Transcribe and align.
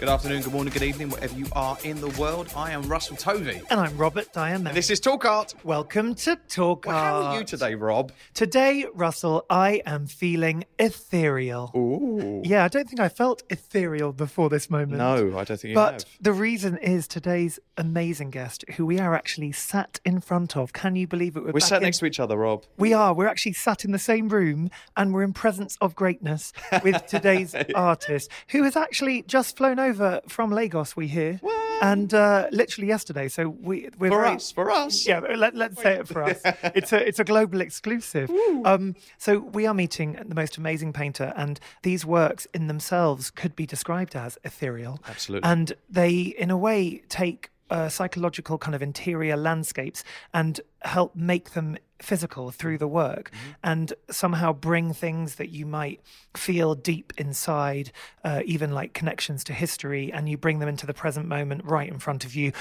Good 0.00 0.08
afternoon, 0.08 0.42
good 0.42 0.52
morning, 0.52 0.72
good 0.72 0.84
evening, 0.84 1.10
wherever 1.10 1.36
you 1.36 1.46
are 1.54 1.76
in 1.82 2.00
the 2.00 2.06
world. 2.20 2.52
I 2.54 2.70
am 2.70 2.82
Russell 2.82 3.16
Tovey. 3.16 3.60
And 3.68 3.80
I'm 3.80 3.96
Robert 3.96 4.32
Diamond. 4.32 4.68
And 4.68 4.76
this 4.76 4.90
is 4.90 5.00
Talk 5.00 5.24
Art. 5.24 5.56
Welcome 5.64 6.14
to 6.16 6.36
Talk 6.48 6.86
Well, 6.86 6.96
how 6.96 7.22
are 7.22 7.38
you 7.38 7.44
today, 7.44 7.74
Rob? 7.74 8.12
Today, 8.32 8.86
Russell, 8.94 9.44
I 9.50 9.82
am 9.86 10.06
feeling 10.06 10.66
ethereal. 10.78 11.72
Ooh. 11.74 12.42
Yeah, 12.44 12.62
I 12.62 12.68
don't 12.68 12.88
think 12.88 13.00
I 13.00 13.08
felt 13.08 13.42
ethereal 13.50 14.12
before 14.12 14.48
this 14.48 14.70
moment. 14.70 14.98
No, 14.98 15.36
I 15.36 15.42
don't 15.42 15.58
think 15.58 15.72
you 15.72 15.78
have. 15.78 15.92
But 15.94 16.02
have. 16.02 16.04
the 16.20 16.32
reason 16.32 16.76
is 16.78 17.08
today's 17.08 17.58
amazing 17.76 18.30
guest, 18.30 18.64
who 18.76 18.86
we 18.86 19.00
are 19.00 19.16
actually 19.16 19.50
sat 19.50 19.98
in 20.04 20.20
front 20.20 20.56
of. 20.56 20.72
Can 20.72 20.94
you 20.94 21.08
believe 21.08 21.36
it? 21.36 21.42
We're 21.42 21.54
back 21.54 21.62
sat 21.62 21.76
in- 21.78 21.82
next 21.82 21.98
to 21.98 22.06
each 22.06 22.20
other, 22.20 22.36
Rob. 22.36 22.64
We 22.76 22.92
are. 22.92 23.12
We're 23.14 23.26
actually 23.26 23.54
sat 23.54 23.84
in 23.84 23.90
the 23.90 23.98
same 23.98 24.28
room 24.28 24.70
and 24.96 25.12
we're 25.12 25.24
in 25.24 25.32
presence 25.32 25.76
of 25.80 25.96
greatness 25.96 26.52
with 26.84 27.04
today's 27.08 27.56
artist, 27.74 28.30
who 28.50 28.62
has 28.62 28.76
actually 28.76 29.22
just 29.22 29.56
flown 29.56 29.80
over 29.80 29.87
from 29.92 30.50
Lagos, 30.50 30.96
we 30.96 31.06
hear. 31.08 31.40
And 31.80 32.12
uh, 32.12 32.48
literally 32.50 32.88
yesterday. 32.88 33.28
So 33.28 33.48
we, 33.48 33.88
we're 33.98 34.10
For 34.10 34.22
very- 34.22 34.34
us, 34.36 34.50
for 34.50 34.70
us. 34.70 35.06
Yeah, 35.06 35.20
let, 35.20 35.54
let's 35.54 35.80
say 35.80 35.94
it 36.00 36.08
for 36.08 36.24
us. 36.24 36.40
It's 36.74 36.92
a 36.92 37.06
it's 37.06 37.20
a 37.20 37.24
global 37.24 37.60
exclusive. 37.60 38.30
Um, 38.64 38.96
so 39.16 39.38
we 39.38 39.64
are 39.66 39.74
meeting 39.74 40.18
the 40.26 40.34
most 40.34 40.56
amazing 40.56 40.92
painter, 40.92 41.32
and 41.36 41.60
these 41.82 42.04
works 42.04 42.46
in 42.52 42.66
themselves 42.66 43.30
could 43.30 43.54
be 43.54 43.64
described 43.66 44.16
as 44.16 44.38
ethereal. 44.42 44.98
Absolutely. 45.08 45.48
And 45.48 45.72
they, 45.88 46.18
in 46.36 46.50
a 46.50 46.56
way, 46.56 47.02
take 47.08 47.50
uh, 47.70 47.88
psychological 47.88 48.58
kind 48.58 48.74
of 48.74 48.82
interior 48.82 49.36
landscapes 49.36 50.02
and 50.34 50.60
help 50.82 51.14
make 51.14 51.50
them 51.52 51.76
physical 52.00 52.50
through 52.50 52.78
the 52.78 52.88
work 52.88 53.30
Mm-hmm. 53.30 53.50
and 53.64 53.92
somehow 54.10 54.52
bring 54.52 54.92
things 54.92 55.34
that 55.36 55.50
you 55.50 55.66
might 55.66 56.00
feel 56.36 56.74
deep 56.74 57.12
inside 57.18 57.90
uh, 58.24 58.40
even 58.44 58.70
like 58.72 58.92
connections 58.94 59.42
to 59.44 59.52
history 59.52 60.12
and 60.12 60.28
you 60.28 60.36
bring 60.38 60.58
them 60.60 60.68
into 60.68 60.86
the 60.86 60.94
present 60.94 61.26
moment 61.26 61.62
right 61.64 61.88
in 61.88 61.98
front 61.98 62.24
of 62.24 62.34
you 62.34 62.52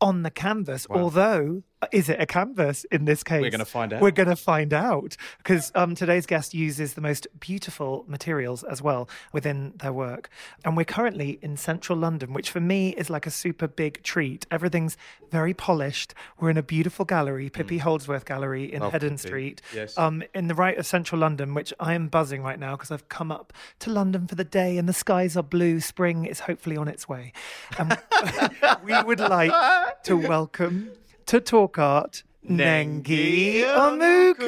on 0.00 0.22
the 0.22 0.30
canvas 0.30 0.86
although 1.02 1.62
uh, 1.73 1.73
is 1.92 2.08
it 2.08 2.18
a 2.18 2.24
canvas 2.24 2.84
in 2.90 3.04
this 3.04 3.22
case 3.22 3.42
We're 3.42 3.50
gonna 3.50 3.64
find 3.66 3.92
out. 3.92 4.00
we're 4.00 4.10
going 4.10 4.28
to 4.30 4.36
find 4.36 4.72
out 4.72 5.16
because 5.38 5.70
um, 5.74 5.94
today's 5.94 6.24
guest 6.24 6.54
uses 6.54 6.94
the 6.94 7.02
most 7.02 7.26
beautiful 7.40 8.06
materials 8.08 8.62
as 8.64 8.80
well 8.80 9.06
within 9.34 9.74
their 9.76 9.92
work. 9.92 10.30
And 10.64 10.78
we're 10.78 10.84
currently 10.84 11.38
in 11.42 11.58
central 11.58 11.98
London, 11.98 12.32
which 12.32 12.50
for 12.50 12.60
me 12.60 12.90
is 12.94 13.10
like 13.10 13.26
a 13.26 13.30
super 13.30 13.68
big 13.68 14.02
treat. 14.02 14.46
Everything's 14.50 14.96
very 15.30 15.52
polished. 15.52 16.14
We're 16.40 16.48
in 16.48 16.56
a 16.56 16.62
beautiful 16.62 17.04
gallery, 17.04 17.50
Pippy 17.50 17.76
Houldsworth 17.78 18.24
Gallery 18.24 18.72
in 18.72 18.82
Oh, 18.82 18.90
Pippy. 18.90 19.16
Street, 19.18 19.60
Yes. 19.74 19.98
um, 19.98 20.22
in 20.34 20.48
the 20.48 20.54
right 20.54 20.78
of 20.78 20.86
central 20.86 21.20
London, 21.20 21.52
which 21.52 21.74
I 21.78 21.92
am 21.92 22.08
buzzing 22.08 22.42
right 22.42 22.58
now 22.58 22.76
because 22.76 22.90
I've 22.92 23.10
come 23.10 23.30
up 23.30 23.52
to 23.80 23.90
London 23.90 24.26
for 24.26 24.36
the 24.36 24.44
day 24.44 24.78
and 24.78 24.88
the 24.88 24.92
skies 24.94 25.36
are 25.36 25.42
blue. 25.42 25.80
Spring 25.80 26.24
is 26.24 26.40
hopefully 26.40 26.78
on 26.78 26.88
its 26.88 27.06
way. 27.10 27.32
And 27.78 27.98
we 28.84 29.02
would 29.02 29.20
like 29.20 30.02
to 30.04 30.16
welcome 30.16 30.90
to 31.26 31.40
Talk 31.40 31.78
Art. 31.78 32.22
Nengi 32.46 33.62
Omuku. 33.62 34.44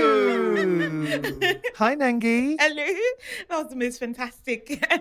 Hi, 1.77 1.97
Nengi. 1.97 2.57
Hello. 2.61 2.85
That 3.49 3.63
was 3.63 3.71
the 3.71 3.77
most 3.77 3.99
fantastic 3.99 4.85
um, 4.91 5.01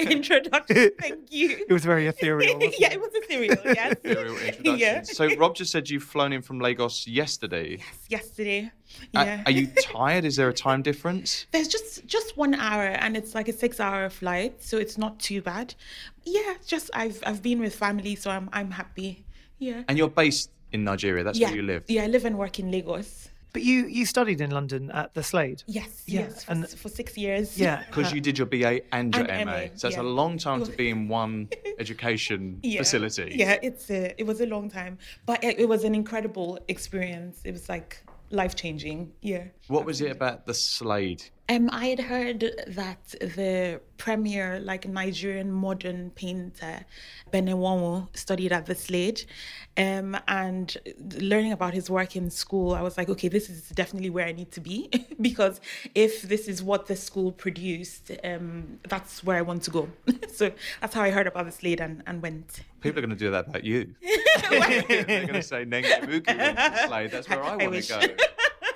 introduction. 0.10 0.90
Thank 1.00 1.30
you. 1.30 1.64
It 1.68 1.72
was 1.72 1.84
very 1.84 2.08
ethereal. 2.08 2.58
yeah, 2.80 2.94
it? 2.94 3.00
was 3.00 3.12
ethereal. 3.14 3.56
Yes. 3.64 3.92
Ethereal 3.92 4.36
introduction. 4.38 4.76
yeah. 4.76 5.02
So, 5.02 5.32
Rob 5.36 5.54
just 5.54 5.70
said 5.70 5.88
you've 5.88 6.02
flown 6.02 6.32
in 6.32 6.42
from 6.42 6.58
Lagos 6.58 7.06
yesterday. 7.06 7.76
Yes, 7.78 8.06
yesterday. 8.08 8.72
Yeah. 9.12 9.44
are 9.46 9.52
you 9.52 9.68
tired? 9.80 10.24
Is 10.24 10.34
there 10.34 10.48
a 10.48 10.52
time 10.52 10.82
difference? 10.82 11.46
There's 11.52 11.68
just 11.68 12.06
just 12.06 12.36
one 12.36 12.56
hour, 12.56 12.86
and 12.86 13.16
it's 13.16 13.36
like 13.36 13.46
a 13.46 13.52
six-hour 13.52 14.10
flight, 14.10 14.64
so 14.64 14.78
it's 14.78 14.98
not 14.98 15.20
too 15.20 15.42
bad. 15.42 15.76
Yeah, 16.24 16.54
just 16.66 16.90
I've 16.92 17.22
I've 17.24 17.40
been 17.40 17.60
with 17.60 17.76
family, 17.76 18.16
so 18.16 18.30
I'm 18.32 18.48
I'm 18.52 18.72
happy. 18.72 19.24
Yeah. 19.58 19.84
And 19.88 19.96
you're 19.96 20.10
based 20.10 20.50
in 20.76 20.84
Nigeria. 20.84 21.22
That's 21.24 21.38
yeah. 21.38 21.48
where 21.48 21.56
you 21.56 21.62
live. 21.72 21.82
Yeah, 21.88 22.04
I 22.04 22.08
live 22.16 22.24
and 22.24 22.36
work 22.44 22.58
in 22.62 22.70
Lagos. 22.70 23.10
But 23.52 23.62
you, 23.62 23.86
you 23.86 24.04
studied 24.04 24.40
in 24.42 24.50
London 24.50 24.90
at 24.90 25.14
the 25.14 25.22
Slade. 25.22 25.62
Yes. 25.66 26.02
Yeah, 26.06 26.20
Yes. 26.20 26.44
For, 26.44 26.52
and- 26.52 26.64
s- 26.64 26.74
for 26.74 26.90
six 27.00 27.16
years. 27.16 27.58
Yeah. 27.58 27.82
Because 27.90 28.12
you 28.12 28.20
did 28.20 28.36
your 28.40 28.46
BA 28.54 28.72
and 28.96 29.14
your 29.16 29.24
And 29.30 29.46
MA. 29.48 29.52
MA, 29.52 29.62
So 29.80 29.88
it's 29.88 29.96
a 29.96 30.02
long 30.20 30.36
time 30.46 30.60
to 30.68 30.70
be 30.82 30.90
in 30.90 31.08
one 31.08 31.48
education 31.84 32.60
Yeah. 32.62 32.80
facility. 32.82 33.28
Yeah, 33.34 33.56
it's 33.68 33.86
a, 33.90 34.00
it 34.20 34.26
was 34.26 34.38
a 34.46 34.46
long 34.54 34.66
time, 34.78 34.98
but 35.24 35.42
it, 35.42 35.58
it 35.58 35.68
was 35.74 35.84
an 35.84 35.94
incredible 35.94 36.58
experience. 36.68 37.40
It 37.48 37.52
was 37.52 37.66
like 37.74 37.90
life 38.30 38.54
changing. 38.62 38.98
Yeah. 39.22 39.44
What 39.68 39.84
was 39.86 40.00
it 40.02 40.10
about 40.18 40.44
the 40.48 40.52
Slade? 40.54 41.22
Um, 41.48 41.70
I 41.72 41.86
had 41.86 42.00
heard 42.00 42.40
that 42.66 43.04
the 43.20 43.80
premier, 43.98 44.58
like 44.58 44.88
Nigerian 44.88 45.52
modern 45.52 46.10
painter, 46.10 46.84
Ben 47.30 47.46
Enwonwu, 47.46 48.08
studied 48.16 48.52
at 48.52 48.66
the 48.66 48.74
Slade. 48.74 49.24
Um, 49.76 50.16
and 50.26 50.76
learning 51.20 51.52
about 51.52 51.74
his 51.74 51.88
work 51.88 52.16
in 52.16 52.30
school, 52.30 52.74
I 52.74 52.80
was 52.80 52.96
like, 52.96 53.08
okay, 53.10 53.28
this 53.28 53.48
is 53.48 53.68
definitely 53.68 54.10
where 54.10 54.26
I 54.26 54.32
need 54.32 54.50
to 54.52 54.60
be 54.60 54.90
because 55.20 55.60
if 55.94 56.22
this 56.22 56.48
is 56.48 56.62
what 56.62 56.86
the 56.86 56.96
school 56.96 57.30
produced, 57.30 58.10
um, 58.24 58.80
that's 58.88 59.22
where 59.22 59.36
I 59.36 59.42
want 59.42 59.62
to 59.64 59.70
go. 59.70 59.88
so 60.32 60.50
that's 60.80 60.94
how 60.94 61.02
I 61.02 61.10
heard 61.10 61.28
about 61.28 61.46
the 61.46 61.52
Slade 61.52 61.80
and, 61.80 62.02
and 62.06 62.22
went. 62.22 62.62
People 62.80 62.98
are 62.98 63.02
going 63.02 63.16
to 63.16 63.24
do 63.24 63.30
that 63.30 63.48
about 63.48 63.62
you. 63.62 63.94
They're 64.50 65.26
going 65.26 65.32
to 65.34 65.42
say 65.42 65.64
Nengi 65.64 65.92
Omuku 66.00 66.26
went 66.26 66.58
to 66.58 66.70
the 66.70 66.86
Slade. 66.88 67.10
That's 67.12 67.28
where 67.28 67.42
I, 67.42 67.50
I 67.50 67.56
want 67.56 67.82
to 67.82 67.88
go. 67.88 68.00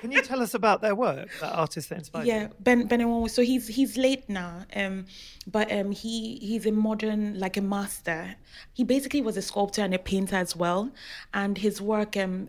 Can 0.01 0.11
you 0.11 0.21
tell 0.23 0.41
us 0.41 0.53
about 0.55 0.81
their 0.81 0.95
work, 0.95 1.29
that 1.41 1.53
artist 1.53 1.89
that 1.89 1.99
inspired 1.99 2.25
Yeah, 2.25 2.41
you? 2.41 2.49
Ben 2.59 2.89
Benewanwo. 2.89 3.29
So 3.29 3.43
he's 3.43 3.67
he's 3.67 3.97
late 3.97 4.27
now, 4.27 4.65
um, 4.75 5.05
but 5.45 5.71
um, 5.71 5.91
he 5.91 6.37
he's 6.41 6.65
a 6.65 6.71
modern 6.71 7.39
like 7.39 7.55
a 7.55 7.61
master. 7.61 8.35
He 8.73 8.83
basically 8.83 9.21
was 9.21 9.37
a 9.37 9.43
sculptor 9.43 9.83
and 9.83 9.93
a 9.93 9.99
painter 9.99 10.37
as 10.37 10.55
well, 10.55 10.91
and 11.35 11.57
his 11.59 11.79
work 11.81 12.17
um, 12.17 12.47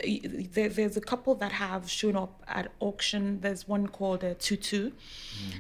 there, 0.57 0.71
there's 0.71 0.97
a 0.97 1.03
couple 1.03 1.35
that 1.37 1.53
have 1.53 1.91
shown 1.91 2.17
up 2.17 2.43
at 2.49 2.73
auction. 2.81 3.41
There's 3.43 3.69
one 3.69 3.87
called 3.87 4.25
uh, 4.25 4.35
Tutu, 4.39 4.93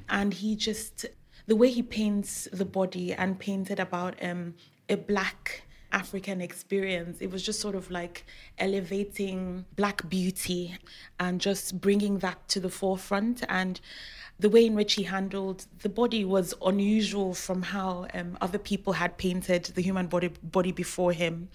and 0.08 0.32
he 0.32 0.56
just 0.56 1.06
the 1.46 1.56
way 1.56 1.70
he 1.70 1.82
paints 1.82 2.48
the 2.52 2.64
body 2.64 3.12
and 3.12 3.38
painted 3.38 3.78
about 3.78 4.14
um, 4.24 4.54
a 4.88 4.96
black 4.96 5.64
African 5.92 6.40
experience. 6.40 7.20
It 7.20 7.30
was 7.30 7.42
just 7.42 7.60
sort 7.60 7.74
of 7.74 7.90
like 7.90 8.24
elevating 8.58 9.66
black 9.76 10.08
beauty 10.08 10.76
and 11.20 11.40
just 11.40 11.80
bringing 11.80 12.18
that 12.18 12.48
to 12.48 12.60
the 12.60 12.70
forefront. 12.70 13.44
And 13.48 13.80
the 14.38 14.48
way 14.48 14.66
in 14.66 14.74
which 14.74 14.94
he 14.94 15.04
handled 15.04 15.66
the 15.80 15.88
body 15.88 16.24
was 16.24 16.54
unusual 16.64 17.34
from 17.34 17.62
how 17.62 18.06
um, 18.14 18.36
other 18.40 18.58
people 18.58 18.94
had 18.94 19.16
painted 19.16 19.64
the 19.66 19.82
human 19.82 20.06
body 20.06 20.30
body 20.42 20.72
before 20.72 21.12
him. 21.12 21.48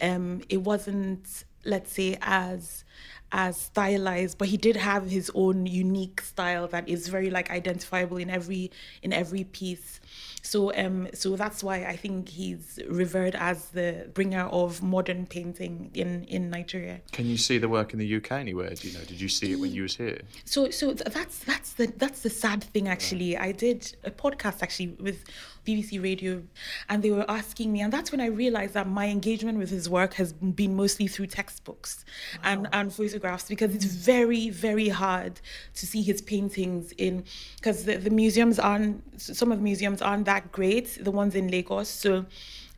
Um, 0.00 0.42
it 0.48 0.58
wasn't, 0.58 1.44
let's 1.64 1.92
say, 1.92 2.18
as 2.20 2.84
as 3.32 3.56
stylized 3.60 4.38
but 4.38 4.48
he 4.48 4.56
did 4.56 4.76
have 4.76 5.10
his 5.10 5.30
own 5.34 5.66
unique 5.66 6.20
style 6.20 6.68
that 6.68 6.88
is 6.88 7.08
very 7.08 7.30
like 7.30 7.50
identifiable 7.50 8.16
in 8.16 8.30
every 8.30 8.70
in 9.02 9.12
every 9.12 9.44
piece 9.44 10.00
So 10.46 10.72
um 10.76 11.08
so 11.12 11.34
that's 11.36 11.64
why 11.64 11.84
I 11.84 11.96
think 11.96 12.28
he's 12.28 12.78
revered 12.88 13.34
as 13.34 13.70
the 13.70 14.08
bringer 14.14 14.44
of 14.44 14.82
modern 14.82 15.26
painting 15.26 15.90
in 15.94 16.24
in 16.24 16.50
Nigeria. 16.50 17.00
Can 17.12 17.26
you 17.26 17.36
see 17.36 17.58
the 17.58 17.68
work 17.68 17.92
in 17.92 17.98
the 17.98 18.16
UK 18.16 18.32
anywhere? 18.32 18.70
Do 18.70 18.88
you 18.88 18.96
know? 18.96 19.04
Did 19.04 19.20
you 19.20 19.28
see 19.28 19.52
it 19.52 19.58
when 19.58 19.72
you 19.72 19.82
was 19.82 19.96
here? 19.96 20.20
So 20.44 20.70
so 20.70 20.92
that's 20.92 21.40
that's 21.40 21.72
the 21.72 21.86
that's 21.96 22.20
the 22.22 22.30
sad 22.30 22.62
thing 22.62 22.86
actually. 22.88 23.36
I 23.36 23.50
did 23.52 23.96
a 24.04 24.10
podcast 24.10 24.62
actually 24.62 24.90
with 25.00 25.24
BBC 25.66 26.02
Radio 26.02 26.42
and 26.88 27.02
they 27.02 27.10
were 27.10 27.28
asking 27.28 27.72
me 27.72 27.80
and 27.80 27.92
that's 27.92 28.12
when 28.12 28.20
I 28.20 28.26
realized 28.26 28.74
that 28.74 28.86
my 28.88 29.08
engagement 29.08 29.58
with 29.58 29.70
his 29.70 29.88
work 29.88 30.14
has 30.14 30.32
been 30.32 30.74
mostly 30.76 31.06
through 31.06 31.26
textbooks 31.26 32.04
and 32.42 32.68
and 32.72 32.92
photographs 32.92 33.48
because 33.48 33.74
it's 33.74 33.84
very 33.84 34.50
very 34.50 34.88
hard 34.88 35.40
to 35.74 35.86
see 35.86 36.02
his 36.02 36.22
paintings 36.22 36.92
in 36.92 37.24
because 37.56 37.84
the, 37.84 37.96
the 37.96 38.10
museums 38.10 38.58
aren't 38.58 39.02
some 39.20 39.52
of 39.52 39.58
the 39.58 39.64
museums 39.64 40.00
aren't 40.00 40.26
that 40.26 40.52
great 40.52 40.98
the 41.02 41.10
ones 41.10 41.34
in 41.34 41.48
Lagos 41.48 41.88
so 41.88 42.26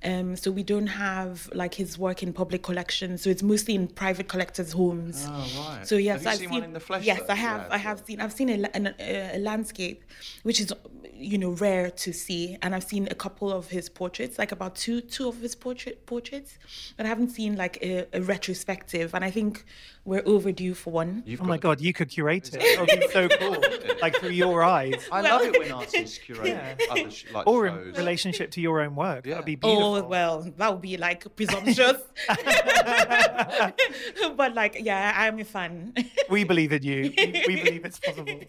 um, 0.04 0.36
so 0.36 0.50
we 0.50 0.62
don't 0.62 0.86
have 0.86 1.50
like 1.52 1.74
his 1.74 1.98
work 1.98 2.22
in 2.22 2.32
public 2.32 2.62
collections. 2.62 3.22
So 3.22 3.30
it's 3.30 3.42
mostly 3.42 3.74
in 3.74 3.88
private 3.88 4.28
collectors' 4.28 4.72
homes. 4.72 5.26
Oh, 5.28 5.68
right. 5.68 5.86
So 5.86 5.96
yes, 5.96 6.22
Have 6.22 6.24
you 6.24 6.30
I've 6.30 6.38
seen 6.38 6.50
one 6.50 6.62
in 6.64 6.72
the 6.72 6.80
flesh, 6.80 7.04
Yes? 7.04 7.22
I 7.28 7.34
have. 7.34 7.62
Yeah, 7.62 7.74
I 7.74 7.78
have 7.78 8.02
seen. 8.06 8.20
I've 8.20 8.32
seen 8.32 8.48
a, 8.48 8.68
a, 8.74 9.36
a 9.36 9.38
landscape, 9.38 10.04
which 10.44 10.60
is 10.60 10.72
you 11.18 11.38
know 11.38 11.50
rare 11.50 11.90
to 11.90 12.12
see, 12.12 12.56
and 12.62 12.74
I've 12.74 12.84
seen 12.84 13.08
a 13.10 13.14
couple 13.14 13.52
of 13.52 13.68
his 13.68 13.88
portraits, 13.88 14.38
like 14.38 14.52
about 14.52 14.76
two 14.76 15.00
two 15.00 15.28
of 15.28 15.40
his 15.40 15.54
portrait 15.54 16.06
portraits, 16.06 16.58
but 16.96 17.06
I 17.06 17.08
haven't 17.08 17.30
seen 17.30 17.56
like 17.56 17.78
a, 17.82 18.06
a 18.12 18.20
retrospective, 18.20 19.14
and 19.14 19.24
I 19.24 19.30
think 19.30 19.64
we're 20.08 20.22
overdue 20.24 20.72
for 20.74 20.90
one. 20.90 21.22
You've 21.26 21.42
Oh 21.42 21.44
my 21.44 21.58
God, 21.58 21.80
you 21.80 21.92
could 21.92 22.08
curate 22.08 22.48
it. 22.54 22.60
That 22.60 22.80
would 22.80 23.00
be 23.00 23.08
so 23.08 23.28
cool. 23.28 23.56
like 24.00 24.16
through 24.16 24.30
your 24.30 24.64
eyes. 24.64 25.06
I 25.12 25.20
love 25.20 25.42
it 25.42 25.58
when 25.58 25.70
artists 25.70 26.18
curate 26.24 26.80
other 26.90 27.10
sh- 27.10 27.26
like 27.32 27.46
Or 27.46 27.66
in 27.66 27.92
relationship 27.92 28.50
to 28.52 28.60
your 28.60 28.80
own 28.80 28.94
work. 28.94 29.26
Yeah. 29.26 29.34
That 29.34 29.40
would 29.40 29.46
be 29.46 29.58
oh, 29.62 29.68
beautiful. 29.68 29.96
Oh 29.96 30.08
well, 30.08 30.52
that 30.56 30.72
would 30.72 30.80
be 30.80 30.96
like 30.96 31.26
presumptuous. 31.36 31.98
but 34.36 34.54
like, 34.54 34.78
yeah, 34.80 35.12
I'm 35.14 35.38
a 35.38 35.44
fan. 35.44 35.92
We 36.30 36.44
believe 36.44 36.72
in 36.72 36.82
you. 36.82 37.12
We, 37.18 37.44
we 37.46 37.56
believe 37.62 37.84
it's 37.84 37.98
possible. 37.98 38.40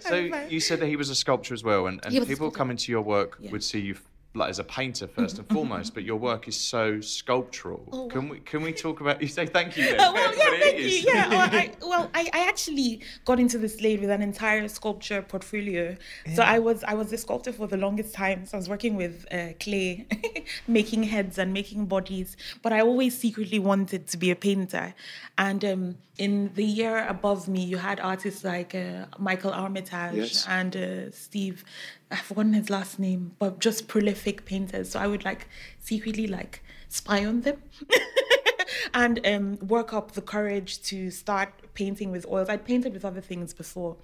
So 0.00 0.16
you 0.48 0.60
said 0.60 0.80
that 0.80 0.86
he 0.86 0.96
was 0.96 1.10
a 1.10 1.14
sculptor 1.14 1.54
as 1.54 1.62
well, 1.62 1.86
and, 1.86 2.00
and 2.04 2.12
He 2.12 2.18
was 2.18 2.28
a 2.28 2.32
people 2.32 2.50
coming 2.50 2.76
to 2.76 2.90
your 2.90 3.02
work 3.02 3.36
Yeah. 3.38 3.52
would 3.52 3.62
see 3.62 3.80
you 3.80 3.94
f- 3.94 4.02
like 4.34 4.48
as 4.48 4.58
a 4.58 4.64
painter 4.64 5.06
1st 5.06 5.38
and 5.40 5.48
foremost, 5.50 5.92
but 5.94 6.04
your 6.04 6.16
work 6.16 6.48
is 6.48 6.56
so 6.56 7.00
sculptural. 7.00 8.08
Can 8.10 8.28
we 8.30 8.40
can 8.40 8.62
we 8.62 8.72
talk 8.72 9.00
about? 9.00 9.20
You 9.20 9.28
say 9.28 9.46
thank 9.46 9.76
you. 9.76 9.84
Then. 9.90 9.96
Oh, 10.00 10.12
well, 10.14 10.34
yeah, 10.36 10.58
thank 10.60 10.78
you. 10.78 10.86
Yeah, 10.86 11.28
well, 11.28 11.48
I, 11.52 11.70
well, 11.82 12.10
I, 12.14 12.30
I 12.32 12.48
actually 12.48 13.00
got 13.24 13.38
into 13.38 13.58
the 13.58 13.68
Slade 13.68 14.00
with 14.00 14.10
an 14.10 14.22
entire 14.22 14.66
sculpture 14.68 15.20
portfolio. 15.22 15.96
So 16.34 16.42
I 16.42 16.58
was 16.60 16.82
I 16.84 16.94
was 16.94 17.12
a 17.12 17.18
sculptor 17.18 17.52
for 17.52 17.66
the 17.66 17.76
longest 17.76 18.14
time. 18.14 18.46
So 18.46 18.56
I 18.56 18.58
was 18.58 18.68
working 18.68 18.96
with 18.96 19.26
uh, 19.30 19.48
clay, 19.60 20.06
making 20.66 21.02
heads 21.04 21.36
and 21.38 21.52
making 21.52 21.86
bodies. 21.86 22.36
But 22.62 22.72
I 22.72 22.80
always 22.80 23.18
secretly 23.18 23.58
wanted 23.58 24.06
to 24.08 24.16
be 24.16 24.30
a 24.30 24.36
painter. 24.36 24.94
And 25.36 25.64
um, 25.64 25.96
in 26.16 26.52
the 26.54 26.64
year 26.64 27.06
above 27.06 27.48
me, 27.48 27.62
you 27.64 27.76
had 27.78 28.00
artists 28.00 28.44
like 28.44 28.74
uh, 28.74 29.06
Michael 29.18 29.52
Armitage 29.52 30.14
Yes. 30.14 30.46
and 30.48 30.76
uh, 30.76 31.10
Steve. 31.10 31.64
I've 32.12 32.20
forgotten 32.20 32.52
his 32.52 32.70
last 32.70 32.98
name, 32.98 33.32
but 33.38 33.58
just 33.58 33.88
prolific 33.88 34.44
painters. 34.44 34.90
So 34.90 35.00
I 35.00 35.06
would 35.06 35.24
like 35.24 35.48
secretly 35.78 36.26
like 36.26 36.62
spy 36.88 37.24
on 37.24 37.40
them. 37.40 37.62
and 38.94 39.24
um, 39.26 39.58
work 39.66 39.92
up 39.92 40.12
the 40.12 40.22
courage 40.22 40.82
to 40.82 41.10
start 41.10 41.52
painting 41.74 42.10
with 42.10 42.26
oils. 42.26 42.48
I'd 42.48 42.64
painted 42.64 42.92
with 42.92 43.04
other 43.04 43.20
things 43.20 43.54
before, 43.54 43.96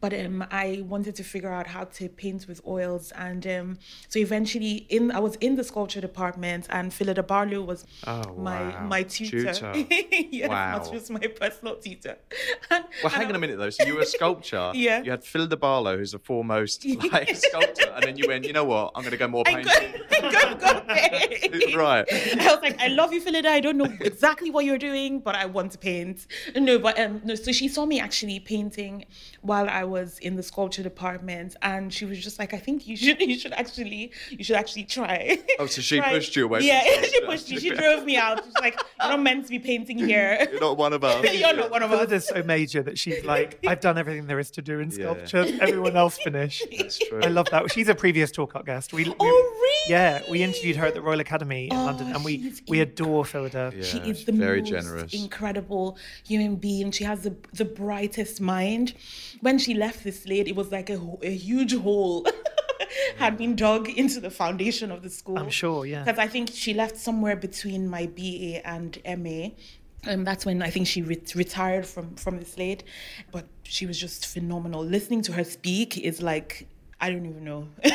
but 0.00 0.12
um, 0.14 0.44
I 0.50 0.82
wanted 0.88 1.14
to 1.16 1.24
figure 1.24 1.52
out 1.52 1.66
how 1.66 1.84
to 1.84 2.08
paint 2.08 2.46
with 2.48 2.60
oils. 2.66 3.12
And 3.12 3.46
um, 3.46 3.78
so 4.08 4.18
eventually, 4.18 4.86
in 4.88 5.10
I 5.10 5.20
was 5.20 5.36
in 5.36 5.56
the 5.56 5.64
sculpture 5.64 6.00
department, 6.00 6.66
and 6.70 6.90
Phyllida 6.90 7.26
Barlow 7.26 7.62
was 7.62 7.84
Oh, 8.06 8.34
my 8.36 8.60
wow. 8.62 8.86
my 8.86 9.02
tutor. 9.02 9.52
Tutor. 9.52 9.72
yes, 10.30 10.48
Wow. 10.48 10.78
that 10.78 10.92
was 10.92 11.10
my 11.10 11.20
personal 11.20 11.76
tutor. 11.76 12.16
And- 12.70 12.84
Well, 13.02 13.10
hang 13.12 13.28
on 13.28 13.34
a 13.34 13.38
minute 13.38 13.58
though. 13.58 13.70
So 13.70 13.84
you 13.84 13.94
were 13.94 14.02
a 14.02 14.06
sculptor. 14.06 14.72
Yeah. 14.80 15.02
You 15.02 15.10
had 15.10 15.22
Phyllida 15.22 15.58
Barlow, 15.60 15.98
who's 15.98 16.14
a 16.14 16.18
foremost 16.18 16.84
like 17.12 17.36
sculptor, 17.36 17.90
and 17.94 18.02
then 18.04 18.16
you 18.16 18.24
went, 18.28 18.44
you 18.46 18.52
know 18.54 18.64
what? 18.64 18.92
I'm 18.94 19.02
going 19.02 19.12
to 19.12 19.18
go 19.18 19.28
more 19.28 19.44
painting. 19.44 19.66
go, 20.10 20.30
go, 20.30 20.54
go 20.54 20.80
paint. 20.88 21.74
right. 21.76 22.06
I 22.10 22.46
was 22.54 22.62
like, 22.62 22.80
I 22.80 22.88
love 22.88 23.12
you, 23.12 23.20
Phyllida. 23.20 23.46
I 23.46 23.60
don't 23.60 23.76
know 23.76 23.92
exactly 24.00 24.50
what 24.50 24.64
you're 24.64 24.78
doing, 24.78 25.20
but 25.20 25.34
I 25.34 25.46
want 25.46 25.72
to 25.72 25.78
paint. 25.78 26.26
No, 26.56 26.78
but 26.78 26.98
um, 26.98 27.20
no. 27.24 27.34
So 27.34 27.52
she 27.52 27.68
saw 27.68 27.84
me 27.86 28.00
actually 28.00 28.40
painting 28.40 29.04
while 29.42 29.68
I 29.68 29.84
was 29.90 30.18
in 30.20 30.36
the 30.36 30.42
sculpture 30.42 30.82
department, 30.82 31.56
and 31.62 31.92
she 31.92 32.04
was 32.06 32.18
just 32.22 32.38
like, 32.38 32.54
I 32.54 32.58
think 32.58 32.86
you 32.88 32.96
should, 32.96 33.20
you 33.32 33.38
should 33.38 33.52
actually, 33.52 34.12
you 34.30 34.44
should 34.44 34.56
actually 34.56 34.84
try. 34.84 35.38
Oh, 35.58 35.66
so 35.66 35.80
she 35.82 35.98
Try- 36.00 36.10
pushed 36.12 36.36
you 36.36 36.44
away 36.46 36.60
Yeah, 36.60 36.82
she 37.02 37.20
pushed 37.26 37.50
me. 37.50 37.58
She 37.58 37.70
drove 37.70 38.04
me 38.04 38.16
out. 38.16 38.44
She's 38.44 38.54
like, 38.60 38.78
you're 39.00 39.10
not 39.10 39.20
meant 39.22 39.44
to 39.44 39.50
be 39.50 39.58
painting 39.58 39.98
here. 39.98 40.46
You're 40.50 40.60
not 40.60 40.76
one 40.78 40.92
of 40.92 41.02
us. 41.04 41.24
You're 41.34 41.52
not 41.54 41.70
one 41.70 41.82
of 41.82 41.90
us. 41.92 41.98
Phyllida's 41.98 42.28
so 42.28 42.42
major 42.42 42.82
that 42.82 42.98
she's 42.98 43.24
like, 43.24 43.58
I've 43.66 43.80
done 43.80 43.98
everything 43.98 44.26
there 44.26 44.38
is 44.38 44.50
to 44.52 44.62
do 44.62 44.80
in 44.80 44.90
Yeah. 44.90 44.96
sculpture. 45.26 45.44
Everyone 45.60 45.96
else 45.96 46.16
finish. 46.18 46.62
That's 46.78 46.98
true. 46.98 47.20
I 47.22 47.26
love 47.28 47.48
that. 47.50 47.70
She's 47.72 47.88
a 47.88 47.94
previous 47.94 48.30
talk 48.30 48.54
art 48.56 48.66
guest. 48.66 48.92
We, 48.92 49.04
we- 49.04 49.14
Oh, 49.18 49.58
really? 49.60 49.90
Yeah, 49.92 50.22
we 50.30 50.42
interviewed 50.42 50.76
her 50.76 50.86
at 50.86 50.94
the 50.94 51.02
Royal 51.02 51.20
Academy 51.20 51.66
in 51.66 51.76
Oh, 51.76 51.84
London, 51.84 52.12
and 52.14 52.24
we 52.24 52.38
she's 52.42 52.62
we 52.68 52.80
adore 52.80 53.24
Phyllida. 53.24 53.72
Yeah, 53.74 53.82
she 53.82 53.98
is 53.98 54.24
the 54.24 54.32
very 54.32 54.60
most 54.60 54.70
generous. 54.70 55.14
incredible 55.14 55.96
human 56.26 56.56
being. 56.56 56.90
She 56.90 57.04
has 57.04 57.22
the 57.22 57.34
the 57.54 57.64
brightest 57.64 58.40
mind. 58.40 58.94
When 59.40 59.58
she 59.58 59.74
left 59.84 60.04
the 60.04 60.12
Slade, 60.12 60.46
it 60.46 60.54
was 60.54 60.70
like 60.70 60.88
a, 60.90 61.00
a 61.22 61.34
huge 61.48 61.74
hole 61.76 62.26
had 63.16 63.36
been 63.36 63.56
dug 63.56 63.88
into 63.88 64.20
the 64.20 64.30
foundation 64.30 64.90
of 64.90 65.02
the 65.02 65.10
school. 65.10 65.38
I'm 65.38 65.50
sure, 65.50 65.86
yeah. 65.86 66.04
Because 66.04 66.18
I 66.18 66.28
think 66.28 66.50
she 66.52 66.74
left 66.74 66.96
somewhere 66.96 67.36
between 67.36 67.88
my 67.88 68.06
BA 68.06 68.66
and 68.66 68.98
MA. 69.22 69.40
And 70.04 70.26
that's 70.26 70.44
when 70.46 70.62
I 70.62 70.70
think 70.70 70.86
she 70.86 71.02
re- 71.02 71.22
retired 71.34 71.86
from 71.86 72.06
from 72.24 72.38
the 72.38 72.46
Slade. 72.54 72.84
But 73.34 73.44
she 73.64 73.84
was 73.86 73.98
just 74.06 74.26
phenomenal. 74.26 74.82
Listening 74.96 75.22
to 75.28 75.32
her 75.32 75.44
speak 75.44 75.98
is 75.98 76.22
like 76.22 76.50
I 77.00 77.10
don't 77.10 77.26
even 77.26 77.44
know. 77.44 77.68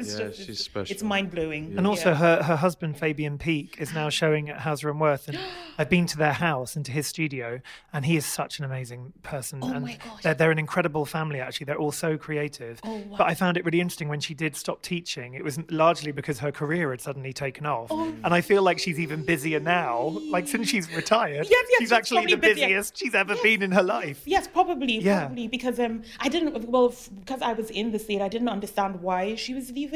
it's 0.06 0.18
Yeah, 0.18 0.26
just, 0.28 0.38
she's 0.38 0.48
it's, 0.50 0.60
special. 0.64 0.92
It's 0.94 1.02
mind 1.02 1.30
blowing. 1.30 1.74
And 1.76 1.86
also, 1.86 2.14
her, 2.14 2.42
her 2.42 2.56
husband, 2.56 2.98
Fabian 2.98 3.38
Peake, 3.38 3.76
is 3.80 3.92
now 3.94 4.08
showing 4.08 4.48
at 4.50 4.60
Hauser 4.60 4.90
and 4.90 5.00
Wirth. 5.00 5.28
And 5.28 5.38
I've 5.78 5.88
been 5.90 6.06
to 6.06 6.16
their 6.18 6.32
house 6.32 6.76
and 6.76 6.84
to 6.86 6.92
his 6.92 7.06
studio, 7.06 7.60
and 7.92 8.04
he 8.04 8.16
is 8.16 8.26
such 8.26 8.58
an 8.58 8.64
amazing 8.64 9.12
person. 9.22 9.60
Oh 9.62 9.72
and 9.72 9.82
my 9.84 9.96
gosh. 10.04 10.22
They're, 10.22 10.34
they're 10.34 10.50
an 10.50 10.58
incredible 10.58 11.06
family, 11.06 11.40
actually. 11.40 11.66
They're 11.66 11.78
all 11.78 11.92
so 11.92 12.16
creative. 12.18 12.80
Oh, 12.84 12.96
wow. 12.96 13.16
But 13.18 13.28
I 13.28 13.34
found 13.34 13.56
it 13.56 13.64
really 13.64 13.80
interesting 13.80 14.08
when 14.08 14.20
she 14.20 14.34
did 14.34 14.56
stop 14.56 14.82
teaching. 14.82 15.34
It 15.34 15.44
was 15.44 15.58
largely 15.70 16.12
because 16.12 16.38
her 16.40 16.52
career 16.52 16.90
had 16.90 17.00
suddenly 17.00 17.32
taken 17.32 17.66
off. 17.66 17.88
Oh. 17.90 18.12
And 18.24 18.34
I 18.34 18.40
feel 18.40 18.62
like 18.62 18.78
she's 18.78 18.98
even 19.00 19.24
busier 19.24 19.60
now. 19.60 20.18
Like, 20.30 20.46
since 20.48 20.68
she's 20.68 20.90
retired, 20.94 21.46
Yes, 21.48 21.50
yes, 21.50 21.66
she's 21.78 21.78
she's 21.88 21.92
actually 21.92 22.26
the 22.26 22.32
probably 22.36 22.48
busier. 22.50 22.66
busiest 22.68 22.96
she's 22.98 23.14
ever 23.14 23.34
been 23.42 23.62
in 23.62 23.72
her 23.72 23.82
life. 23.82 24.22
Yes, 24.26 24.46
probably, 24.48 24.98
Yeah. 24.98 25.20
probably 25.26 25.48
because 25.48 25.78
um 25.80 26.02
I 26.18 26.28
didn't 26.28 26.68
well 26.70 26.94
because 27.20 27.42
I 27.42 27.52
was 27.52 27.70
in 27.70 27.90
the 27.92 27.98
Slade 27.98 28.20
I 28.20 28.28
didn't 28.28 28.48
understand 28.48 29.00
why 29.00 29.34
she 29.34 29.54
was 29.54 29.70
leaving, 29.72 29.89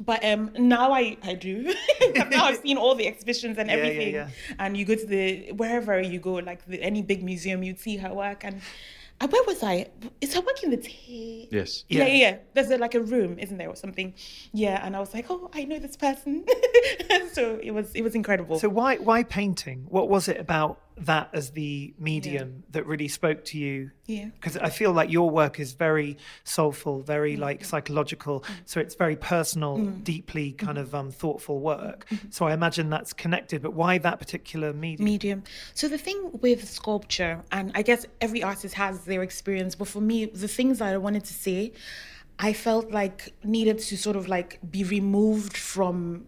but 0.00 0.24
um 0.24 0.50
now 0.58 0.92
I 0.92 1.16
I 1.22 1.34
do. 1.34 1.72
'Cause 2.14 2.28
now 2.30 2.44
I've 2.46 2.58
seen 2.58 2.76
all 2.76 2.94
the 2.94 3.06
exhibitions 3.06 3.58
and 3.58 3.68
Yeah, 3.70 3.76
yeah, 3.76 3.82
everything, 3.82 4.14
yeah. 4.14 4.28
and 4.58 4.76
you 4.76 4.84
go 4.84 4.94
to 4.94 5.06
the 5.06 5.52
wherever 5.52 6.00
you 6.00 6.18
go, 6.20 6.34
like 6.34 6.64
the, 6.66 6.82
any 6.82 7.02
big 7.02 7.22
museum, 7.22 7.62
you'd 7.62 7.78
see 7.80 7.96
her 7.96 8.12
work. 8.12 8.44
And 8.44 8.60
uh, 9.20 9.28
where 9.28 9.42
was 9.44 9.62
I? 9.62 9.88
Is 10.20 10.34
her 10.34 10.40
work 10.40 10.62
in 10.64 10.70
the 10.70 10.76
Tate? 10.78 11.48
Yes. 11.52 11.84
Yeah, 11.88 12.00
Yeah. 12.00 12.06
yeah, 12.06 12.18
yeah. 12.30 12.36
There's 12.54 12.70
a, 12.70 12.78
like 12.78 12.94
a 12.94 13.00
room, 13.00 13.38
isn't 13.38 13.56
there, 13.56 13.68
or 13.68 13.76
something? 13.76 14.14
Yeah, 14.52 14.84
and 14.84 14.96
I 14.96 15.00
was 15.00 15.14
like, 15.14 15.26
oh, 15.30 15.48
I 15.54 15.64
know 15.64 15.78
this 15.78 15.96
person. 15.96 16.44
so 17.32 17.58
it 17.62 17.70
was 17.72 17.94
it 17.94 18.02
was 18.02 18.14
incredible. 18.14 18.58
So 18.58 18.68
why 18.68 18.96
why 18.96 19.22
painting? 19.22 19.86
What 19.88 20.08
was 20.08 20.28
it 20.28 20.38
about 20.38 20.80
that 20.96 21.30
as 21.32 21.50
the 21.50 21.94
medium 21.98 22.64
that 22.70 22.86
really 22.86 23.08
spoke 23.08 23.44
to 23.46 23.58
you? 23.58 23.90
Yeah. 24.06 24.26
Because 24.26 24.56
I 24.56 24.70
feel 24.70 24.92
like 24.92 25.10
your 25.10 25.30
work 25.30 25.58
is 25.58 25.72
very 25.72 26.18
soulful, 26.44 27.02
very 27.02 27.36
like 27.36 27.64
psychological. 27.64 28.44
So 28.64 28.80
it's 28.80 28.94
very 28.94 29.16
personal, 29.16 29.78
deeply 29.78 30.52
kind 30.52 30.78
of 30.78 30.94
um, 30.94 31.10
thoughtful 31.10 31.60
work. 31.60 32.06
Mm-hmm. 32.08 32.28
So 32.30 32.46
I 32.46 32.52
imagine 32.52 32.90
that's 32.90 33.12
connected. 33.12 33.62
But 33.62 33.74
why 33.74 33.98
that 33.98 34.18
particular 34.18 34.72
medium? 34.72 35.04
medium. 35.04 35.42
So 35.74 35.88
the 35.88 35.98
thing 35.98 36.38
with 36.40 36.68
sculpture, 36.68 37.42
and 37.50 37.72
I 37.74 37.82
guess 37.82 38.06
every 38.20 38.42
artist 38.42 38.74
has 38.74 39.04
their 39.04 39.22
experience, 39.22 39.74
but 39.74 39.88
for 39.88 40.00
me, 40.00 40.26
the 40.26 40.48
things 40.48 40.78
that 40.78 40.92
I 40.92 40.98
wanted 40.98 41.24
to 41.24 41.34
say, 41.34 41.72
I 42.38 42.52
felt 42.52 42.90
like 42.90 43.32
needed 43.44 43.78
to 43.78 43.96
sort 43.96 44.16
of 44.16 44.26
like 44.26 44.58
be 44.68 44.84
removed 44.84 45.56
from 45.56 46.26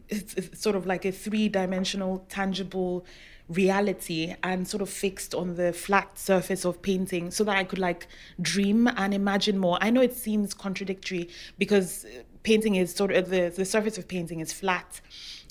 sort 0.52 0.76
of 0.76 0.86
like 0.86 1.04
a 1.04 1.10
three-dimensional, 1.10 2.26
tangible 2.28 3.04
reality 3.48 4.34
and 4.42 4.66
sort 4.66 4.82
of 4.82 4.88
fixed 4.88 5.34
on 5.34 5.56
the 5.56 5.72
flat 5.72 6.18
surface 6.18 6.64
of 6.64 6.80
painting 6.82 7.30
so 7.30 7.44
that 7.44 7.56
I 7.56 7.64
could 7.64 7.78
like 7.78 8.06
dream 8.40 8.86
and 8.86 9.12
imagine 9.12 9.58
more. 9.58 9.78
I 9.80 9.90
know 9.90 10.00
it 10.00 10.14
seems 10.14 10.54
contradictory 10.54 11.28
because 11.58 12.06
painting 12.42 12.76
is 12.76 12.94
sort 12.94 13.12
of 13.12 13.30
the, 13.30 13.52
the 13.54 13.64
surface 13.64 13.98
of 13.98 14.08
painting 14.08 14.40
is 14.40 14.52
flat 14.52 15.00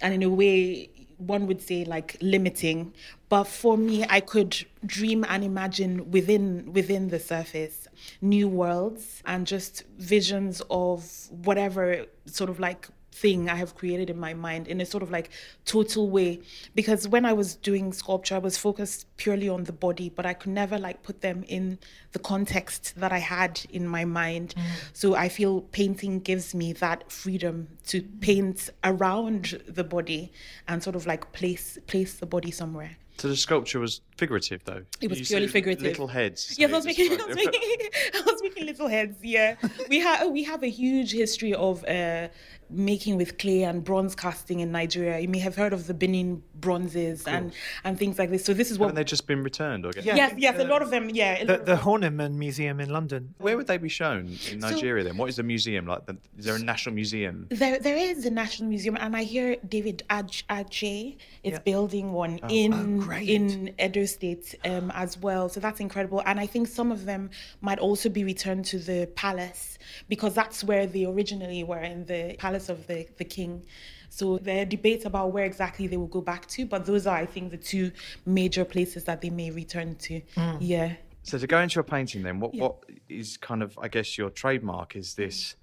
and 0.01 0.13
in 0.13 0.23
a 0.23 0.29
way 0.29 0.89
one 1.17 1.47
would 1.47 1.61
say 1.61 1.85
like 1.85 2.17
limiting 2.21 2.93
but 3.29 3.45
for 3.45 3.77
me 3.77 4.05
i 4.09 4.19
could 4.19 4.65
dream 4.85 5.23
and 5.29 5.43
imagine 5.43 6.09
within 6.11 6.71
within 6.73 7.09
the 7.09 7.19
surface 7.19 7.87
new 8.21 8.47
worlds 8.47 9.21
and 9.25 9.47
just 9.47 9.83
visions 9.97 10.61
of 10.69 11.29
whatever 11.29 12.05
sort 12.25 12.49
of 12.49 12.59
like 12.59 12.87
thing 13.13 13.49
I 13.49 13.55
have 13.55 13.75
created 13.75 14.09
in 14.09 14.19
my 14.19 14.33
mind 14.33 14.67
in 14.67 14.81
a 14.81 14.85
sort 14.85 15.03
of 15.03 15.11
like 15.11 15.29
total 15.65 16.09
way. 16.09 16.41
Because 16.75 17.07
when 17.07 17.25
I 17.25 17.33
was 17.33 17.55
doing 17.55 17.93
sculpture, 17.93 18.35
I 18.35 18.39
was 18.39 18.57
focused 18.57 19.05
purely 19.17 19.47
on 19.47 19.63
the 19.63 19.71
body, 19.71 20.09
but 20.09 20.25
I 20.25 20.33
could 20.33 20.51
never 20.51 20.77
like 20.77 21.03
put 21.03 21.21
them 21.21 21.43
in 21.47 21.79
the 22.11 22.19
context 22.19 22.93
that 22.97 23.11
I 23.11 23.19
had 23.19 23.61
in 23.69 23.87
my 23.87 24.05
mind. 24.05 24.55
Mm. 24.57 24.63
So 24.93 25.15
I 25.15 25.29
feel 25.29 25.61
painting 25.61 26.19
gives 26.19 26.53
me 26.53 26.73
that 26.73 27.11
freedom 27.11 27.67
to 27.87 28.01
paint 28.01 28.69
around 28.83 29.61
the 29.67 29.83
body 29.83 30.31
and 30.67 30.81
sort 30.83 30.95
of 30.95 31.05
like 31.05 31.31
place 31.33 31.77
place 31.87 32.15
the 32.15 32.25
body 32.25 32.51
somewhere. 32.51 32.97
So 33.17 33.27
the 33.27 33.35
sculpture 33.37 33.79
was 33.79 34.01
figurative, 34.17 34.63
though. 34.65 34.83
It 34.99 35.09
was 35.09 35.19
you 35.19 35.25
purely 35.25 35.47
figurative. 35.47 35.83
Little 35.83 36.07
heads. 36.07 36.55
Yes, 36.57 36.71
I 36.71 36.75
was 36.75 36.85
making. 36.85 37.11
I 37.21 37.25
was 37.25 37.35
making, 37.35 37.61
I 38.15 38.21
was 38.25 38.41
making 38.41 38.65
little 38.65 38.87
heads. 38.87 39.17
Yeah, 39.21 39.55
we 39.87 39.99
have 39.99 40.29
we 40.29 40.43
have 40.43 40.63
a 40.63 40.69
huge 40.69 41.11
history 41.11 41.53
of 41.53 41.85
uh, 41.85 42.29
making 42.73 43.17
with 43.17 43.37
clay 43.37 43.63
and 43.63 43.83
bronze 43.83 44.15
casting 44.15 44.59
in 44.59 44.71
Nigeria. 44.71 45.19
You 45.19 45.27
may 45.27 45.39
have 45.39 45.55
heard 45.55 45.73
of 45.73 45.87
the 45.87 45.93
Benin 45.93 46.43
bronzes 46.55 47.27
and, 47.27 47.53
and 47.83 47.97
things 47.97 48.17
like 48.17 48.29
this. 48.29 48.43
So 48.43 48.53
this 48.53 48.71
is 48.71 48.79
what 48.79 48.87
haven't 48.87 48.95
they 48.95 49.03
just 49.03 49.27
been 49.27 49.43
returned 49.43 49.85
or 49.85 49.91
get 49.91 50.05
yeah, 50.05 50.15
yes, 50.15 50.33
yes, 50.37 50.59
uh, 50.59 50.63
a 50.63 50.67
lot 50.67 50.81
of 50.81 50.89
them. 50.89 51.09
Yeah, 51.09 51.43
the, 51.43 51.57
the 51.57 51.75
Horniman 51.75 52.33
Museum 52.33 52.79
in 52.79 52.89
London. 52.89 53.33
Where 53.37 53.57
would 53.57 53.67
they 53.67 53.77
be 53.77 53.89
shown 53.89 54.37
in 54.51 54.59
Nigeria 54.59 55.03
so, 55.03 55.09
then? 55.09 55.17
What 55.17 55.29
is 55.29 55.35
the 55.35 55.43
museum 55.43 55.85
like? 55.85 56.05
The, 56.05 56.17
is 56.37 56.45
there 56.45 56.55
a 56.55 56.59
national 56.59 56.95
museum? 56.95 57.47
There, 57.49 57.79
there 57.79 57.97
is 57.97 58.25
a 58.25 58.31
national 58.31 58.69
museum, 58.69 58.97
and 58.99 59.15
I 59.15 59.23
hear 59.23 59.57
David 59.67 60.03
Adjaye 60.09 61.17
is 61.43 61.53
yeah. 61.53 61.59
building 61.59 62.11
one 62.13 62.39
oh, 62.43 62.47
in 62.49 63.03
oh, 63.03 63.13
in 63.13 63.73
Edo 63.79 64.05
State 64.05 64.55
um, 64.65 64.91
as 64.95 65.17
well. 65.17 65.49
So 65.49 65.59
that's 65.59 65.79
incredible, 65.79 66.23
and 66.25 66.39
I 66.39 66.45
think 66.45 66.67
some 66.67 66.91
of 66.91 67.05
them 67.05 67.29
might 67.61 67.79
also 67.79 68.09
be 68.09 68.23
returned 68.23 68.65
to 68.65 68.79
the 68.79 69.09
palace 69.15 69.77
because 70.09 70.33
that's 70.33 70.63
where 70.63 70.85
they 70.85 71.05
originally 71.05 71.63
were 71.63 71.79
in 71.79 72.05
the 72.05 72.35
palace 72.37 72.69
of 72.69 72.85
the, 72.87 73.07
the 73.17 73.25
king. 73.25 73.65
So 74.09 74.37
there 74.37 74.61
are 74.61 74.65
debates 74.65 75.05
about 75.05 75.31
where 75.31 75.45
exactly 75.45 75.87
they 75.87 75.97
will 75.97 76.07
go 76.07 76.21
back 76.21 76.45
to, 76.49 76.65
but 76.65 76.85
those 76.85 77.07
are, 77.07 77.17
I 77.17 77.25
think, 77.25 77.51
the 77.51 77.57
two 77.57 77.91
major 78.25 78.63
places 78.63 79.03
that 79.05 79.21
they 79.21 79.29
may 79.29 79.49
return 79.49 79.95
to. 79.95 80.21
Mm. 80.35 80.57
Yeah. 80.61 80.93
So 81.23 81.37
to 81.37 81.47
go 81.47 81.59
into 81.59 81.75
your 81.75 81.83
painting, 81.83 82.21
then, 82.21 82.39
what 82.39 82.53
yeah. 82.53 82.63
what 82.63 82.83
is 83.09 83.37
kind 83.37 83.63
of, 83.63 83.77
I 83.81 83.87
guess, 83.87 84.17
your 84.17 84.29
trademark 84.29 84.95
is 84.95 85.15
this 85.15 85.55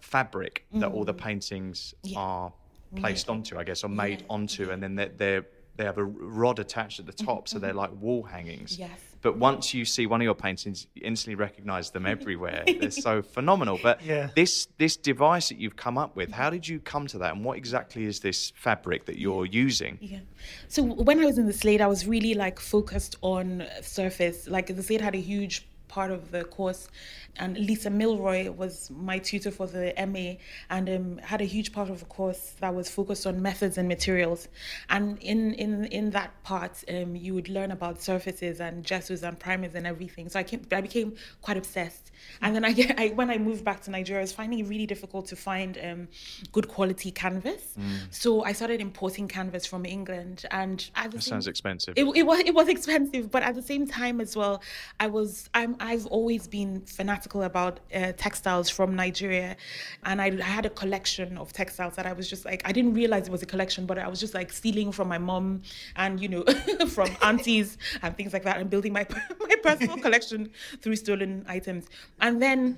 fabric 0.00 0.64
mm. 0.74 0.80
that 0.80 0.90
all 0.92 1.04
the 1.04 1.12
mm. 1.12 1.18
paintings 1.18 1.94
yeah. 2.02 2.18
are 2.18 2.52
placed 2.96 3.26
yeah. 3.26 3.34
onto, 3.34 3.58
I 3.58 3.64
guess, 3.64 3.84
or 3.84 3.88
made 3.88 4.24
onto, 4.30 4.70
and 4.70 4.82
then 4.82 4.94
they're, 4.94 5.12
they're 5.16 5.46
they 5.78 5.84
have 5.84 5.98
a 5.98 6.04
rod 6.04 6.58
attached 6.58 6.98
at 6.98 7.06
the 7.06 7.12
top, 7.12 7.46
mm-hmm. 7.46 7.56
so 7.56 7.58
they're 7.60 7.72
like 7.72 7.92
wall 8.00 8.24
hangings. 8.24 8.78
Yes. 8.78 9.00
But 9.20 9.36
once 9.36 9.74
you 9.74 9.84
see 9.84 10.06
one 10.06 10.20
of 10.20 10.24
your 10.24 10.34
paintings, 10.34 10.86
you 10.94 11.02
instantly 11.04 11.34
recognise 11.34 11.90
them 11.90 12.06
everywhere. 12.06 12.64
They're 12.80 12.90
so 12.90 13.22
phenomenal. 13.22 13.78
But 13.82 14.04
yeah. 14.04 14.30
this 14.34 14.68
this 14.78 14.96
device 14.96 15.48
that 15.48 15.58
you've 15.58 15.76
come 15.76 15.98
up 15.98 16.14
with, 16.16 16.30
how 16.30 16.50
did 16.50 16.66
you 16.66 16.80
come 16.80 17.06
to 17.08 17.18
that, 17.18 17.34
and 17.34 17.44
what 17.44 17.56
exactly 17.56 18.04
is 18.04 18.20
this 18.20 18.52
fabric 18.56 19.06
that 19.06 19.18
you're 19.18 19.46
using? 19.46 19.98
Yeah. 20.00 20.20
So 20.68 20.82
when 20.82 21.20
I 21.20 21.24
was 21.24 21.38
in 21.38 21.46
the 21.46 21.52
Slade, 21.52 21.80
I 21.80 21.86
was 21.86 22.06
really 22.06 22.34
like 22.34 22.60
focused 22.60 23.16
on 23.22 23.64
surface. 23.82 24.48
Like 24.48 24.66
the 24.74 24.82
Slade 24.82 25.00
had 25.00 25.14
a 25.14 25.20
huge 25.20 25.66
part 25.88 26.10
of 26.10 26.30
the 26.30 26.44
course. 26.44 26.88
And 27.36 27.56
Lisa 27.56 27.90
Milroy 27.90 28.50
was 28.50 28.90
my 28.90 29.18
tutor 29.18 29.50
for 29.50 29.66
the 29.66 29.94
MA 30.06 30.40
and 30.70 30.88
um, 30.88 31.18
had 31.18 31.40
a 31.40 31.44
huge 31.44 31.72
part 31.72 31.88
of 31.88 32.00
the 32.00 32.04
course 32.06 32.54
that 32.60 32.74
was 32.74 32.90
focused 32.90 33.26
on 33.26 33.40
methods 33.40 33.78
and 33.78 33.88
materials. 33.88 34.48
And 34.90 35.18
in, 35.20 35.54
in, 35.54 35.84
in 35.86 36.10
that 36.10 36.42
part, 36.42 36.84
um, 36.88 37.16
you 37.16 37.34
would 37.34 37.48
learn 37.48 37.70
about 37.70 38.02
surfaces 38.02 38.60
and 38.60 38.84
gessos 38.84 39.22
and 39.22 39.38
primers 39.38 39.74
and 39.74 39.86
everything. 39.86 40.28
So 40.28 40.40
I, 40.40 40.42
came, 40.42 40.62
I 40.72 40.80
became 40.80 41.14
quite 41.42 41.56
obsessed. 41.56 42.10
And 42.42 42.54
then 42.54 42.64
I, 42.64 42.74
I, 42.98 43.08
when 43.14 43.30
I 43.30 43.38
moved 43.38 43.64
back 43.64 43.80
to 43.82 43.90
Nigeria, 43.90 44.20
I 44.20 44.24
was 44.24 44.32
finding 44.32 44.58
it 44.58 44.68
really 44.68 44.86
difficult 44.86 45.26
to 45.26 45.36
find 45.36 45.78
um, 45.82 46.08
good 46.52 46.68
quality 46.68 47.10
canvas. 47.10 47.74
Mm. 47.78 47.84
So 48.10 48.44
I 48.44 48.52
started 48.52 48.80
importing 48.80 49.28
canvas 49.28 49.64
from 49.64 49.86
England. 49.86 50.44
And 50.50 50.88
at 50.96 51.12
that 51.12 51.22
same, 51.22 51.32
sounds 51.32 51.46
expensive. 51.46 51.94
It, 51.96 52.04
it, 52.16 52.24
was, 52.24 52.40
it 52.40 52.54
was 52.54 52.68
expensive, 52.68 53.30
but 53.30 53.42
at 53.42 53.54
the 53.54 53.62
same 53.62 53.86
time 53.86 54.20
as 54.20 54.36
well, 54.36 54.60
I 54.98 55.06
was 55.06 55.48
I'm 55.54 55.76
I've 55.88 56.06
always 56.08 56.46
been 56.46 56.82
fanatical 56.82 57.44
about 57.44 57.80
uh, 57.94 58.12
textiles 58.12 58.68
from 58.68 58.94
Nigeria, 58.94 59.56
and 60.04 60.20
I, 60.20 60.26
I, 60.26 60.50
had 60.58 60.66
a 60.66 60.70
collection 60.70 61.38
of 61.38 61.50
textiles 61.54 61.96
that 61.96 62.04
I 62.04 62.12
was 62.12 62.28
just 62.28 62.44
like 62.44 62.60
I 62.66 62.72
didn't 62.72 62.92
realize 62.92 63.26
it 63.26 63.30
was 63.32 63.42
a 63.42 63.46
collection, 63.46 63.86
but 63.86 63.96
I 63.98 64.06
was 64.06 64.20
just 64.20 64.34
like 64.34 64.52
stealing 64.52 64.92
from 64.92 65.08
my 65.08 65.16
mom 65.16 65.62
and 65.96 66.20
you 66.20 66.28
know 66.28 66.44
from 66.88 67.08
aunties 67.22 67.78
and 68.02 68.14
things 68.18 68.34
like 68.34 68.42
that, 68.42 68.58
and 68.58 68.68
building 68.68 68.92
my 68.92 69.06
my 69.48 69.56
personal 69.62 69.96
collection 69.96 70.50
through 70.82 70.96
stolen 70.96 71.46
items, 71.48 71.86
and 72.20 72.42
then 72.42 72.76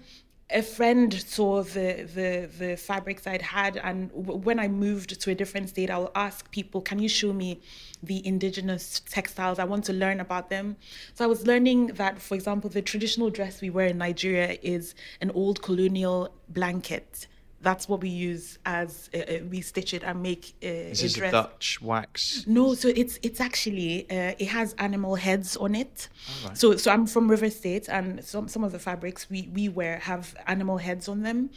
a 0.53 0.63
friend 0.63 1.13
saw 1.13 1.63
the, 1.63 2.09
the 2.15 2.49
the 2.59 2.77
fabrics 2.77 3.27
I'd 3.27 3.43
had, 3.43 3.77
and 3.77 4.11
when 4.13 4.59
I 4.59 4.69
moved 4.69 5.21
to 5.21 5.31
a 5.31 5.35
different 5.35 5.69
state, 5.69 5.91
I'll 5.91 6.11
ask 6.15 6.51
people, 6.51 6.81
"Can 6.81 6.99
you 6.99 7.09
show 7.09 7.33
me 7.33 7.61
the 8.03 8.27
indigenous 8.27 9.01
textiles? 9.01 9.59
I 9.59 9.65
want 9.65 9.85
to 9.85 9.93
learn 9.93 10.21
about 10.21 10.51
them." 10.51 10.77
So 11.15 11.25
I 11.25 11.29
was 11.29 11.47
learning 11.47 11.89
that, 11.89 12.21
for 12.21 12.35
example, 12.35 12.71
the 12.71 12.83
traditional 12.83 13.31
dress 13.31 13.61
we 13.61 13.71
wear 13.71 13.87
in 13.87 13.99
Nigeria 13.99 14.59
is 14.63 14.95
an 15.21 15.31
old 15.31 15.63
colonial 15.63 16.35
blanket 16.49 17.27
that's 17.61 17.89
what 17.89 18.01
we 18.01 18.09
use 18.09 18.59
as 18.65 19.11
uh, 19.15 19.19
uh, 19.19 19.39
we 19.51 19.61
stitch 19.61 19.93
it 19.93 20.03
and 20.03 20.23
make 20.23 20.55
uh, 20.63 20.67
is 20.67 21.03
this 21.03 21.13
dress. 21.15 21.33
Dutch 21.33 21.81
wax? 21.83 22.45
No, 22.47 22.75
so 22.75 22.89
it's 22.89 23.19
it's 23.23 23.41
actually 23.41 24.11
uh, 24.11 24.35
it 24.39 24.49
has 24.49 24.75
animal 24.79 25.15
heads 25.17 25.57
on 25.57 25.75
it. 25.75 26.09
Right. 26.45 26.57
So 26.57 26.77
so 26.77 26.91
I'm 26.91 27.07
from 27.07 27.31
River 27.31 27.51
State, 27.51 27.89
and 27.89 28.25
some 28.25 28.49
some 28.49 28.65
of 28.65 28.73
the 28.73 28.79
fabrics 28.79 29.29
we 29.29 29.51
we 29.55 29.69
wear 29.69 29.99
have 29.99 30.35
animal 30.47 30.79
heads 30.79 31.09
on 31.09 31.23
them. 31.23 31.51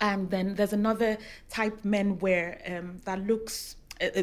And 0.00 0.28
then 0.28 0.56
there's 0.56 0.72
another 0.72 1.18
type 1.48 1.84
men 1.84 2.18
wear 2.18 2.60
um, 2.66 3.00
that 3.04 3.24
looks 3.24 3.76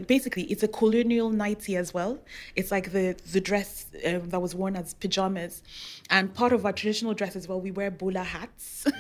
basically 0.08 0.44
it's 0.44 0.64
a 0.64 0.68
colonial 0.68 1.30
nightie 1.30 1.76
as 1.76 1.94
well. 1.94 2.20
It's 2.56 2.72
like 2.72 2.92
the 2.92 3.16
the 3.32 3.42
dress 3.42 3.86
um, 4.06 4.30
that 4.30 4.42
was 4.42 4.54
worn 4.54 4.76
as 4.76 4.94
pajamas. 4.94 5.64
And 6.10 6.34
part 6.34 6.52
of 6.52 6.66
our 6.66 6.74
traditional 6.74 7.14
dress 7.14 7.36
as 7.36 7.48
well 7.48 7.62
we 7.62 7.72
wear 7.72 7.92
bowler 7.92 8.24
hats. 8.24 8.86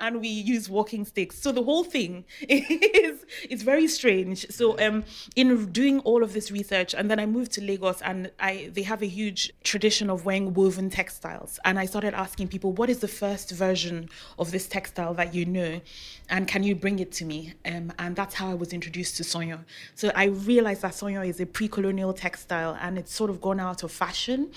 And 0.00 0.20
we 0.20 0.28
use 0.28 0.68
walking 0.70 1.04
sticks. 1.04 1.38
So 1.38 1.52
the 1.52 1.62
whole 1.62 1.84
thing 1.84 2.24
is 2.48 3.24
is 3.48 3.62
very 3.62 3.86
strange. 3.88 4.46
So 4.50 4.78
um 4.78 5.04
in 5.36 5.70
doing 5.72 6.00
all 6.00 6.22
of 6.22 6.32
this 6.32 6.50
research 6.50 6.94
and 6.94 7.10
then 7.10 7.18
i 7.18 7.26
moved 7.26 7.52
to 7.52 7.60
lagos 7.60 8.00
and 8.02 8.30
i 8.40 8.70
they 8.72 8.82
have 8.82 9.02
a 9.02 9.06
huge 9.06 9.52
tradition 9.64 10.08
of 10.10 10.24
wearing 10.24 10.54
woven 10.54 10.88
textiles. 10.90 11.58
And 11.64 11.78
i 11.78 11.86
started 11.86 12.14
asking 12.14 12.48
people 12.48 12.72
what 12.72 12.88
is 12.88 13.00
the 13.00 13.08
first 13.08 13.50
version 13.50 14.08
of 14.38 14.50
this 14.50 14.66
textile 14.66 15.14
that 15.14 15.34
you 15.34 15.44
know? 15.44 15.80
And 16.28 16.46
can 16.46 16.62
you 16.62 16.74
bring 16.74 17.00
it 17.00 17.12
to 17.12 17.24
me? 17.24 17.54
Um, 17.64 17.92
and 17.98 18.16
that's 18.16 18.34
how 18.34 18.50
i 18.50 18.54
was 18.54 18.72
introduced 18.72 19.16
to 19.18 19.22
sanyan 19.24 19.64
so 20.00 20.10
I 20.14 20.24
realized 20.24 20.80
that 20.80 20.92
sanyan 20.92 21.28
is 21.28 21.40
a 21.40 21.44
pre-colonial 21.44 22.14
textile 22.14 22.74
and 22.80 22.96
it's 22.96 23.12
sort 23.12 23.28
of 23.28 23.38
gone 23.42 23.60
out 23.60 23.82
of 23.82 23.92
fashion. 23.92 24.50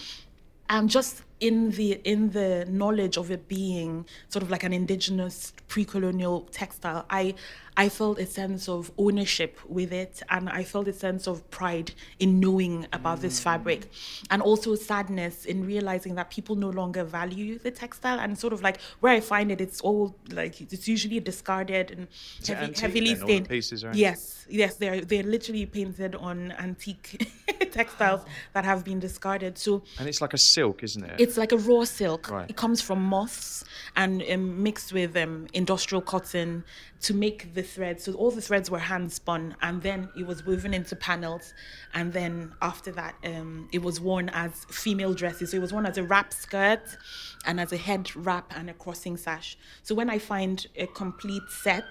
And 0.69 0.89
just 0.89 1.21
in 1.43 1.71
the 1.71 1.99
in 2.05 2.29
the 2.31 2.65
knowledge 2.69 3.17
of 3.17 3.29
it 3.29 3.49
being 3.49 4.05
sort 4.29 4.43
of 4.43 4.49
like 4.49 4.63
an 4.63 4.71
indigenous 4.71 5.51
pre-colonial 5.67 6.47
textile, 6.51 7.05
I 7.09 7.35
I 7.75 7.89
felt 7.89 8.19
a 8.19 8.25
sense 8.25 8.69
of 8.69 8.91
ownership 8.97 9.59
with 9.67 9.91
it, 9.91 10.21
and 10.29 10.47
I 10.47 10.63
felt 10.63 10.87
a 10.87 10.93
sense 10.93 11.27
of 11.27 11.49
pride 11.49 11.91
in 12.19 12.39
knowing 12.39 12.87
about 12.93 13.19
this 13.21 13.39
mm. 13.39 13.43
fabric, 13.43 13.91
and 14.29 14.41
also 14.41 14.75
sadness 14.75 15.45
in 15.45 15.65
realizing 15.65 16.15
that 16.15 16.29
people 16.29 16.55
no 16.55 16.69
longer 16.69 17.03
value 17.03 17.59
the 17.59 17.71
textile, 17.71 18.19
and 18.19 18.37
sort 18.37 18.53
of 18.53 18.61
like 18.61 18.79
where 19.01 19.13
I 19.13 19.19
find 19.19 19.51
it, 19.51 19.59
it's 19.59 19.81
all 19.81 20.15
like 20.31 20.61
it's 20.61 20.87
usually 20.87 21.19
discarded 21.19 21.91
and 21.91 22.07
heavy, 22.47 22.73
heavily 22.79 23.15
stained. 23.15 23.49
pieces, 23.49 23.83
right? 23.83 23.95
Yes, 23.95 24.45
yes, 24.49 24.75
they're 24.75 25.01
they're 25.01 25.23
literally 25.23 25.65
painted 25.65 26.15
on 26.15 26.53
antique 26.53 27.27
textiles 27.71 28.21
that 28.53 28.63
have 28.63 28.83
been 28.85 28.99
discarded. 28.99 29.57
So 29.57 29.83
and 29.99 30.07
it's 30.07 30.21
like 30.21 30.33
a 30.33 30.37
silk, 30.37 30.83
isn't 30.83 31.03
it? 31.03 31.19
It's 31.19 31.32
like 31.37 31.51
a 31.51 31.57
raw 31.57 31.83
silk. 31.83 32.29
Right. 32.29 32.49
It 32.49 32.55
comes 32.55 32.81
from 32.81 33.03
moths 33.03 33.63
and 33.95 34.23
um, 34.31 34.63
mixed 34.63 34.93
with 34.93 35.15
um, 35.15 35.47
industrial 35.53 36.01
cotton 36.01 36.63
to 37.03 37.13
make 37.13 37.53
the 37.53 37.61
threads. 37.61 38.05
So 38.05 38.13
all 38.13 38.31
the 38.31 38.41
threads 38.41 38.71
were 38.71 38.79
hand 38.79 39.11
spun, 39.11 39.55
and 39.61 39.81
then 39.81 40.09
it 40.17 40.25
was 40.25 40.45
woven 40.45 40.73
into 40.73 40.95
panels, 40.95 41.53
and 41.93 42.13
then 42.13 42.53
after 42.61 42.91
that, 42.93 43.15
um, 43.25 43.67
it 43.73 43.81
was 43.81 43.99
worn 43.99 44.29
as 44.29 44.65
female 44.69 45.13
dresses. 45.13 45.51
So 45.51 45.57
it 45.57 45.59
was 45.59 45.73
worn 45.73 45.85
as 45.85 45.97
a 45.97 46.03
wrap 46.03 46.33
skirt, 46.33 46.97
and 47.45 47.59
as 47.59 47.73
a 47.73 47.77
head 47.77 48.15
wrap 48.15 48.53
and 48.55 48.69
a 48.69 48.73
crossing 48.73 49.17
sash. 49.17 49.57
So 49.83 49.93
when 49.93 50.09
I 50.09 50.17
find 50.17 50.65
a 50.77 50.87
complete 50.87 51.43
set, 51.49 51.83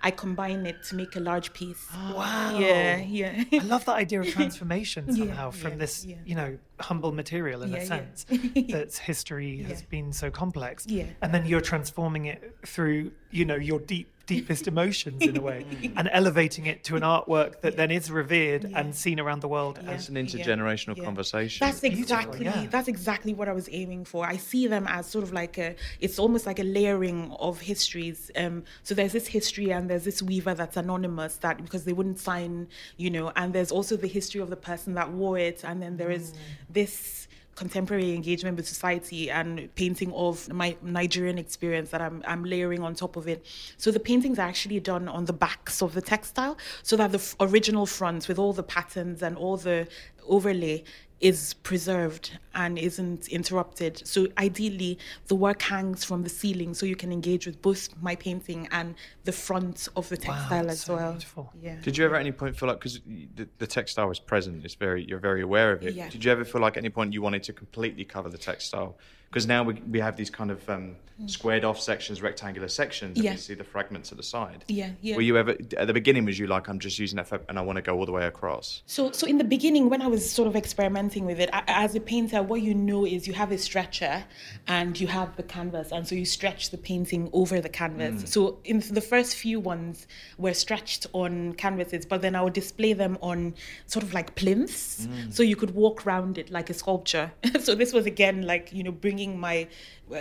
I 0.00 0.10
combine 0.10 0.64
it 0.64 0.82
to 0.84 0.96
make 0.96 1.16
a 1.16 1.20
large 1.20 1.52
piece. 1.52 1.86
wow! 1.94 2.58
Yeah, 2.58 2.96
yeah. 2.96 3.44
I 3.52 3.58
love 3.58 3.84
that 3.84 3.96
idea 3.96 4.20
of 4.20 4.28
transformation 4.40 5.14
somehow 5.14 5.46
yeah, 5.46 5.50
from 5.50 5.72
yeah, 5.72 5.78
this, 5.78 6.04
yeah. 6.06 6.16
you 6.24 6.34
know, 6.34 6.58
humble 6.80 7.12
material 7.12 7.62
in 7.62 7.74
a 7.74 7.84
sense 7.84 8.24
that 8.28 9.00
history 9.04 9.62
has 9.64 9.82
been 9.82 10.14
so 10.14 10.30
complex. 10.30 10.86
Yeah. 10.86 11.04
And 11.20 11.34
then 11.34 11.44
you're 11.44 11.60
transforming 11.60 12.26
it 12.26 12.56
through, 12.66 13.12
you 13.30 13.44
know, 13.44 13.56
your 13.56 13.80
deep 13.80 14.08
deepest 14.26 14.66
emotions 14.72 15.22
in 15.22 15.36
a 15.36 15.40
way, 15.40 15.64
and 15.96 16.08
elevating 16.12 16.66
it 16.66 16.84
to 16.84 16.96
an 16.96 17.02
artwork 17.02 17.60
that 17.60 17.76
then 17.76 17.90
is 17.90 18.10
revered 18.10 18.64
and 18.74 18.94
seen 18.94 19.18
around 19.20 19.40
the 19.40 19.48
world. 19.48 19.78
Yeah. 19.82 19.92
It's 19.92 20.08
an 20.08 20.16
intergenerational 20.16 20.96
Yeah. 20.96 21.04
conversation. 21.04 21.66
That's 21.66 21.82
exactly 21.82 22.44
yeah. 22.44 22.66
that's 22.70 22.88
exactly 22.88 23.32
what 23.34 23.48
I 23.48 23.52
was 23.52 23.68
aiming 23.72 24.04
for. 24.04 24.26
I 24.26 24.36
see 24.36 24.66
them 24.66 24.86
as 24.88 25.06
sort 25.06 25.24
of 25.24 25.32
like 25.32 25.58
a 25.58 25.74
it's 26.00 26.18
almost 26.18 26.46
like 26.46 26.58
a 26.58 26.64
layering 26.64 27.32
of 27.38 27.60
histories. 27.60 28.30
Um, 28.36 28.64
so 28.82 28.94
there's 28.94 29.12
this 29.12 29.26
history 29.26 29.70
and 29.72 29.88
there's 29.90 30.04
this 30.04 30.22
weaver 30.22 30.54
that's 30.54 30.76
anonymous 30.76 31.36
that 31.38 31.62
because 31.62 31.84
they 31.84 31.92
wouldn't 31.92 32.18
sign, 32.18 32.68
you 32.96 33.10
know, 33.10 33.32
and 33.36 33.52
there's 33.52 33.70
also 33.72 33.96
the 33.96 34.08
history 34.08 34.40
of 34.40 34.50
the 34.50 34.56
person 34.56 34.94
that 34.94 35.10
wore 35.12 35.38
it, 35.38 35.64
and 35.64 35.82
then 35.82 35.96
there 35.96 36.10
is 36.10 36.34
this 36.68 37.25
contemporary 37.56 38.14
engagement 38.14 38.56
with 38.56 38.68
society 38.68 39.30
and 39.30 39.74
painting 39.74 40.12
of 40.12 40.52
my 40.52 40.76
Nigerian 40.82 41.38
experience 41.38 41.90
that 41.90 42.00
I'm, 42.00 42.22
I'm 42.26 42.44
layering 42.44 42.82
on 42.82 42.94
top 42.94 43.16
of 43.16 43.26
it. 43.26 43.44
So 43.78 43.90
the 43.90 43.98
paintings 43.98 44.38
are 44.38 44.46
actually 44.46 44.78
done 44.78 45.08
on 45.08 45.24
the 45.24 45.32
backs 45.32 45.82
of 45.82 45.94
the 45.94 46.02
textile 46.02 46.56
so 46.82 46.96
that 46.96 47.12
the 47.12 47.18
f- 47.18 47.34
original 47.40 47.86
front 47.86 48.28
with 48.28 48.38
all 48.38 48.52
the 48.52 48.62
patterns 48.62 49.22
and 49.22 49.36
all 49.36 49.56
the 49.56 49.88
overlay 50.28 50.84
is 51.20 51.54
preserved 51.54 52.38
and 52.54 52.78
isn't 52.78 53.28
interrupted. 53.28 54.06
So 54.06 54.26
ideally, 54.36 54.98
the 55.28 55.34
work 55.34 55.62
hangs 55.62 56.04
from 56.04 56.22
the 56.22 56.28
ceiling 56.28 56.74
so 56.74 56.84
you 56.84 56.96
can 56.96 57.10
engage 57.10 57.46
with 57.46 57.60
both 57.62 57.88
my 58.02 58.16
painting 58.16 58.68
and 58.70 58.94
the 59.24 59.32
front 59.32 59.88
of 59.96 60.08
the 60.10 60.16
textile 60.16 60.68
as 60.68 60.82
so 60.82 60.96
well. 60.96 61.12
beautiful. 61.12 61.52
Yeah. 61.62 61.76
Did 61.82 61.96
you 61.96 62.04
ever 62.04 62.16
at 62.16 62.20
any 62.20 62.32
point 62.32 62.56
feel 62.56 62.68
like 62.68 62.78
because 62.78 63.00
the, 63.34 63.48
the 63.58 63.66
textile 63.66 64.10
is 64.10 64.18
present, 64.18 64.64
it's 64.64 64.74
very 64.74 65.04
you're 65.04 65.18
very 65.18 65.40
aware 65.40 65.72
of 65.72 65.82
it. 65.82 65.94
Yeah. 65.94 66.10
Did 66.10 66.24
you 66.24 66.30
ever 66.30 66.44
feel 66.44 66.60
like 66.60 66.74
at 66.74 66.78
any 66.78 66.90
point 66.90 67.14
you 67.14 67.22
wanted 67.22 67.42
to 67.44 67.52
completely 67.52 68.04
cover 68.04 68.28
the 68.28 68.38
textile? 68.38 68.98
Because 69.30 69.46
now 69.46 69.62
we, 69.64 69.74
we 69.90 70.00
have 70.00 70.16
these 70.16 70.30
kind 70.30 70.50
of 70.50 70.68
um, 70.70 70.96
squared 71.26 71.64
off 71.64 71.80
sections, 71.80 72.20
rectangular 72.22 72.68
sections, 72.68 73.16
and 73.18 73.22
Mm. 73.22 73.24
Yeah. 73.24 73.30
we 73.32 73.36
see 73.38 73.54
the 73.54 73.64
fragments 73.64 74.12
at 74.12 74.18
the 74.18 74.22
side. 74.22 74.64
Yeah, 74.68 74.90
yeah. 75.00 75.16
Were 75.16 75.22
you 75.22 75.36
ever 75.38 75.56
at 75.76 75.86
the 75.86 75.92
beginning? 75.94 76.24
Was 76.26 76.38
you 76.38 76.46
like 76.46 76.68
I'm 76.68 76.78
just 76.78 76.98
using 76.98 77.16
that 77.16 77.32
and 77.48 77.58
I 77.58 77.62
want 77.62 77.76
to 77.76 77.82
go 77.82 77.98
all 77.98 78.06
the 78.06 78.12
way 78.12 78.26
across? 78.26 78.82
So, 78.86 79.10
so 79.12 79.26
in 79.26 79.38
the 79.38 79.44
beginning, 79.44 79.88
when 79.88 80.02
I 80.02 80.06
was 80.08 80.28
sort 80.30 80.46
of 80.46 80.54
experimenting 80.56 81.24
with 81.24 81.40
it, 81.40 81.48
a- 81.50 81.64
as 81.70 81.94
a 81.94 82.00
painter, 82.00 82.42
what 82.42 82.60
you 82.62 82.74
know 82.74 83.06
is 83.06 83.26
you 83.26 83.32
have 83.32 83.50
a 83.50 83.58
stretcher 83.58 84.24
and 84.68 84.98
you 85.00 85.06
have 85.06 85.34
the 85.36 85.42
canvas, 85.42 85.90
and 85.90 86.06
so 86.06 86.14
you 86.14 86.24
stretch 86.26 86.70
the 86.70 86.78
painting 86.78 87.30
over 87.32 87.60
the 87.60 87.68
canvas. 87.70 88.30
So, 88.30 88.58
in 88.64 88.80
the 88.80 89.00
first 89.00 89.36
few 89.36 89.58
ones 89.58 90.06
were 90.38 90.54
stretched 90.54 91.06
on 91.14 91.54
canvases, 91.54 92.04
but 92.06 92.20
then 92.22 92.34
I 92.36 92.42
would 92.42 92.52
display 92.52 92.92
them 92.92 93.16
on 93.22 93.54
sort 93.86 94.02
of 94.04 94.12
like 94.12 94.34
plinths, 94.36 95.08
so 95.30 95.42
you 95.42 95.56
could 95.56 95.70
walk 95.74 96.06
around 96.06 96.36
it 96.38 96.50
like 96.50 96.68
a 96.70 96.74
sculpture. 96.74 97.32
so 97.60 97.74
this 97.74 97.92
was 97.94 98.04
again 98.06 98.42
like 98.42 98.72
you 98.72 98.82
know 98.84 98.92
bringing 99.16 99.40
my 99.40 99.66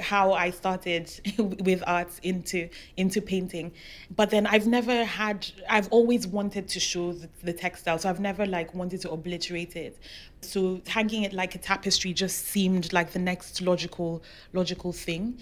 how 0.01 0.33
I 0.33 0.49
started 0.49 1.11
with 1.37 1.83
art 1.85 2.09
into 2.23 2.69
into 2.97 3.21
painting. 3.21 3.71
But 4.15 4.29
then 4.29 4.47
I've 4.47 4.67
never 4.67 5.03
had 5.03 5.47
I've 5.69 5.89
always 5.89 6.27
wanted 6.27 6.67
to 6.69 6.79
show 6.79 7.13
the, 7.13 7.29
the 7.43 7.53
textile. 7.53 7.99
So 7.99 8.09
I've 8.09 8.19
never 8.19 8.45
like 8.45 8.73
wanted 8.73 9.01
to 9.01 9.11
obliterate 9.11 9.75
it. 9.75 9.97
So 10.41 10.81
hanging 10.87 11.23
it 11.23 11.33
like 11.33 11.55
a 11.55 11.59
tapestry 11.59 12.13
just 12.13 12.45
seemed 12.47 12.93
like 12.93 13.11
the 13.11 13.19
next 13.19 13.61
logical 13.61 14.23
logical 14.53 14.91
thing. 14.93 15.37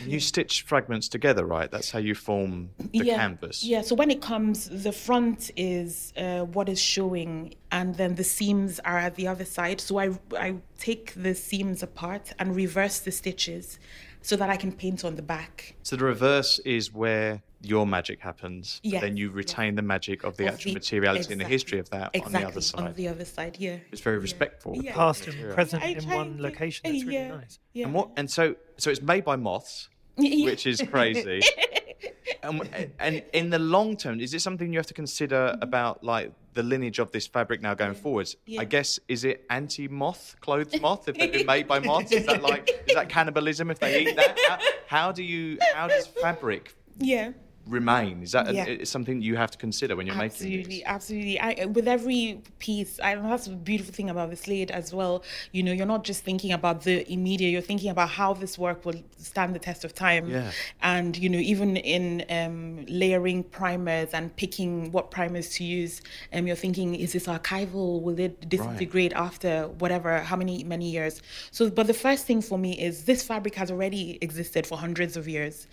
And 0.00 0.10
you 0.10 0.20
stitch 0.20 0.62
fragments 0.62 1.08
together, 1.08 1.44
right? 1.44 1.70
That's 1.70 1.90
how 1.90 1.98
you 1.98 2.14
form 2.14 2.70
the 2.78 3.04
yeah, 3.04 3.16
canvas. 3.16 3.64
Yeah, 3.64 3.82
so 3.82 3.94
when 3.94 4.10
it 4.10 4.22
comes, 4.22 4.68
the 4.68 4.92
front 4.92 5.50
is 5.56 6.12
uh, 6.16 6.40
what 6.40 6.68
is 6.68 6.80
showing, 6.80 7.54
and 7.70 7.94
then 7.94 8.14
the 8.14 8.24
seams 8.24 8.80
are 8.80 8.98
at 8.98 9.14
the 9.16 9.28
other 9.28 9.44
side. 9.44 9.80
So 9.80 9.98
I, 9.98 10.18
I 10.36 10.56
take 10.78 11.14
the 11.14 11.34
seams 11.34 11.82
apart 11.82 12.32
and 12.38 12.56
reverse 12.56 13.00
the 13.00 13.12
stitches 13.12 13.78
so 14.22 14.36
that 14.36 14.48
I 14.48 14.56
can 14.56 14.72
paint 14.72 15.04
on 15.04 15.16
the 15.16 15.22
back. 15.22 15.74
So 15.82 15.96
the 15.96 16.04
reverse 16.04 16.58
is 16.60 16.92
where 16.94 17.42
your 17.62 17.86
magic 17.86 18.20
happens. 18.20 18.80
but 18.84 19.00
Then 19.00 19.16
you 19.16 19.28
yeah. 19.28 19.36
retain 19.36 19.74
the 19.74 19.82
magic 19.82 20.24
of 20.24 20.36
the 20.36 20.46
Of 20.46 20.54
actual 20.54 20.70
the- 20.70 20.74
materiality 20.74 21.32
and 21.32 21.40
the 21.40 21.46
history 21.46 21.78
of 21.78 21.90
that 21.90 22.14
on 22.14 22.32
the 22.32 22.38
other 22.38 22.58
exactly, 22.58 22.62
side. 22.62 22.80
On 22.88 22.94
the 22.94 23.08
other 23.08 23.24
side, 23.24 23.56
yeah. 23.58 23.76
It's 23.90 24.00
very 24.00 24.18
respectful. 24.18 24.76
Yeah. 24.76 24.94
Past 24.94 25.26
and 25.28 25.54
present 25.54 25.82
in 25.84 26.08
one 26.08 26.26
and- 26.26 26.40
location. 26.40 26.94
It's 26.94 27.04
really 27.04 27.16
yeah, 27.16 27.28
nice. 27.28 27.58
Yeah. 27.72 27.84
And 27.86 27.94
what? 27.94 28.10
And 28.16 28.30
so, 28.30 28.56
so 28.78 28.90
it's 28.90 29.02
made 29.02 29.24
by 29.24 29.36
moths, 29.36 29.88
Yeah. 30.16 30.46
which 30.46 30.66
is 30.66 30.82
crazy. 30.90 31.40
and, 32.42 32.90
and 32.98 33.22
in 33.32 33.50
the 33.50 33.58
long 33.58 33.96
term, 33.96 34.20
is 34.20 34.34
it 34.34 34.40
something 34.40 34.72
you 34.72 34.78
have 34.78 34.86
to 34.86 34.94
consider 34.94 35.52
mm-hmm. 35.52 35.62
about, 35.62 36.02
like 36.02 36.32
the 36.54 36.62
lineage 36.62 36.98
of 36.98 37.10
this 37.12 37.26
fabric 37.26 37.62
now 37.62 37.74
going 37.74 37.94
forwards? 37.94 38.36
Yeah. 38.46 38.60
I 38.60 38.64
guess 38.64 38.98
is 39.08 39.24
it 39.24 39.44
anti-moth, 39.50 40.36
clothes 40.40 40.78
moth? 40.80 41.08
If 41.08 41.16
they've 41.16 41.32
been 41.32 41.46
made 41.46 41.68
by 41.68 41.78
moths, 41.78 42.12
is 42.12 42.26
that 42.26 42.42
like 42.42 42.70
is 42.88 42.94
that 42.94 43.08
cannibalism 43.08 43.70
if 43.70 43.78
they 43.78 44.02
eat 44.02 44.16
that? 44.16 44.38
How, 44.48 44.58
how 44.86 45.12
do 45.12 45.22
you? 45.22 45.58
How 45.74 45.86
does 45.86 46.06
fabric 46.06 46.74
yeah. 46.98 47.32
Remain? 47.66 48.22
Is 48.22 48.32
that 48.32 48.48
a- 48.48 48.54
Yeah. 48.54 48.64
it's 48.64 48.90
something 48.90 49.22
you 49.22 49.36
have 49.36 49.50
to 49.52 49.58
consider 49.58 49.94
when 49.94 50.06
you're 50.06 50.16
making 50.16 50.32
Absolutely, 50.32 50.64
these? 50.64 50.82
absolutely. 50.84 51.38
I, 51.40 51.66
with 51.66 51.86
every 51.86 52.40
piece, 52.58 52.98
I 53.00 53.12
and 53.12 53.24
that's 53.30 53.46
the 53.46 53.54
beautiful 53.54 53.94
thing 53.94 54.10
about 54.10 54.30
the 54.30 54.36
Slade 54.36 54.70
as 54.72 54.92
well. 54.92 55.22
You 55.52 55.62
know, 55.62 55.72
you're 55.72 55.86
not 55.86 56.02
just 56.02 56.24
thinking 56.24 56.52
about 56.52 56.82
the 56.82 57.10
immediate; 57.12 57.50
you're 57.50 57.60
thinking 57.60 57.90
about 57.90 58.08
how 58.10 58.34
this 58.34 58.58
work 58.58 58.84
will 58.84 59.00
stand 59.16 59.54
the 59.54 59.60
test 59.60 59.84
of 59.84 59.94
time. 59.94 60.28
Yeah. 60.28 60.50
And 60.82 61.16
you 61.16 61.28
know, 61.28 61.38
even 61.38 61.76
in 61.76 62.24
um, 62.30 62.84
layering 62.88 63.44
primers 63.44 64.10
and 64.12 64.34
picking 64.36 64.90
what 64.90 65.10
primers 65.12 65.48
to 65.50 65.64
use, 65.64 66.02
um, 66.32 66.46
you're 66.48 66.56
thinking, 66.56 66.94
is 66.96 67.12
this 67.12 67.26
archival? 67.28 68.02
Will 68.02 68.18
it 68.18 68.48
disintegrate 68.48 69.12
after 69.12 69.68
whatever, 69.78 70.18
how 70.20 70.34
many 70.36 70.64
many 70.64 70.90
years? 70.90 71.22
So, 71.52 71.70
but 71.70 71.86
the 71.86 71.94
first 71.94 72.26
thing 72.26 72.42
for 72.42 72.58
me 72.58 72.72
is 72.80 73.04
this 73.04 73.22
fabric 73.22 73.54
has 73.54 73.70
already 73.70 74.18
existed 74.20 74.66
for 74.66 74.78
hundreds 74.78 75.16
of 75.16 75.28
years. 75.28 75.68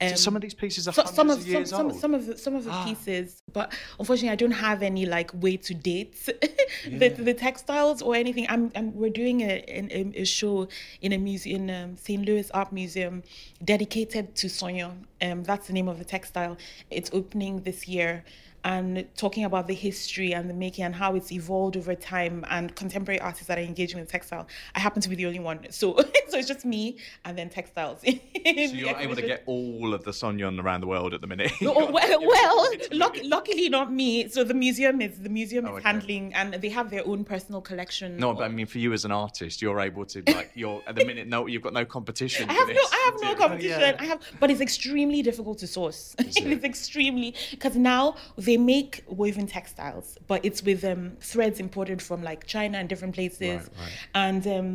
Um, 0.00 0.08
So 0.10 0.16
some 0.16 0.36
of 0.36 0.42
these 0.42 0.54
pieces 0.54 0.88
are 0.88 0.92
so, 0.92 1.02
hundreds 1.02 1.16
some 1.16 1.30
of 1.30 1.36
of 1.38 1.42
some, 1.42 1.52
years 1.52 1.70
some, 1.70 2.14
of 2.14 2.26
the, 2.26 2.38
some 2.38 2.54
of 2.54 2.64
the 2.64 2.72
pieces, 2.84 3.42
but 3.52 3.72
unfortunately, 3.98 4.30
I 4.30 4.36
don't 4.36 4.50
have 4.68 4.82
any 4.82 5.04
like 5.06 5.30
way 5.34 5.56
to 5.58 5.74
date 5.74 6.14
the, 6.86 7.08
the 7.08 7.34
textiles 7.34 8.00
or 8.00 8.14
anything. 8.14 8.46
I'm, 8.48 8.72
I'm 8.74 8.94
we're 8.94 9.10
doing 9.10 9.42
a, 9.42 9.62
a, 9.68 10.22
a 10.22 10.24
show 10.24 10.68
in 11.00 11.12
a 11.12 11.18
museum 11.18 11.50
in 11.50 11.70
um, 11.70 11.96
St. 11.96 12.24
Louis 12.24 12.50
Art 12.52 12.72
Museum 12.72 13.22
dedicated 13.64 14.34
to 14.36 14.46
Sanyan. 14.46 15.04
Um, 15.22 15.42
that's 15.42 15.66
the 15.66 15.72
name 15.72 15.88
of 15.88 15.98
the 15.98 16.04
textile. 16.04 16.56
It's 16.90 17.10
opening 17.12 17.62
this 17.62 17.86
year. 17.88 18.24
And 18.64 19.06
talking 19.16 19.44
about 19.44 19.66
the 19.68 19.74
history 19.74 20.32
and 20.34 20.48
the 20.50 20.54
making 20.54 20.84
and 20.84 20.94
how 20.94 21.14
it's 21.14 21.32
evolved 21.32 21.76
over 21.76 21.94
time 21.94 22.44
and 22.50 22.74
contemporary 22.76 23.20
artists 23.20 23.46
that 23.46 23.58
are 23.58 23.62
engaging 23.62 23.98
with 24.00 24.10
textile. 24.10 24.46
I 24.74 24.80
happen 24.80 25.00
to 25.02 25.08
be 25.08 25.16
the 25.16 25.26
only 25.26 25.38
one, 25.38 25.66
so 25.70 25.96
so 26.28 26.38
it's 26.38 26.48
just 26.48 26.64
me 26.64 26.98
and 27.24 27.36
then 27.38 27.48
textiles. 27.50 28.00
So 28.02 28.10
you're 28.42 28.96
able 28.96 29.16
to 29.16 29.22
get 29.22 29.42
all 29.46 29.94
of 29.94 30.04
the 30.04 30.10
Sanyan 30.10 30.62
around 30.62 30.80
the 30.82 30.86
world 30.86 31.14
at 31.14 31.20
the 31.20 31.26
minute. 31.26 31.52
Oh, 31.62 31.90
well, 31.90 32.20
well 32.26 32.72
luck, 32.92 33.16
luckily 33.22 33.68
not 33.68 33.92
me. 33.92 34.28
So 34.28 34.42
the 34.44 34.54
museum 34.54 35.00
is 35.00 35.18
the 35.18 35.28
museum 35.28 35.64
oh, 35.66 35.68
is 35.68 35.70
Oh, 35.70 35.76
okay. 35.76 35.88
handling, 35.88 36.34
and 36.34 36.54
they 36.54 36.68
have 36.68 36.90
their 36.90 37.06
own 37.06 37.24
personal 37.24 37.60
collection. 37.60 38.16
No, 38.16 38.34
but 38.34 38.44
I 38.44 38.48
mean, 38.48 38.66
for 38.66 38.78
you 38.78 38.92
as 38.92 39.04
an 39.04 39.12
artist, 39.12 39.62
you're 39.62 39.80
able 39.80 40.04
to 40.06 40.22
like 40.26 40.50
you're 40.54 40.82
at 40.86 40.96
the 40.96 41.04
minute. 41.04 41.28
No, 41.28 41.46
you've 41.46 41.62
got 41.62 41.72
no 41.72 41.84
competition. 41.84 42.48
I 42.50 42.54
for 42.54 42.58
have 42.60 42.68
no, 42.68 42.74
this 42.74 42.92
I 42.92 42.96
have 43.04 43.14
no 43.14 43.20
material. 43.20 43.48
competition. 43.48 43.96
I 43.98 44.04
have, 44.06 44.20
but 44.40 44.50
it's 44.50 44.60
extremely 44.60 45.22
difficult 45.22 45.58
to 45.58 45.66
source. 45.66 46.14
it's 46.18 46.64
extremely 46.64 47.34
because 47.52 47.76
now 47.76 48.16
they 48.50 48.56
make 48.56 48.92
woven 49.22 49.46
textiles, 49.58 50.06
but 50.30 50.38
it's 50.48 50.60
with 50.68 50.82
um, 50.92 51.02
threads 51.30 51.58
imported 51.66 51.98
from 52.08 52.18
like 52.30 52.40
China 52.54 52.78
and 52.78 52.86
different 52.88 53.14
places, 53.14 53.40
Right, 53.62 53.84
right. 53.84 53.92
and. 54.26 54.42
Um, 54.56 54.68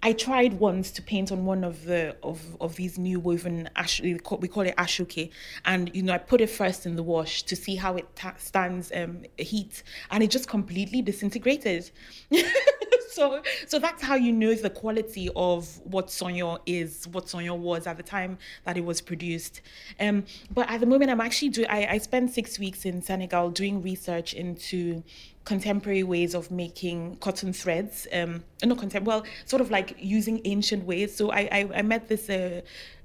I 0.00 0.12
tried 0.12 0.52
once 0.70 0.92
to 0.92 1.02
paint 1.02 1.32
on 1.32 1.40
one 1.44 1.64
of 1.64 1.76
the 1.90 2.02
of, 2.22 2.38
of 2.60 2.76
these 2.76 2.94
new 3.08 3.18
woven 3.18 3.68
ash 3.74 4.00
we 4.00 4.16
call, 4.26 4.38
we 4.38 4.46
call 4.46 4.62
it 4.62 4.76
aso 4.76 5.00
oke 5.06 5.22
and 5.64 5.82
you 5.96 6.02
know 6.04 6.12
I 6.18 6.18
put 6.18 6.40
it 6.40 6.50
first 6.50 6.86
in 6.86 6.94
the 6.94 7.02
wash 7.02 7.42
to 7.50 7.54
see 7.64 7.74
how 7.84 7.92
it 8.00 8.06
ta- 8.14 8.38
stands 8.50 8.92
um, 8.94 9.14
heat 9.50 9.82
and 10.12 10.22
it 10.22 10.30
just 10.30 10.46
completely 10.56 11.00
disintegrated. 11.02 11.90
so 13.12 13.42
so 13.66 13.78
that's 13.78 14.02
how 14.02 14.14
you 14.14 14.32
know 14.32 14.54
the 14.54 14.70
quality 14.70 15.30
of 15.34 15.80
what 15.84 16.08
Sanyan 16.08 16.60
is, 16.66 17.08
what 17.08 17.26
Sanyan 17.26 17.58
was 17.58 17.86
at 17.86 17.96
the 17.96 18.02
time 18.02 18.38
that 18.64 18.76
it 18.76 18.84
was 18.84 19.00
produced. 19.00 19.60
Um, 19.98 20.24
but 20.50 20.70
at 20.70 20.80
the 20.80 20.86
moment, 20.86 21.10
I'm 21.10 21.20
actually 21.20 21.50
doing. 21.50 21.68
I, 21.68 21.86
I 21.94 21.98
spent 21.98 22.32
six 22.32 22.58
weeks 22.58 22.84
in 22.84 23.02
Senegal 23.02 23.50
doing 23.50 23.82
research 23.82 24.34
into 24.34 25.02
contemporary 25.44 26.02
ways 26.02 26.34
of 26.34 26.50
making 26.50 27.16
cotton 27.16 27.52
threads. 27.54 28.06
Um, 28.12 28.44
not 28.62 28.76
contem- 28.78 29.04
well, 29.04 29.24
sort 29.46 29.62
of 29.62 29.70
like 29.70 29.96
using 29.98 30.42
ancient 30.44 30.84
ways. 30.84 31.14
So 31.16 31.30
I 31.30 31.48
I, 31.50 31.70
I 31.76 31.82
met 31.82 32.08
this. 32.08 32.28
Uh, 32.28 32.60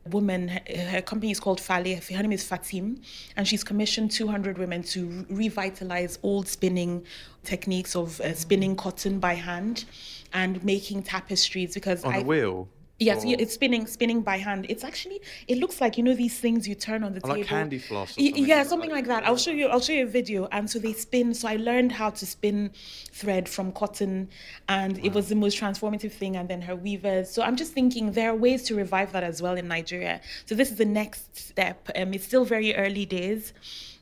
woman 0.10 0.50
her, 0.50 1.02
company 1.02 1.32
is 1.32 1.40
called 1.40 1.62
Fale 1.62 1.96
her 1.96 2.22
name 2.22 2.32
is 2.32 2.44
Fatim 2.44 3.02
and 3.38 3.48
she's 3.48 3.64
commissioned 3.64 4.12
200 4.12 4.58
women 4.58 4.84
to 4.84 5.26
revitalize 5.30 6.20
old 6.24 6.48
spinning 6.48 7.06
techniques 7.44 7.96
of 7.96 8.20
uh, 8.22 8.34
spinning 8.34 8.76
cotton 8.76 9.20
by 9.20 9.34
hand 9.34 9.86
and 10.34 10.64
making 10.64 11.04
tapestries 11.04 11.74
because 11.74 12.04
on 12.04 12.14
I 12.14 12.18
a 12.18 12.24
wheel. 12.24 12.68
Yes, 13.04 13.24
or- 13.24 13.28
yeah, 13.30 13.38
it's 13.40 13.54
spinning, 13.54 13.86
spinning 13.88 14.22
by 14.22 14.38
hand. 14.38 14.66
It's 14.70 14.84
actually, 14.84 15.20
it 15.48 15.58
looks 15.58 15.82
like 15.82 15.98
you 15.98 16.04
know 16.04 16.16
these 16.16 16.38
things 16.40 16.68
you 16.68 16.76
turn 16.76 17.04
on 17.04 17.14
the 17.14 17.22
Oh, 17.24 17.28
table. 17.28 17.40
like 17.40 17.48
candy 17.48 17.80
floss 17.80 18.12
or 18.18 18.22
something. 18.22 18.46
Yeah, 18.46 18.64
something 18.64 18.92
like 18.92 19.08
that. 19.08 19.26
I'll 19.28 19.38
show 19.38 19.52
you. 19.52 19.68
I'll 19.68 19.80
show 19.82 19.94
you 19.94 20.04
a 20.04 20.14
video. 20.20 20.48
And 20.52 20.70
so 20.70 20.80
they 20.80 20.94
spin. 20.94 21.34
So 21.34 21.48
I 21.48 21.56
learned 21.58 21.92
how 21.92 22.10
to 22.12 22.26
spin 22.26 22.72
thread 23.12 23.48
from 23.50 23.72
cotton, 23.72 24.30
and 24.70 24.98
it 25.08 25.14
was 25.14 25.30
the 25.30 25.36
most 25.36 25.58
transformative 25.60 26.12
thing. 26.12 26.36
And 26.36 26.48
then 26.50 26.62
her 26.64 26.76
weavers. 26.76 27.30
So 27.30 27.42
I'm 27.44 27.56
just 27.56 27.74
thinking 27.74 28.12
there 28.14 28.30
are 28.32 28.36
ways 28.36 28.64
to 28.64 28.76
revive 28.76 29.12
that 29.14 29.24
as 29.24 29.42
well 29.42 29.56
in 29.56 29.68
Nigeria. 29.68 30.22
So 30.46 30.56
this 30.56 30.72
is 30.72 30.78
the 30.78 30.86
next 30.86 31.36
step. 31.38 31.90
Um, 31.96 32.14
it's 32.14 32.26
still 32.26 32.46
very 32.46 32.76
early 32.76 33.06
days, 33.06 33.54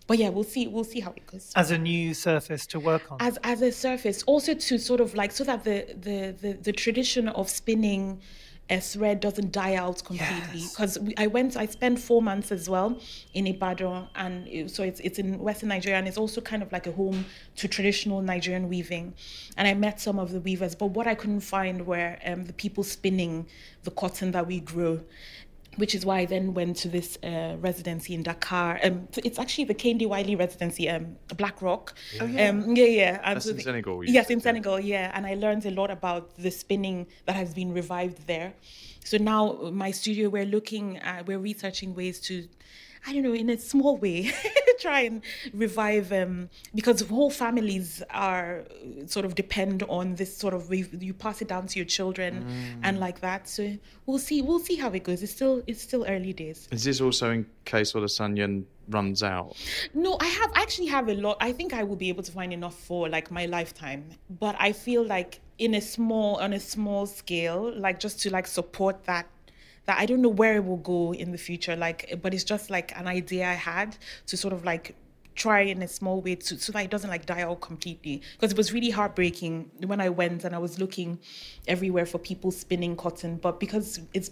but 0.08 0.18
yeah, 0.18 0.30
we'll 0.30 0.44
see. 0.44 0.68
We'll 0.68 0.84
see 0.84 1.00
how 1.00 1.12
it 1.16 1.26
goes 1.28 1.52
As 1.56 1.72
a 1.72 1.78
new 1.78 2.14
surface 2.14 2.66
to 2.68 2.80
work 2.80 3.04
on. 3.12 3.18
as 3.22 3.38
as 3.44 3.62
a 3.62 3.72
surface 3.72 4.24
also 4.24 4.54
to 4.54 4.78
sort 4.78 5.00
of 5.02 5.14
like 5.16 5.32
so 5.32 5.44
that 5.44 5.64
the 5.64 5.78
the 6.08 6.36
the, 6.42 6.54
the 6.54 6.72
tradition 6.72 7.28
of 7.30 7.50
spinning 7.50 8.22
a 8.72 8.80
thread 8.80 9.20
doesn't 9.20 9.52
die 9.52 9.76
out 9.76 10.04
completely. 10.04 10.60
Yes. 10.62 10.72
because 10.72 10.98
I 11.18 11.28
went 11.28 11.58
I 11.58 11.66
spent 11.68 12.00
four 12.00 12.22
months 12.22 12.52
as 12.52 12.70
well 12.70 12.90
in 13.34 13.46
Ibadan 13.46 14.08
and 14.16 14.48
it- 14.48 14.72
so 14.72 14.82
it's 14.84 15.00
it's 15.02 15.20
in 15.20 15.38
Western 15.40 15.70
Nigeria 15.70 15.98
and 16.00 16.08
it's 16.08 16.18
also 16.18 16.40
kind 16.42 16.64
of 16.64 16.72
like 16.72 16.88
a 16.88 16.92
home 16.94 17.26
to 17.58 17.68
traditional 17.68 18.22
Nigerian 18.22 18.70
weaving. 18.70 19.14
And 19.58 19.68
I 19.68 19.74
met 19.74 20.00
some 20.00 20.18
of 20.20 20.32
the 20.32 20.40
weavers 20.40 20.74
but 20.76 20.88
what 20.98 21.06
I 21.06 21.16
couldn't 21.16 21.42
find 21.42 21.86
were 21.86 22.18
um, 22.26 22.46
the 22.46 22.54
people 22.54 22.84
spinning 22.84 23.46
the 23.84 23.92
cotton 23.92 24.32
that 24.32 24.48
we 24.48 24.60
grow 24.62 25.02
which 25.78 25.96
is 25.96 26.06
why 26.06 26.20
I 26.20 26.26
then 26.26 26.54
went 26.54 26.76
to 26.78 26.90
this 26.90 27.18
uh, 27.24 27.56
residency 27.60 28.14
in 28.14 28.24
Dakar. 28.24 28.80
Um, 28.84 29.08
it's 29.24 29.40
actually 29.40 29.64
the 29.66 29.74
Kehinde 29.74 30.06
Wiley 30.08 30.36
residency, 30.36 30.90
um, 30.90 31.16
Black 31.38 31.62
Rock. 31.62 31.96
Oh, 32.20 32.26
yeah. 32.26 32.50
Um, 32.50 32.76
yeah, 32.76 32.86
yeah. 32.86 33.34
That's 33.34 33.48
in 33.48 33.56
the- 33.56 33.62
Senegal, 33.62 34.04
Yes, 34.04 34.30
in 34.30 34.40
yeah. 34.40 34.44
Senegal, 34.44 34.80
yeah. 34.80 35.12
And 35.14 35.26
I 35.26 35.36
learned 35.36 35.66
a 35.66 35.72
lot 35.72 35.90
about 35.90 36.36
the 36.38 36.52
spinning 36.52 37.08
that 37.26 37.36
has 37.36 37.54
been 37.54 37.72
revived 37.74 38.28
there. 38.28 38.54
So 39.06 39.18
now 39.18 39.72
my 39.72 39.92
studio, 39.92 40.30
we're 40.30 40.46
looking 40.46 40.98
at, 40.98 41.26
we're 41.26 41.40
researching 41.40 41.96
ways 41.96 42.20
to, 42.22 42.48
I 43.06 43.14
don't 43.14 43.24
know, 43.24 43.34
in 43.34 43.50
a 43.50 43.58
small 43.58 43.98
way, 43.98 44.32
try 44.80 45.02
and 45.02 45.22
revive, 45.54 46.12
um, 46.12 46.50
because 46.76 47.02
whole 47.02 47.30
families 47.30 48.04
are 48.10 48.66
uh, 48.70 49.08
sort 49.08 49.26
of 49.26 49.36
depend 49.36 49.84
on 49.84 50.16
this 50.16 50.36
sort 50.36 50.54
of, 50.54 50.70
way 50.70 50.86
you 51.00 51.14
pass 51.14 51.42
it 51.42 51.48
down 51.48 51.68
to 51.68 51.80
your 51.80 51.86
children 51.86 52.46
and 52.84 53.00
like 53.00 53.22
that. 53.22 53.48
So 53.48 53.78
we'll 54.06 54.20
see, 54.20 54.42
we'll 54.42 54.60
see 54.60 54.76
how 54.76 54.90
it 54.92 55.04
goes. 55.04 55.24
It's 55.24 55.32
still, 55.32 55.64
it's 55.68 55.82
still 55.82 56.06
early 56.08 56.34
days. 56.34 56.68
Is 56.72 56.84
this 56.84 57.02
also 57.02 57.32
in 57.32 57.46
case 57.66 57.96
all 57.96 58.02
the 58.02 58.08
Sanyan 58.08 58.66
runs 58.90 59.24
out? 59.24 59.56
No, 59.94 60.18
I 60.20 60.28
have 60.28 60.52
I 60.54 60.62
actually 60.62 60.88
have 60.88 61.10
a 61.10 61.16
lot. 61.16 61.38
I 61.40 61.52
think 61.52 61.74
I 61.74 61.84
will 61.84 61.96
be 61.96 62.10
able 62.10 62.24
to 62.24 62.32
find 62.32 62.54
enough 62.54 62.76
for 62.76 63.10
like 63.10 63.32
my 63.32 63.46
lifetime. 63.46 64.10
But 64.40 64.56
I 64.60 64.74
feel 64.74 65.04
like 65.04 65.40
in 65.58 65.76
a 65.76 65.82
small 65.82 66.38
on 66.38 66.54
a 66.54 66.60
small 66.60 67.06
scale, 67.06 67.74
like 67.78 68.00
just 68.00 68.22
to 68.22 68.30
like 68.30 68.48
support 68.48 69.04
that 69.06 69.28
that 69.86 69.98
I 70.00 70.06
don't 70.06 70.22
know 70.22 70.30
where 70.30 70.56
it 70.56 70.66
will 70.66 70.78
go 70.78 71.14
in 71.14 71.32
the 71.32 71.38
future. 71.38 71.76
Like 71.76 72.20
but 72.22 72.34
it's 72.34 72.44
just 72.44 72.70
like 72.70 72.98
an 72.98 73.08
idea 73.08 73.48
I 73.48 73.54
had 73.54 73.98
to 74.28 74.38
sort 74.38 74.54
of 74.54 74.64
like 74.64 74.96
try 75.36 75.62
in 75.62 75.82
a 75.82 75.88
small 75.88 76.22
way 76.22 76.36
to, 76.36 76.60
so 76.60 76.72
that 76.74 76.84
it 76.84 76.92
doesn't 76.92 77.10
like 77.10 77.26
die 77.26 77.42
out 77.42 77.62
completely 77.62 78.22
because 78.34 78.52
it 78.52 78.58
was 78.58 78.74
really 78.74 78.90
heartbreaking 78.90 79.72
when 79.86 80.02
I 80.02 80.10
went 80.10 80.44
and 80.44 80.54
I 80.54 80.58
was 80.60 80.80
looking 80.80 81.20
everywhere 81.68 82.06
for 82.06 82.20
people 82.20 82.52
spinning 82.52 82.96
cotton 82.96 83.38
but 83.38 83.60
because 83.60 84.02
it's 84.14 84.32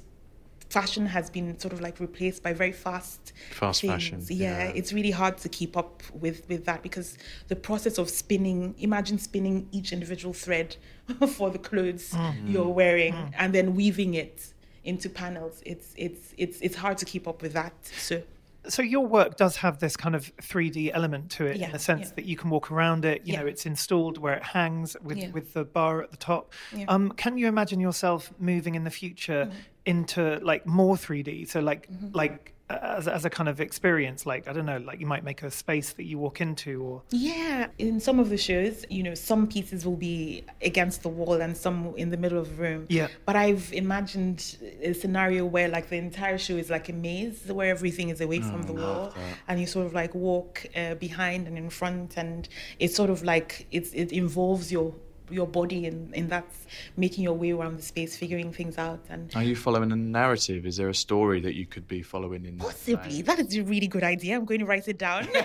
fashion 0.69 1.05
has 1.07 1.29
been 1.29 1.57
sort 1.57 1.73
of 1.73 1.81
like 1.81 1.99
replaced 1.99 2.43
by 2.43 2.53
very 2.53 2.71
fast 2.71 3.33
Fast 3.51 3.81
things. 3.81 3.91
fashion, 3.91 4.25
yeah, 4.29 4.65
yeah. 4.65 4.71
it's 4.75 4.93
really 4.93 5.11
hard 5.11 5.37
to 5.39 5.49
keep 5.49 5.75
up 5.75 6.03
with 6.13 6.47
with 6.47 6.65
that 6.65 6.83
because 6.83 7.17
the 7.47 7.55
process 7.55 7.97
of 7.97 8.09
spinning 8.09 8.75
imagine 8.77 9.17
spinning 9.17 9.67
each 9.71 9.91
individual 9.91 10.33
thread 10.33 10.75
for 11.29 11.49
the 11.49 11.57
clothes 11.57 12.11
mm. 12.11 12.51
you're 12.51 12.67
wearing 12.67 13.13
mm. 13.13 13.31
and 13.37 13.53
then 13.53 13.73
weaving 13.73 14.13
it 14.13 14.53
into 14.83 15.09
panels 15.09 15.61
it's 15.65 15.93
it's 15.97 16.33
it's 16.37 16.59
it's 16.61 16.75
hard 16.75 16.97
to 16.97 17.05
keep 17.05 17.27
up 17.27 17.41
with 17.41 17.53
that 17.53 17.73
so 17.97 18.21
so 18.67 18.81
your 18.81 19.07
work 19.07 19.37
does 19.37 19.55
have 19.57 19.79
this 19.79 19.95
kind 19.95 20.15
of 20.15 20.35
3D 20.37 20.91
element 20.93 21.31
to 21.31 21.45
it 21.45 21.61
in 21.61 21.71
the 21.71 21.79
sense 21.79 22.07
yeah. 22.09 22.13
that 22.17 22.25
you 22.25 22.35
can 22.35 22.49
walk 22.49 22.69
around 22.71 23.05
it. 23.05 23.21
You 23.25 23.33
Yeah. 23.33 23.39
know, 23.39 23.47
it's 23.47 23.65
installed 23.65 24.17
where 24.17 24.33
it 24.33 24.43
hangs 24.43 24.97
with 25.01 25.17
Yeah. 25.17 25.31
with 25.31 25.53
the 25.53 25.63
bar 25.63 26.03
at 26.03 26.11
the 26.11 26.17
top. 26.17 26.51
Yeah. 26.75 26.83
Um, 26.89 27.11
can 27.13 27.37
you 27.37 27.47
imagine 27.47 27.79
yourself 27.79 28.31
moving 28.37 28.75
in 28.75 28.83
the 28.83 28.91
future 28.91 29.45
Mm-hmm. 29.45 29.57
into 29.85 30.39
like 30.43 30.67
more 30.67 30.97
3D? 30.97 31.47
So 31.47 31.61
like 31.61 31.87
like 32.11 32.53
uh, 32.53 32.58
as, 32.69 33.07
as 33.07 33.25
a 33.25 33.29
kind 33.29 33.49
of 33.49 33.59
experience, 33.59 34.25
like 34.25 34.47
I 34.47 34.53
don't 34.53 34.65
know, 34.65 34.77
like 34.77 34.99
you 34.99 35.05
might 35.05 35.23
make 35.23 35.41
a 35.43 35.51
space 35.51 35.93
that 35.93 36.03
you 36.03 36.17
walk 36.17 36.39
into, 36.41 36.81
or 36.83 37.01
Yeah, 37.09 37.67
in 37.77 37.99
some 37.99 38.19
of 38.19 38.29
the 38.29 38.37
shows, 38.37 38.85
you 38.89 39.03
know, 39.03 39.15
some 39.15 39.47
pieces 39.47 39.85
will 39.85 39.95
be 39.95 40.43
against 40.61 41.01
the 41.01 41.09
wall 41.09 41.41
and 41.41 41.55
some 41.57 41.93
in 41.97 42.09
the 42.09 42.17
middle 42.17 42.37
of 42.37 42.49
the 42.49 42.61
room. 42.61 42.85
Yeah. 42.89 43.07
But 43.25 43.35
I've 43.35 43.73
imagined 43.73 44.57
a 44.81 44.93
scenario 44.93 45.45
where 45.45 45.67
like 45.67 45.89
the 45.89 45.97
entire 45.97 46.37
show 46.37 46.55
is 46.55 46.69
like 46.69 46.89
a 46.89 46.93
maze 46.93 47.47
where 47.47 47.69
everything 47.69 48.09
is 48.09 48.21
away 48.21 48.41
from 48.41 48.63
the 48.63 48.73
wall 48.73 49.13
and 49.47 49.59
you 49.59 49.65
sort 49.65 49.85
of 49.87 49.93
like 49.93 50.13
walk 50.13 50.65
uh, 50.75 50.95
behind 50.95 51.47
and 51.47 51.57
in 51.57 51.69
front 51.69 52.17
and 52.17 52.47
it's 52.79 52.95
sort 52.95 53.09
of 53.09 53.23
like 53.23 53.67
it's 53.71 53.91
it 53.93 54.11
involves 54.11 54.71
your 54.71 54.93
your 55.31 55.47
body 55.47 55.85
in, 55.85 56.11
in 56.13 56.27
that 56.29 56.45
making 56.97 57.23
your 57.23 57.33
way 57.33 57.51
around 57.51 57.77
the 57.77 57.81
space, 57.81 58.15
figuring 58.17 58.51
things 58.53 58.77
out 58.77 58.99
and 59.09 59.33
Are 59.35 59.43
you 59.43 59.55
following 59.55 59.91
a 59.91 59.95
narrative? 59.95 60.65
Is 60.65 60.77
there 60.77 60.89
a 60.89 60.95
story 60.95 61.39
that 61.41 61.55
you 61.55 61.65
could 61.65 61.87
be 61.87 62.01
following 62.01 62.45
in 62.45 62.57
Possibly. 62.57 63.09
vein? 63.17 63.25
That 63.25 63.39
is 63.39 63.55
a 63.57 63.63
really 63.63 63.87
good 63.87 64.03
idea. 64.03 64.35
I'm 64.35 64.45
going 64.45 64.59
to 64.61 64.65
write 64.65 64.87
it 64.87 64.97
down. 64.97 65.27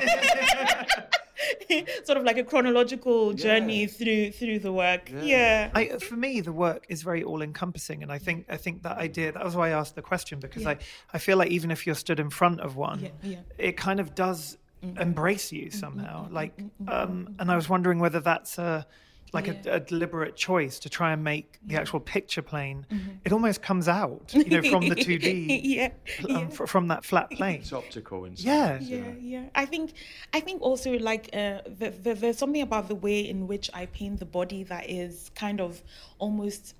sort 2.04 2.18
of 2.18 2.24
like 2.24 2.38
a 2.38 2.44
chronological 2.44 3.32
journey 3.32 3.86
through 3.86 4.30
through 4.32 4.58
the 4.60 4.72
work. 4.72 5.10
Yeah. 5.22 5.70
I, 5.74 5.98
for 5.98 6.16
me, 6.16 6.40
the 6.40 6.52
work 6.52 6.86
is 6.88 7.02
very 7.02 7.22
all-encompassing, 7.24 8.02
and 8.02 8.12
I 8.12 8.18
think 8.18 8.46
I 8.48 8.56
think 8.56 8.82
that 8.82 8.98
idea. 8.98 9.32
That 9.32 9.44
was 9.44 9.56
why 9.56 9.68
I 9.68 9.72
asked 9.72 9.94
the 9.94 10.02
question 10.02 10.38
because 10.40 10.62
Yeah. 10.62 10.70
I 10.70 10.78
I 11.12 11.18
feel 11.18 11.36
like 11.36 11.50
even 11.50 11.70
if 11.70 11.86
you're 11.86 11.94
stood 11.96 12.20
in 12.20 12.30
front 12.30 12.60
of 12.60 12.76
one, 12.76 13.00
Yeah, 13.00 13.08
yeah. 13.22 13.36
it 13.58 13.76
kind 13.76 14.00
of 14.00 14.14
does 14.14 14.58
embrace 14.82 15.50
you 15.50 15.70
somehow. 15.70 16.28
Like, 16.30 16.52
um, 16.86 17.36
and 17.38 17.50
I 17.50 17.56
was 17.56 17.70
wondering 17.70 18.00
whether 18.00 18.20
that's 18.20 18.58
a 18.58 18.86
like 19.34 19.48
a, 19.48 19.56
a 19.78 19.80
deliberate 19.80 20.36
choice 20.36 20.78
to 20.78 20.88
try 20.88 21.12
and 21.12 21.22
make 21.24 21.58
the 21.66 21.76
actual 21.76 22.00
picture 22.00 22.40
plane. 22.42 22.86
It 23.24 23.32
almost 23.32 23.60
comes 23.62 23.88
out, 23.88 24.32
you 24.32 24.44
know, 24.44 24.62
from 24.62 24.88
the 24.88 24.94
2D, 24.96 25.24
Mm-hmm. 25.48 25.64
yeah. 25.64 25.88
um, 26.36 26.42
yeah. 26.42 26.48
fr- 26.48 26.66
from 26.66 26.88
that 26.88 27.04
flat 27.04 27.30
plane. 27.30 27.60
It's 27.60 27.72
optical 27.72 28.24
in 28.24 28.36
some 28.36 28.46
Yeah. 28.46 28.78
yeah 28.80 29.12
yeah 29.20 29.44
i 29.54 29.64
think 29.66 29.92
i 30.32 30.40
think 30.40 30.62
also 30.62 30.98
like 30.98 31.28
uh 31.32 31.58
the, 31.80 31.90
the, 31.90 32.14
there's 32.14 32.38
something 32.38 32.62
about 32.62 32.88
the 32.88 32.94
way 32.94 33.20
in 33.20 33.46
which 33.46 33.70
i 33.74 33.86
paint 33.86 34.18
the 34.20 34.26
body 34.26 34.62
that 34.64 34.88
is 34.88 35.30
kind 35.34 35.60
of 35.60 35.82
almost 36.18 36.74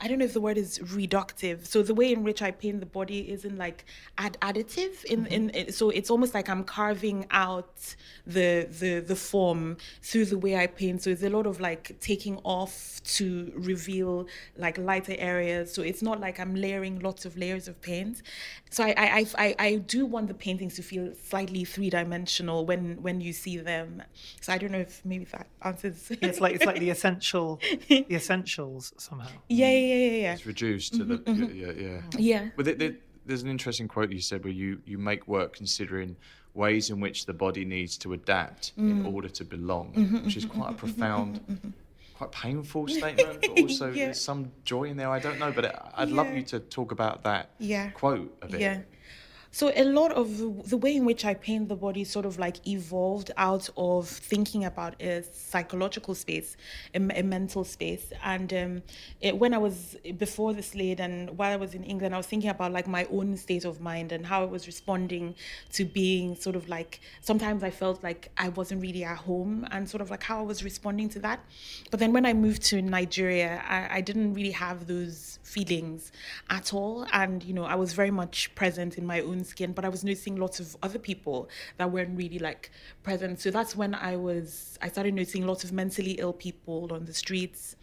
I 0.00 0.08
don't 0.08 0.18
know 0.18 0.24
if 0.24 0.32
the 0.32 0.40
word 0.40 0.58
is 0.58 0.80
reductive. 0.80 1.64
So 1.66 1.82
the 1.82 1.94
way 1.94 2.12
in 2.12 2.24
which 2.24 2.42
I 2.42 2.50
paint 2.50 2.80
the 2.80 2.86
body 2.86 3.30
isn't 3.30 3.56
like 3.56 3.84
add 4.18 4.36
additive 4.42 5.04
in, 5.04 5.24
mm-hmm. 5.24 5.32
in 5.32 5.50
in 5.50 5.72
so 5.72 5.90
it's 5.90 6.10
almost 6.10 6.34
like 6.34 6.48
I'm 6.48 6.64
carving 6.64 7.26
out 7.30 7.94
the 8.26 8.66
the 8.80 8.98
the 8.98 9.14
form 9.14 9.76
through 10.02 10.26
the 10.26 10.38
way 10.38 10.56
I 10.56 10.66
paint. 10.66 11.02
So 11.02 11.10
it's 11.10 11.22
a 11.22 11.30
lot 11.30 11.46
of 11.46 11.60
like 11.60 12.00
taking 12.00 12.38
off 12.38 13.00
to 13.04 13.52
reveal 13.54 14.26
like 14.56 14.76
lighter 14.76 15.14
areas. 15.18 15.72
So 15.72 15.82
it's 15.82 16.02
not 16.02 16.18
like 16.18 16.40
I'm 16.40 16.56
layering 16.56 16.98
lots 16.98 17.24
of 17.24 17.36
layers 17.36 17.68
of 17.68 17.80
paint. 17.80 18.22
So 18.70 18.82
I 18.82 18.94
I 18.96 19.06
I, 19.12 19.26
I, 19.38 19.54
I 19.58 19.74
do 19.76 20.04
want 20.04 20.26
the 20.26 20.34
paintings 20.34 20.74
to 20.76 20.82
feel 20.82 21.12
slightly 21.14 21.64
three 21.64 21.90
dimensional 21.90 22.66
when 22.66 23.00
when 23.02 23.20
you 23.20 23.32
see 23.32 23.56
them. 23.58 24.02
So 24.40 24.52
I 24.52 24.58
don't 24.58 24.72
know 24.72 24.78
if 24.78 25.04
maybe 25.04 25.26
that 25.26 25.46
answers. 25.62 26.10
It's 26.10 26.40
like 26.40 26.54
it's 26.56 26.64
like 26.64 26.80
the 26.80 26.90
essential, 26.90 27.60
the 27.88 28.06
essentials 28.10 28.92
somehow. 28.96 29.28
yeah 29.48 29.70
yeah 29.70 29.91
yeah 29.96 30.06
yeah. 30.06 30.22
yeah. 30.22 30.32
It's 30.34 30.46
reduced 30.46 30.94
to 30.94 31.04
the 31.04 31.18
mm-hmm, 31.18 31.44
mm-hmm. 31.44 31.56
yeah 31.56 31.72
yeah. 31.88 32.00
Yeah. 32.18 32.48
But 32.56 32.64
there- 32.66 32.74
there- 32.74 32.96
there's 33.24 33.42
an 33.42 33.48
interesting 33.48 33.86
quote 33.86 34.10
you 34.10 34.20
said 34.20 34.42
where 34.44 34.52
you 34.52 34.80
you 34.84 34.98
make 34.98 35.28
work 35.28 35.54
considering 35.54 36.16
ways 36.54 36.90
in 36.90 37.00
which 37.00 37.24
the 37.26 37.32
body 37.32 37.64
needs 37.64 37.96
to 37.98 38.12
adapt 38.12 38.72
in 38.76 39.04
mm. 39.04 39.14
order 39.14 39.28
to 39.28 39.44
belong, 39.44 39.92
mm-hmm, 39.94 40.24
which 40.24 40.36
is 40.36 40.44
quite 40.44 40.70
a 40.70 40.74
profound. 40.74 41.40
Quite 42.18 42.32
painful 42.32 42.88
statement, 42.88 43.40
but 43.40 43.50
also 43.60 43.86
Yeah. 43.90 44.06
there's 44.06 44.20
some 44.20 44.52
joy 44.64 44.84
in 44.84 44.96
there. 44.96 45.08
I 45.08 45.18
don't 45.18 45.38
know, 45.38 45.50
but 45.50 45.64
I'd 45.94 46.10
love 46.10 46.32
you 46.34 46.42
to 46.42 46.60
talk 46.60 46.92
about 46.92 47.22
that 47.24 47.50
Yeah. 47.58 47.90
quote 47.90 48.36
a 48.42 48.48
bit. 48.48 48.60
Yeah. 48.60 48.80
So 49.54 49.70
a 49.76 49.84
lot 49.84 50.12
of 50.12 50.70
the, 50.70 50.78
way 50.78 50.96
in 50.96 51.04
which 51.04 51.26
I 51.26 51.34
paint 51.34 51.68
the 51.68 51.76
body 51.76 52.04
sort 52.04 52.24
of 52.24 52.38
like 52.38 52.66
evolved 52.66 53.30
out 53.36 53.68
of 53.76 54.08
thinking 54.08 54.64
about 54.64 55.00
a 55.00 55.22
psychological 55.30 56.14
space, 56.14 56.56
a 56.94 56.98
mental 56.98 57.62
space. 57.62 58.14
And 58.24 58.50
um, 58.54 58.82
it, 59.20 59.36
when 59.36 59.52
I 59.52 59.58
was 59.58 59.94
before 60.16 60.54
the 60.54 60.62
Slade 60.62 61.00
and 61.00 61.36
while 61.36 61.52
I 61.52 61.56
was 61.56 61.74
in 61.74 61.84
England, 61.84 62.14
I 62.14 62.16
was 62.16 62.26
thinking 62.26 62.48
about 62.48 62.72
like 62.72 62.86
my 62.86 63.06
own 63.12 63.36
state 63.36 63.66
of 63.66 63.78
mind 63.78 64.10
and 64.10 64.24
how 64.24 64.40
I 64.40 64.46
was 64.46 64.66
responding 64.66 65.34
to 65.74 65.84
being 65.84 66.34
sort 66.34 66.56
of 66.56 66.70
like 66.70 67.00
sometimes 67.20 67.62
I 67.62 67.70
felt 67.70 68.02
like 68.02 68.30
I 68.38 68.48
wasn't 68.48 68.80
really 68.80 69.04
at 69.04 69.18
home 69.18 69.68
and 69.70 69.86
sort 69.86 70.00
of 70.00 70.10
like 70.10 70.22
how 70.22 70.38
I 70.38 70.42
was 70.44 70.64
responding 70.64 71.10
to 71.10 71.18
that. 71.18 71.40
But 71.90 72.00
then 72.00 72.14
when 72.14 72.24
I 72.24 72.32
moved 72.32 72.62
to 72.70 72.80
Nigeria, 72.80 73.62
I, 73.68 73.98
I 73.98 74.00
didn't 74.00 74.32
really 74.32 74.52
have 74.52 74.86
those 74.86 75.38
feelings 75.42 76.10
at 76.48 76.72
all. 76.72 77.06
And, 77.12 77.44
you 77.44 77.52
know, 77.52 77.64
I 77.64 77.74
was 77.74 77.92
very 77.92 78.10
much 78.10 78.54
present 78.54 78.96
in 78.96 79.04
my 79.04 79.20
own 79.20 79.41
skin, 79.44 79.72
but 79.72 79.84
I 79.84 79.88
was 79.88 80.04
noticing 80.04 80.36
lots 80.36 80.60
of 80.60 80.76
other 80.82 80.98
people 80.98 81.48
that 81.76 81.90
weren't 81.90 82.16
really 82.16 82.38
like 82.38 82.70
present. 83.02 83.40
So 83.40 83.50
that's 83.50 83.76
when 83.76 83.94
I 83.94 84.16
was 84.16 84.78
I 84.82 84.88
started 84.88 85.14
noticing 85.14 85.46
lots 85.46 85.64
of 85.64 85.72
mentally 85.72 86.12
ill 86.12 86.32
people 86.32 86.92
on 86.92 87.04
the 87.04 87.14
streets. 87.14 87.76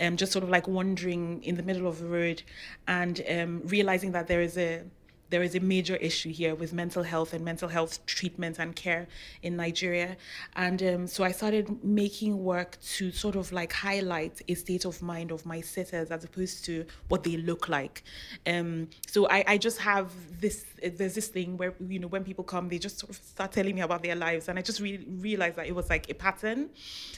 Um, 0.00 0.16
just 0.16 0.30
sort 0.30 0.44
of 0.44 0.48
like 0.48 0.68
wandering 0.68 1.42
in 1.42 1.56
the 1.56 1.62
middle 1.62 1.88
of 1.88 1.98
the 1.98 2.06
road 2.06 2.42
and 2.86 3.20
um, 3.28 3.62
realizing 3.64 4.12
that 4.12 4.28
there 4.28 4.40
is 4.40 4.56
a 4.56 4.84
there 5.30 5.42
is 5.42 5.54
a 5.54 5.60
major 5.60 5.96
issue 5.96 6.32
here 6.32 6.54
with 6.54 6.72
mental 6.72 7.02
health 7.02 7.32
and 7.34 7.44
mental 7.44 7.68
health 7.68 8.04
treatment 8.06 8.58
and 8.58 8.74
care 8.74 9.06
in 9.42 9.56
Nigeria. 9.56 10.16
And 10.56 10.82
um, 10.82 11.06
so 11.06 11.24
I 11.24 11.32
started 11.32 11.84
making 11.84 12.42
work 12.42 12.78
to 12.96 13.12
sort 13.12 13.36
of 13.36 13.52
like 13.52 13.72
highlight 13.72 14.40
a 14.48 14.54
state 14.54 14.84
of 14.84 15.02
mind 15.02 15.30
of 15.30 15.44
my 15.44 15.60
sitters 15.60 16.10
as 16.10 16.24
opposed 16.24 16.64
to 16.66 16.86
what 17.08 17.24
they 17.24 17.36
look 17.36 17.68
like. 17.68 18.02
Um, 18.46 18.88
so 19.06 19.28
I, 19.28 19.44
I 19.46 19.58
just 19.58 19.78
have 19.78 20.10
this, 20.40 20.64
there's 20.82 21.14
this 21.14 21.28
thing 21.28 21.56
where, 21.56 21.74
you 21.86 21.98
know, 21.98 22.08
when 22.08 22.24
people 22.24 22.44
come, 22.44 22.68
they 22.68 22.78
just 22.78 22.98
sort 22.98 23.10
of 23.10 23.16
start 23.16 23.52
telling 23.52 23.74
me 23.74 23.82
about 23.82 24.02
their 24.02 24.16
lives. 24.16 24.48
And 24.48 24.58
I 24.58 24.62
just 24.62 24.80
really 24.80 25.04
realized 25.08 25.56
that 25.56 25.66
it 25.66 25.74
was 25.74 25.90
like 25.90 26.08
a 26.10 26.14
pattern. 26.14 26.70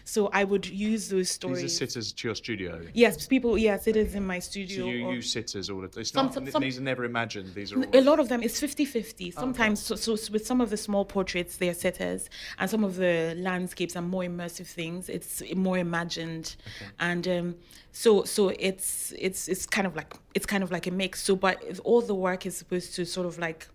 So 0.05 0.29
I 0.33 0.45
would 0.45 0.67
use 0.67 1.09
those 1.09 1.31
stories. 1.31 1.63
These 1.63 1.75
are 1.83 1.87
sitters 1.87 2.13
to 2.13 2.29
your 2.29 2.35
studio? 2.35 2.81
Yes, 2.93 3.27
people, 3.27 3.57
yes, 3.57 3.87
it 3.87 3.97
is 3.97 4.15
in 4.15 4.27
my 4.27 4.41
studio. 4.41 4.85
So 4.85 4.91
you 4.91 5.11
use 5.13 5.33
sitters 5.33 5.71
all 5.71 5.81
the 5.81 5.89
time? 5.89 6.61
These 6.61 6.79
are 6.79 6.83
never 6.83 7.05
imagined. 7.05 7.55
These 7.55 7.73
are 7.73 7.85
all 7.85 8.00
a 8.01 8.05
lot 8.11 8.19
of 8.19 8.29
them 8.29 8.43
is 8.43 8.59
50 8.59 8.85
50 8.85 9.31
sometimes 9.31 9.81
so, 9.81 9.95
so 9.97 10.13
with 10.33 10.47
some 10.47 10.61
of 10.61 10.71
the 10.71 10.77
small 10.77 11.05
portraits 11.05 11.57
they're 11.57 11.75
setters 11.75 12.29
and 12.59 12.69
some 12.69 12.85
of 12.85 12.97
the 12.97 13.35
landscapes 13.39 13.97
and 13.97 14.09
more 14.09 14.23
immersive 14.23 14.67
things. 14.67 15.09
It's 15.09 15.43
more 15.55 15.79
imagined. 15.79 16.57
And 16.99 17.27
um, 17.29 17.57
so 17.93 18.25
so 18.25 18.51
it's 18.59 19.13
it's 19.19 19.49
it's 19.49 19.67
kind 19.67 19.87
of 19.87 19.97
like 19.97 20.15
it's 20.35 20.47
kind 20.47 20.63
of 20.63 20.71
like 20.71 20.87
a 20.87 20.91
mix. 20.91 21.23
So 21.23 21.37
but 21.37 21.63
all 21.85 22.01
the 22.01 22.15
work 22.15 22.47
is 22.47 22.57
supposed 22.57 22.95
to 22.97 23.05
sort 23.05 23.27
of 23.27 23.39
like 23.39 23.69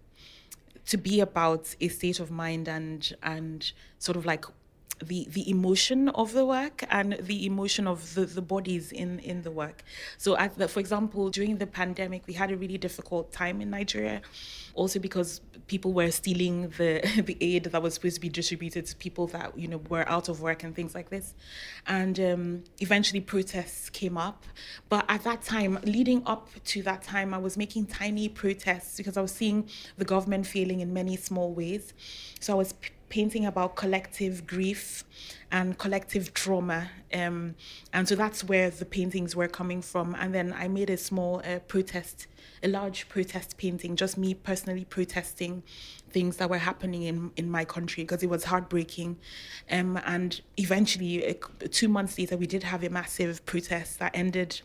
to 0.88 0.97
be 0.97 1.19
about 1.19 1.75
a 1.81 1.88
state 1.88 2.19
of 2.19 2.31
mind 2.31 2.67
and 2.67 3.13
and 3.23 3.71
sort 3.99 4.17
of 4.17 4.25
like 4.25 4.45
the 5.03 5.27
the 5.29 5.49
emotion 5.49 6.10
of 6.10 6.34
the 6.34 6.45
work 6.45 6.84
and 6.89 7.17
the 7.19 7.45
emotion 7.45 7.88
of 7.88 8.15
the, 8.15 8.25
the 8.25 8.41
bodies 8.41 8.91
in 8.91 9.19
in 9.19 9.41
the 9.41 9.51
work. 9.51 9.84
So 10.17 10.38
the, 10.58 10.67
for 10.67 10.79
example 10.79 11.29
during 11.29 11.58
the 11.58 11.67
pandemic 11.67 12.23
we 12.27 12.34
had 12.34 12.51
a 12.51 12.58
really 12.58 12.77
difficult 12.77 13.31
time 13.31 13.62
in 13.62 13.69
nigeria 13.69 14.21
also 14.73 14.99
because 14.99 15.41
people 15.67 15.93
were 15.93 16.12
stealing 16.12 16.69
the 16.77 17.01
the 17.25 17.38
aid 17.41 17.65
that 17.65 17.81
was 17.81 17.95
supposed 17.95 18.15
to 18.15 18.21
be 18.21 18.29
distributed 18.29 18.86
to 18.86 18.95
people 18.97 19.27
that 19.27 19.58
you 19.58 19.67
know 19.67 19.81
were 19.89 20.08
out 20.08 20.29
of 20.29 20.41
work 20.41 20.63
and 20.63 20.75
things 20.75 20.93
like 20.93 21.10
this. 21.10 21.34
And 21.88 22.19
um, 22.19 22.63
eventually 22.79 23.21
protests 23.21 23.89
came 23.89 24.17
up. 24.17 24.45
But 24.89 25.05
at 25.10 25.23
that 25.23 25.41
time 25.41 25.79
leading 25.84 26.21
up 26.25 26.49
to 26.65 26.81
that 26.84 27.03
time 27.03 27.34
i 27.34 27.38
was 27.38 27.58
making 27.58 27.86
tiny 27.86 28.29
protests 28.29 28.97
because 28.97 29.17
i 29.17 29.21
was 29.21 29.31
seeing 29.31 29.69
the 29.97 30.05
government 30.05 30.45
failing 30.45 30.79
in 30.81 30.93
many 30.93 31.15
small 31.17 31.53
ways. 31.53 31.93
So 32.39 32.53
i 32.53 32.55
was 32.55 32.73
p- 32.73 32.91
painting 33.10 33.46
about 33.46 33.76
collective 33.76 34.48
grief 34.48 35.04
and 35.52 35.78
collective 35.78 36.34
trauma. 36.34 36.89
Um, 37.13 37.56
and 37.94 38.08
so 38.08 38.15
that's 38.15 38.44
where 38.44 38.70
the 38.70 38.86
paintings 38.86 39.36
were 39.36 39.48
coming 39.48 39.82
from. 39.82 40.15
And 40.20 40.34
then 40.34 40.54
I 40.54 40.68
made 40.68 40.89
a 40.89 40.98
small 40.98 41.41
uh, 41.46 41.60
protest, 41.60 42.28
a 42.63 42.68
large 42.68 43.08
protest 43.10 43.58
painting, 43.58 43.96
just 43.96 44.18
me 44.18 44.34
personally 44.34 44.86
protesting 44.86 45.63
things 46.10 46.38
that 46.38 46.50
were 46.50 46.58
happening 46.58 47.04
in, 47.04 47.32
in 47.38 47.50
my 47.50 47.65
country 47.65 48.04
because 48.04 48.24
it 48.24 48.30
was 48.30 48.46
heartbreaking. 48.46 49.18
Um, 49.70 50.00
and 50.06 50.41
eventually, 50.58 51.28
uh, 51.28 51.34
two 51.72 51.88
months 51.88 52.18
later, 52.18 52.38
we 52.38 52.48
did 52.48 52.63
have 52.63 52.84
a 52.84 52.89
massive 52.89 53.46
protest 53.46 54.00
that 54.00 54.12
ended 54.15 54.62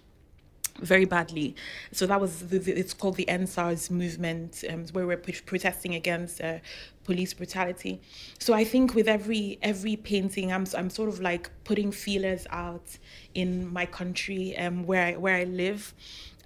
very 0.80 1.04
badly. 1.04 1.54
So 1.92 2.06
that 2.06 2.20
was 2.20 2.48
the, 2.48 2.58
the, 2.58 2.72
it's 2.72 2.94
called 2.94 3.16
the 3.16 3.26
EndSARS 3.26 3.90
movement, 3.90 4.64
um, 4.68 4.86
where 4.92 5.06
we're 5.06 5.16
p- 5.16 5.32
protesting 5.44 5.94
against 5.94 6.40
uh, 6.40 6.58
police 7.04 7.34
brutality. 7.34 8.00
So 8.38 8.54
I 8.54 8.64
think 8.64 8.94
with 8.94 9.08
every 9.08 9.58
every 9.62 9.96
painting, 9.96 10.52
I'm 10.52 10.66
I'm 10.76 10.90
sort 10.90 11.08
of 11.08 11.20
like 11.20 11.50
putting 11.64 11.92
feelers 11.92 12.46
out 12.50 12.98
in 13.34 13.72
my 13.72 13.86
country, 13.86 14.56
um, 14.56 14.86
where 14.86 15.06
I, 15.06 15.16
where 15.16 15.36
I 15.36 15.44
live. 15.44 15.94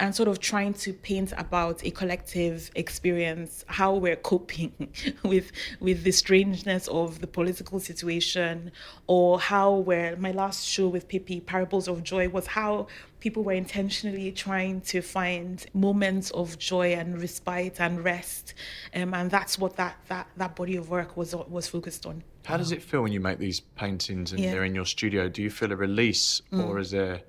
And 0.01 0.13
sort 0.13 0.29
of 0.29 0.41
trying 0.41 0.75
to 0.75 0.93
paint 0.93 1.33
about 1.37 1.85
a 1.85 1.91
collective 1.93 2.69
experience, 2.75 3.65
how 3.69 3.95
we're 3.95 4.17
coping 4.17 4.73
with 5.23 5.53
with 5.79 6.03
the 6.03 6.11
strangeness 6.11 6.89
of 6.89 7.21
the 7.21 7.29
political 7.29 7.79
situation, 7.79 8.73
or 9.07 9.39
how 9.39 9.77
we're 9.77 10.17
my 10.17 10.33
last 10.33 10.67
show 10.67 10.89
with 10.89 11.07
Pippy, 11.07 11.39
Parables 11.47 11.87
of 11.87 12.03
Joy, 12.03 12.29
was 12.29 12.49
how 12.49 12.89
people 13.21 13.45
were 13.45 13.53
intentionally 13.53 14.33
trying 14.33 14.81
to 14.81 15.01
find 15.01 15.65
moments 15.75 16.33
of 16.33 16.59
joy 16.59 16.93
and 16.95 17.21
respite 17.21 17.81
and 17.81 18.03
rest, 18.03 18.55
um, 18.97 19.15
and 19.15 19.31
that's 19.31 19.61
what 19.61 19.77
that 19.77 19.97
that 20.09 20.27
that 20.37 20.57
body 20.57 20.75
of 20.75 20.91
work 20.91 21.17
was 21.17 21.37
was 21.37 21.69
focused 21.69 22.05
on. 22.05 22.25
How 22.45 22.57
does 22.57 22.73
it 22.73 22.83
feel 22.83 23.03
when 23.03 23.13
you 23.13 23.21
make 23.21 23.39
these 23.39 23.61
paintings 23.61 24.33
and 24.33 24.41
Yeah. 24.41 24.53
they're 24.53 24.65
in 24.65 24.75
your 24.75 24.87
studio? 24.87 25.29
Do 25.29 25.43
you 25.43 25.51
feel 25.51 25.73
a 25.73 25.77
release, 25.77 26.43
or 26.53 26.79
is 26.79 26.91
there 26.91 27.23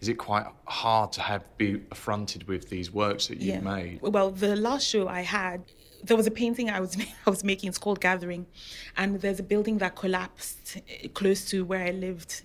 is 0.00 0.08
it 0.08 0.14
quite 0.18 0.46
hard 0.66 1.12
to 1.12 1.20
have 1.20 1.44
be 1.58 1.80
affronted 1.92 2.48
with 2.48 2.68
these 2.68 2.90
works 2.90 3.28
that 3.28 3.38
you've 3.40 3.62
made? 3.62 4.00
Well, 4.02 4.32
the 4.32 4.56
last 4.56 4.84
show 4.88 5.06
I 5.06 5.20
had, 5.20 5.62
there 6.02 6.16
was 6.16 6.26
a 6.26 6.30
painting 6.32 6.70
I 6.70 6.80
was 6.80 6.96
I 7.26 7.30
was 7.30 7.44
making. 7.44 7.68
It's 7.68 7.78
called 7.78 8.00
Gathering, 8.00 8.46
and 8.96 9.20
there's 9.20 9.38
a 9.38 9.44
building 9.44 9.78
that 9.78 9.94
collapsed 9.94 10.78
eh, 10.88 11.08
close 11.14 11.44
to 11.50 11.64
where 11.64 11.84
I 11.86 11.90
lived. 11.90 12.42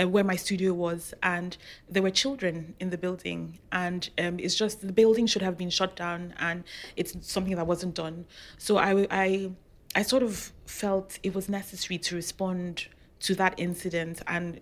Uh, 0.00 0.08
where 0.08 0.22
my 0.24 0.36
studio 0.36 0.72
was, 0.72 1.12
and 1.24 1.56
there 1.90 2.02
were 2.02 2.10
children 2.10 2.74
in 2.78 2.90
the 2.90 2.96
building, 2.96 3.58
and 3.72 4.08
um, 4.16 4.38
it's 4.38 4.54
just 4.54 4.80
the 4.80 4.92
building 4.92 5.26
should 5.26 5.42
have 5.42 5.58
been 5.58 5.70
shut 5.70 5.96
down, 5.96 6.32
and 6.38 6.62
it's 6.94 7.14
something 7.20 7.56
that 7.56 7.66
wasn't 7.66 7.92
done. 7.94 8.24
So 8.58 8.76
I, 8.78 9.06
I, 9.10 9.50
I 9.96 10.02
sort 10.02 10.22
of 10.22 10.52
felt 10.66 11.18
it 11.22 11.34
was 11.34 11.48
necessary 11.48 11.96
to 11.98 12.14
respond 12.14 12.86
to 13.20 13.34
that 13.36 13.54
incident 13.56 14.20
and 14.26 14.60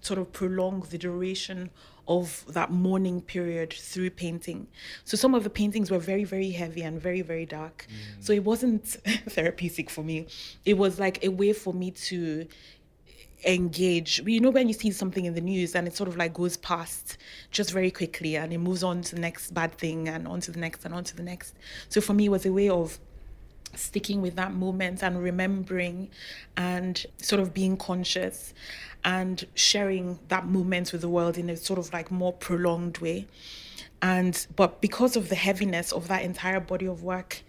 sort 0.00 0.18
of 0.18 0.32
prolong 0.32 0.80
the 0.90 0.98
duration 0.98 1.70
of 2.08 2.44
that 2.48 2.72
mourning 2.72 3.20
period 3.20 3.72
through 3.72 4.10
painting. 4.10 4.66
So 5.04 5.16
some 5.16 5.36
of 5.36 5.44
the 5.44 5.50
paintings 5.50 5.88
were 5.88 6.00
very, 6.00 6.24
very 6.24 6.50
heavy 6.50 6.82
and 6.82 7.00
very, 7.00 7.22
very 7.22 7.46
dark. 7.46 7.86
Mm. 7.88 8.24
So 8.24 8.32
it 8.32 8.42
wasn't 8.42 8.84
therapeutic 9.28 9.88
for 9.88 10.02
me. 10.02 10.26
It 10.64 10.76
was 10.76 10.98
like 10.98 11.24
a 11.24 11.28
way 11.28 11.52
for 11.52 11.72
me 11.72 11.92
to 11.92 12.48
engage. 13.46 14.20
You 14.26 14.40
know, 14.40 14.50
when 14.50 14.66
you 14.66 14.74
see 14.74 14.90
something 14.90 15.24
in 15.24 15.34
the 15.34 15.40
news 15.40 15.76
and 15.76 15.86
it 15.86 15.94
sort 15.94 16.08
of 16.08 16.16
like 16.16 16.34
goes 16.34 16.56
past 16.56 17.18
just 17.52 17.70
very 17.70 17.92
quickly 17.92 18.36
and 18.36 18.52
it 18.52 18.58
moves 18.58 18.82
on 18.82 19.02
to 19.02 19.14
the 19.14 19.20
next 19.20 19.54
bad 19.54 19.78
thing 19.78 20.08
and 20.08 20.26
on 20.26 20.40
to 20.40 20.50
the 20.50 20.58
next 20.58 20.84
and 20.84 20.92
on 20.92 21.04
to 21.04 21.16
the 21.16 21.22
next. 21.22 21.54
So 21.88 22.00
for 22.00 22.14
me, 22.14 22.26
it 22.26 22.30
was 22.30 22.44
a 22.44 22.52
way 22.52 22.68
of 22.68 22.98
sticking 23.74 24.22
with 24.22 24.36
that 24.36 24.52
moment 24.52 25.02
and 25.02 25.22
remembering 25.22 26.10
and 26.56 27.06
sort 27.18 27.40
of 27.40 27.54
being 27.54 27.76
conscious 27.76 28.54
and 29.04 29.46
sharing 29.54 30.18
that 30.28 30.46
moment 30.46 30.92
with 30.92 31.00
the 31.00 31.08
world 31.08 31.36
in 31.36 31.50
a 31.50 31.56
sort 31.56 31.78
of 31.78 31.92
like 31.92 32.10
more 32.10 32.32
prolonged 32.32 32.98
way. 32.98 33.26
And 34.00 34.46
but 34.56 34.80
because 34.80 35.16
of 35.16 35.28
the 35.28 35.34
heaviness 35.34 35.92
of 35.92 36.08
that 36.08 36.22
entire 36.22 36.60
body 36.60 36.86
of 36.86 37.02
work 37.02 37.42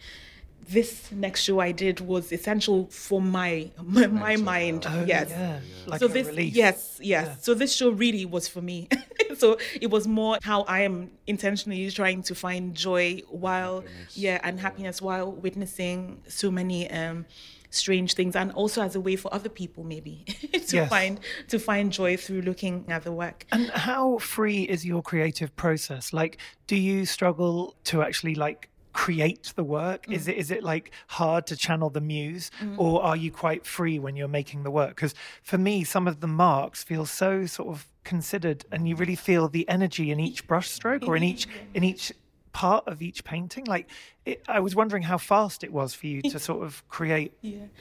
this 0.69 1.11
next 1.11 1.41
show 1.43 1.59
I 1.59 1.71
did 1.71 1.99
was 1.99 2.31
essential 2.31 2.87
for 2.87 3.21
my 3.21 3.69
my, 3.81 4.07
my 4.07 4.35
mind. 4.35 4.85
Oh, 4.87 5.03
yes. 5.05 5.29
yeah. 5.29 5.59
Like 5.85 5.99
so 5.99 6.05
a 6.05 6.09
this 6.09 6.27
release. 6.27 6.55
yes, 6.55 6.99
yes. 7.01 7.43
So 7.43 7.53
this 7.53 7.75
show 7.75 7.89
really 7.89 8.25
was 8.25 8.47
for 8.47 8.61
me. 8.61 8.87
so 9.37 9.57
it 9.81 9.89
was 9.89 10.07
more 10.07 10.37
how 10.41 10.61
I 10.63 10.81
am 10.81 11.11
intentionally 11.27 11.89
trying 11.91 12.23
to 12.23 12.35
find 12.35 12.73
joy 12.75 13.21
while 13.29 13.83
yeah, 14.13 14.39
and 14.43 14.59
happiness 14.59 15.01
while 15.01 15.31
witnessing 15.31 16.21
so 16.27 16.49
many 16.51 16.89
um 16.91 17.25
strange 17.69 18.13
things 18.13 18.35
and 18.35 18.51
also 18.51 18.83
as 18.83 18.95
a 18.95 19.01
way 19.01 19.15
for 19.15 19.33
other 19.33 19.49
people 19.49 19.83
maybe 19.83 20.23
to 20.67 20.75
Yes. 20.75 20.89
find 20.89 21.19
to 21.47 21.57
find 21.57 21.91
joy 21.91 22.15
through 22.17 22.41
looking 22.43 22.85
at 22.89 23.03
the 23.03 23.11
work. 23.11 23.45
And 23.51 23.69
how 23.71 24.19
free 24.19 24.61
is 24.63 24.85
your 24.85 25.01
creative 25.01 25.55
process? 25.55 26.13
Like, 26.13 26.37
do 26.67 26.75
you 26.75 27.05
struggle 27.07 27.75
to 27.85 28.03
actually 28.03 28.35
like 28.35 28.69
create 28.93 29.53
the 29.55 29.63
work? 29.63 30.05
Mm. 30.05 30.13
Is 30.13 30.27
it 30.27 30.37
is 30.37 30.51
it 30.51 30.63
like 30.63 30.91
hard 31.07 31.47
to 31.47 31.55
channel 31.55 31.89
the 31.89 32.01
muse, 32.01 32.51
mm. 32.61 32.77
or 32.77 33.03
are 33.03 33.15
you 33.15 33.31
quite 33.31 33.65
free 33.65 33.99
when 33.99 34.15
you're 34.15 34.27
making 34.27 34.63
the 34.63 34.71
work? 34.71 34.89
Because 34.89 35.13
for 35.41 35.57
me, 35.57 35.83
some 35.83 36.07
of 36.07 36.21
the 36.21 36.27
marks 36.27 36.83
feel 36.83 37.05
so 37.05 37.45
sort 37.45 37.69
of 37.69 37.87
considered, 38.03 38.65
and 38.71 38.87
you 38.87 38.95
really 38.95 39.15
feel 39.15 39.47
the 39.47 39.67
energy 39.67 40.11
in 40.11 40.19
each 40.19 40.47
brushstroke 40.47 41.07
or 41.07 41.15
in 41.15 41.23
each 41.23 41.47
in 41.73 41.83
each 41.83 42.11
part 42.53 42.87
of 42.87 43.01
each 43.01 43.23
painting. 43.23 43.65
Like, 43.65 43.89
it, 44.25 44.41
I 44.47 44.59
was 44.61 44.75
wondering 44.75 45.03
how 45.03 45.17
fast 45.17 45.63
it 45.63 45.73
was 45.73 45.93
for 45.93 46.07
you 46.07 46.21
to 46.21 46.39
sort 46.39 46.63
of 46.63 46.87
create, 46.87 47.33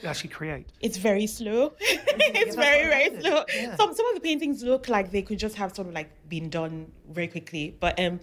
actually 0.03 0.29
create. 0.29 0.67
it's 0.81 0.97
very 0.97 1.25
slow. 1.25 1.73
it's 1.79 2.55
very 2.55 2.87
very 2.87 3.21
slow. 3.21 3.45
Some 3.77 3.93
some 3.95 4.07
of 4.07 4.15
the 4.15 4.21
paintings 4.21 4.61
look 4.61 4.89
like 4.89 5.11
they 5.11 5.21
could 5.21 5.39
just 5.39 5.55
have 5.55 5.73
sort 5.73 5.87
of 5.87 5.93
like 5.93 6.11
been 6.27 6.49
done 6.49 6.91
very 7.09 7.27
quickly, 7.27 7.75
but 7.79 7.97
um, 7.99 8.19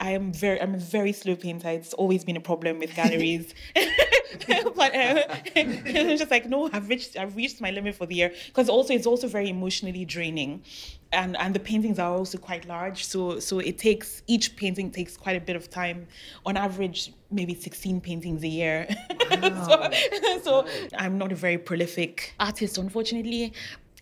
I 0.00 0.10
am 0.10 0.32
very 0.32 0.60
I'm 0.60 0.74
a 0.74 0.78
very 0.78 1.12
slow 1.12 1.34
painter. 1.34 1.70
It's 1.70 1.94
always 1.94 2.24
been 2.24 2.36
a 2.36 2.40
problem 2.40 2.78
with 2.78 2.94
galleries. 2.94 3.54
but 4.76 4.94
um, 4.94 5.84
just 5.94 6.30
like 6.30 6.48
no, 6.48 6.68
I've 6.72 6.88
reached 6.88 7.16
I've 7.16 7.36
reached 7.36 7.60
my 7.60 7.70
limit 7.70 7.94
for 7.94 8.06
the 8.06 8.14
year 8.14 8.32
because 8.46 8.68
also 8.68 8.94
it's 8.94 9.06
also 9.06 9.28
very 9.28 9.48
emotionally 9.48 10.04
draining. 10.04 10.62
And, 11.14 11.36
and 11.36 11.54
the 11.54 11.60
paintings 11.60 11.98
are 11.98 12.10
also 12.10 12.38
quite 12.38 12.66
large, 12.66 13.04
so 13.04 13.38
so 13.38 13.58
it 13.58 13.76
takes 13.76 14.22
each 14.26 14.56
painting 14.56 14.90
takes 14.90 15.14
quite 15.14 15.36
a 15.36 15.40
bit 15.40 15.56
of 15.56 15.68
time. 15.68 16.06
On 16.46 16.56
average, 16.56 17.12
maybe 17.32 17.54
sixteen 17.54 18.00
paintings 18.00 18.42
a 18.42 18.48
year. 18.48 18.86
so, 19.30 19.90
so 20.42 20.66
I'm 20.96 21.18
not 21.18 21.32
a 21.32 21.34
very 21.34 21.58
prolific 21.58 22.34
artist, 22.38 22.78
unfortunately. 22.78 23.52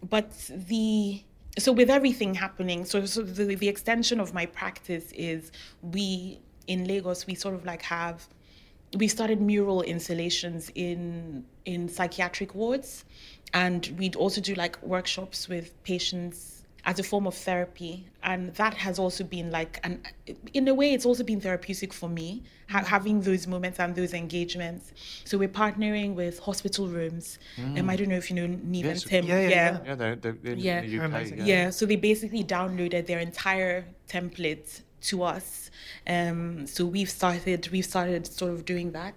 But 0.08 0.30
the 0.48 1.22
so 1.58 1.72
with 1.72 1.90
everything 1.90 2.34
happening, 2.34 2.84
so 2.84 3.04
so 3.06 3.22
the, 3.22 3.54
the 3.54 3.68
extension 3.68 4.20
of 4.20 4.34
my 4.34 4.46
practice 4.46 5.12
is 5.12 5.52
we 5.82 6.40
in 6.66 6.86
Lagos 6.86 7.26
we 7.26 7.34
sort 7.34 7.54
of 7.54 7.64
like 7.64 7.82
have 7.82 8.28
we 8.96 9.08
started 9.08 9.40
mural 9.40 9.82
installations 9.82 10.70
in 10.74 11.44
in 11.64 11.88
psychiatric 11.88 12.54
wards 12.54 13.04
and 13.52 13.92
we'd 13.98 14.16
also 14.16 14.40
do 14.40 14.54
like 14.54 14.80
workshops 14.82 15.48
with 15.48 15.82
patients 15.84 16.59
as 16.84 16.98
a 16.98 17.02
form 17.02 17.26
of 17.26 17.34
therapy 17.34 18.06
and 18.22 18.54
that 18.54 18.74
has 18.74 18.98
also 18.98 19.24
been 19.24 19.50
like 19.50 19.80
an 19.84 20.02
in 20.54 20.66
a 20.68 20.74
way 20.74 20.92
it's 20.92 21.06
also 21.06 21.22
been 21.22 21.40
therapeutic 21.40 21.92
for 21.92 22.08
me 22.08 22.42
ha- 22.68 22.84
having 22.84 23.20
those 23.20 23.46
moments 23.46 23.78
and 23.78 23.94
those 23.94 24.14
engagements 24.14 24.92
so 25.24 25.36
we're 25.38 25.48
partnering 25.48 26.14
with 26.14 26.38
hospital 26.38 26.88
rooms 26.88 27.38
mm. 27.56 27.78
um, 27.78 27.90
i 27.90 27.96
don't 27.96 28.08
know 28.08 28.16
if 28.16 28.30
you 28.30 28.36
know 28.36 28.46
Niamh 28.46 28.84
yes. 28.84 29.02
and 29.02 29.10
Tim 29.10 29.24
yeah 29.26 29.40
yeah 29.40 29.48
yeah, 29.48 29.78
yeah. 29.84 29.94
they're, 29.94 30.16
they're 30.16 30.52
in 30.52 30.58
yeah. 30.58 30.80
the 30.80 31.00
UK, 31.00 31.26
yeah. 31.36 31.44
yeah 31.44 31.70
so 31.70 31.86
they 31.86 31.96
basically 31.96 32.44
downloaded 32.44 33.06
their 33.06 33.18
entire 33.18 33.84
template 34.08 34.82
to 35.02 35.22
us 35.22 35.70
um, 36.06 36.66
so 36.66 36.84
we've 36.84 37.10
started 37.10 37.68
we've 37.70 37.84
started 37.84 38.26
sort 38.26 38.52
of 38.52 38.64
doing 38.64 38.92
that 38.92 39.14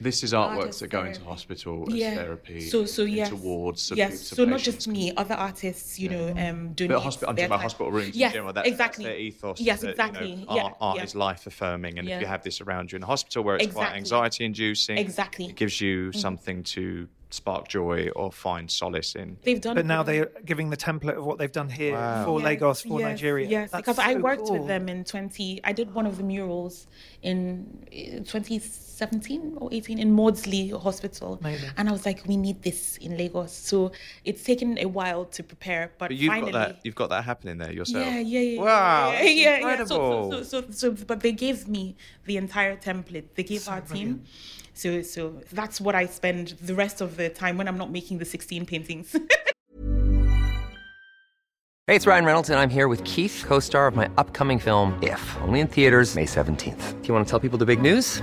this 0.00 0.22
is 0.22 0.32
artworks 0.32 0.80
that 0.80 0.88
go 0.88 1.04
into 1.04 1.24
hospital 1.24 1.84
as 1.88 1.94
yeah. 1.94 2.14
therapy, 2.14 2.60
so 2.60 2.84
so 2.84 3.02
yes, 3.02 3.32
wards. 3.32 3.82
So 3.82 3.94
yes, 3.94 4.20
so 4.20 4.44
not 4.44 4.60
just 4.60 4.86
me, 4.88 5.12
other 5.16 5.34
artists, 5.34 5.98
you 5.98 6.10
yeah. 6.10 6.16
know, 6.32 6.48
um, 6.50 6.72
doing. 6.74 6.90
But 6.90 7.00
hospital, 7.00 7.30
I'm 7.30 7.36
talking 7.36 7.46
about 7.46 7.62
hospital 7.62 7.90
rooms. 7.90 8.14
Yes, 8.14 8.32
general, 8.32 8.52
that, 8.52 8.66
exactly. 8.66 9.04
That's 9.04 9.14
their 9.14 9.20
ethos. 9.20 9.60
Yes, 9.60 9.80
that, 9.80 9.90
exactly. 9.90 10.34
You 10.34 10.46
know, 10.46 10.76
art, 10.80 10.96
yeah. 10.98 11.04
is 11.04 11.14
life 11.14 11.46
affirming, 11.46 11.98
and 11.98 12.08
if 12.08 12.20
you 12.20 12.26
have 12.26 12.42
this 12.42 12.60
around 12.60 12.92
you 12.92 12.96
in 12.96 13.02
a 13.02 13.06
hospital 13.06 13.42
where 13.44 13.56
it's 13.56 13.64
exactly. 13.64 13.86
quite 13.86 13.96
anxiety 13.96 14.44
inducing, 14.44 14.98
exactly, 14.98 15.46
it 15.46 15.56
gives 15.56 15.80
you 15.80 16.10
mm-hmm. 16.10 16.18
something 16.18 16.62
to 16.64 17.08
spark 17.36 17.68
joy 17.68 18.08
or 18.16 18.32
find 18.32 18.70
solace 18.70 19.14
in. 19.14 19.36
They've 19.42 19.60
done, 19.60 19.76
but 19.76 19.86
now 19.86 20.02
they're 20.02 20.30
giving 20.44 20.70
the 20.70 20.76
template 20.76 21.16
of 21.16 21.24
what 21.24 21.38
they've 21.38 21.52
done 21.52 21.68
here 21.68 21.94
wow. 21.94 22.24
for 22.24 22.38
yes, 22.40 22.44
Lagos, 22.46 22.82
for 22.82 23.00
yes, 23.00 23.08
Nigeria. 23.08 23.48
Yes, 23.48 23.70
That's 23.70 23.82
because 23.82 23.96
so 23.96 24.02
I 24.02 24.14
worked 24.14 24.46
cool. 24.46 24.58
with 24.58 24.66
them 24.66 24.88
in 24.88 25.04
20. 25.04 25.60
I 25.62 25.72
did 25.72 25.94
one 25.94 26.06
of 26.06 26.16
the 26.16 26.24
murals 26.24 26.86
in 27.22 27.86
eh, 27.92 28.18
2017 28.18 29.58
or 29.58 29.68
18 29.72 29.98
in 29.98 30.12
Maudsley 30.12 30.70
Hospital, 30.70 31.38
Amazing. 31.40 31.70
and 31.76 31.88
I 31.88 31.92
was 31.92 32.06
like, 32.06 32.22
we 32.26 32.36
need 32.36 32.62
this 32.62 32.96
in 32.98 33.16
Lagos. 33.16 33.52
So 33.52 33.92
it's 34.24 34.42
taken 34.42 34.78
a 34.78 34.86
while 34.86 35.26
to 35.26 35.42
prepare, 35.42 35.92
but, 35.98 36.08
but 36.08 36.16
you've 36.16 36.32
finally, 36.32 36.52
got 36.52 36.68
that. 36.68 36.80
You've 36.84 36.94
got 36.94 37.10
that 37.10 37.24
happening 37.24 37.58
there 37.58 37.72
yourself. 37.72 38.06
Yeah, 38.06 38.18
yeah, 38.18 38.40
yeah. 38.40 38.62
Wow, 38.62 39.12
yeah, 39.12 39.22
yeah, 39.22 39.56
incredible. 39.56 40.30
Yeah. 40.32 40.38
So, 40.38 40.42
so, 40.42 40.70
so, 40.70 40.94
so, 40.94 41.04
but 41.04 41.20
they 41.20 41.32
gave 41.32 41.68
me 41.68 41.96
the 42.24 42.36
entire 42.36 42.76
template. 42.76 43.26
They 43.34 43.42
gave 43.42 43.62
so 43.62 43.72
our 43.72 43.80
brilliant. 43.82 44.24
team 44.24 44.32
so 44.76 45.02
so 45.02 45.40
that's 45.52 45.80
what 45.80 45.94
I 45.94 46.06
spend 46.06 46.48
the 46.60 46.74
rest 46.74 47.00
of 47.00 47.16
the 47.16 47.28
time 47.28 47.56
when 47.58 47.68
I'm 47.68 47.78
not 47.78 47.90
making 47.90 48.18
the 48.18 48.24
16 48.24 48.66
paintings. 48.66 49.12
hey, 51.86 51.96
it's 51.96 52.06
Ryan 52.06 52.24
Reynolds 52.24 52.50
and 52.50 52.58
I'm 52.58 52.70
here 52.70 52.88
with 52.88 53.02
Keith, 53.04 53.44
co-star 53.46 53.86
of 53.86 53.96
my 53.96 54.10
upcoming 54.18 54.58
film 54.58 54.98
If, 55.02 55.36
only 55.42 55.60
in 55.60 55.66
theaters 55.66 56.14
May 56.14 56.26
17th. 56.26 57.02
Do 57.02 57.08
you 57.08 57.14
want 57.14 57.26
to 57.26 57.30
tell 57.30 57.40
people 57.40 57.58
the 57.58 57.66
big 57.66 57.80
news? 57.80 58.22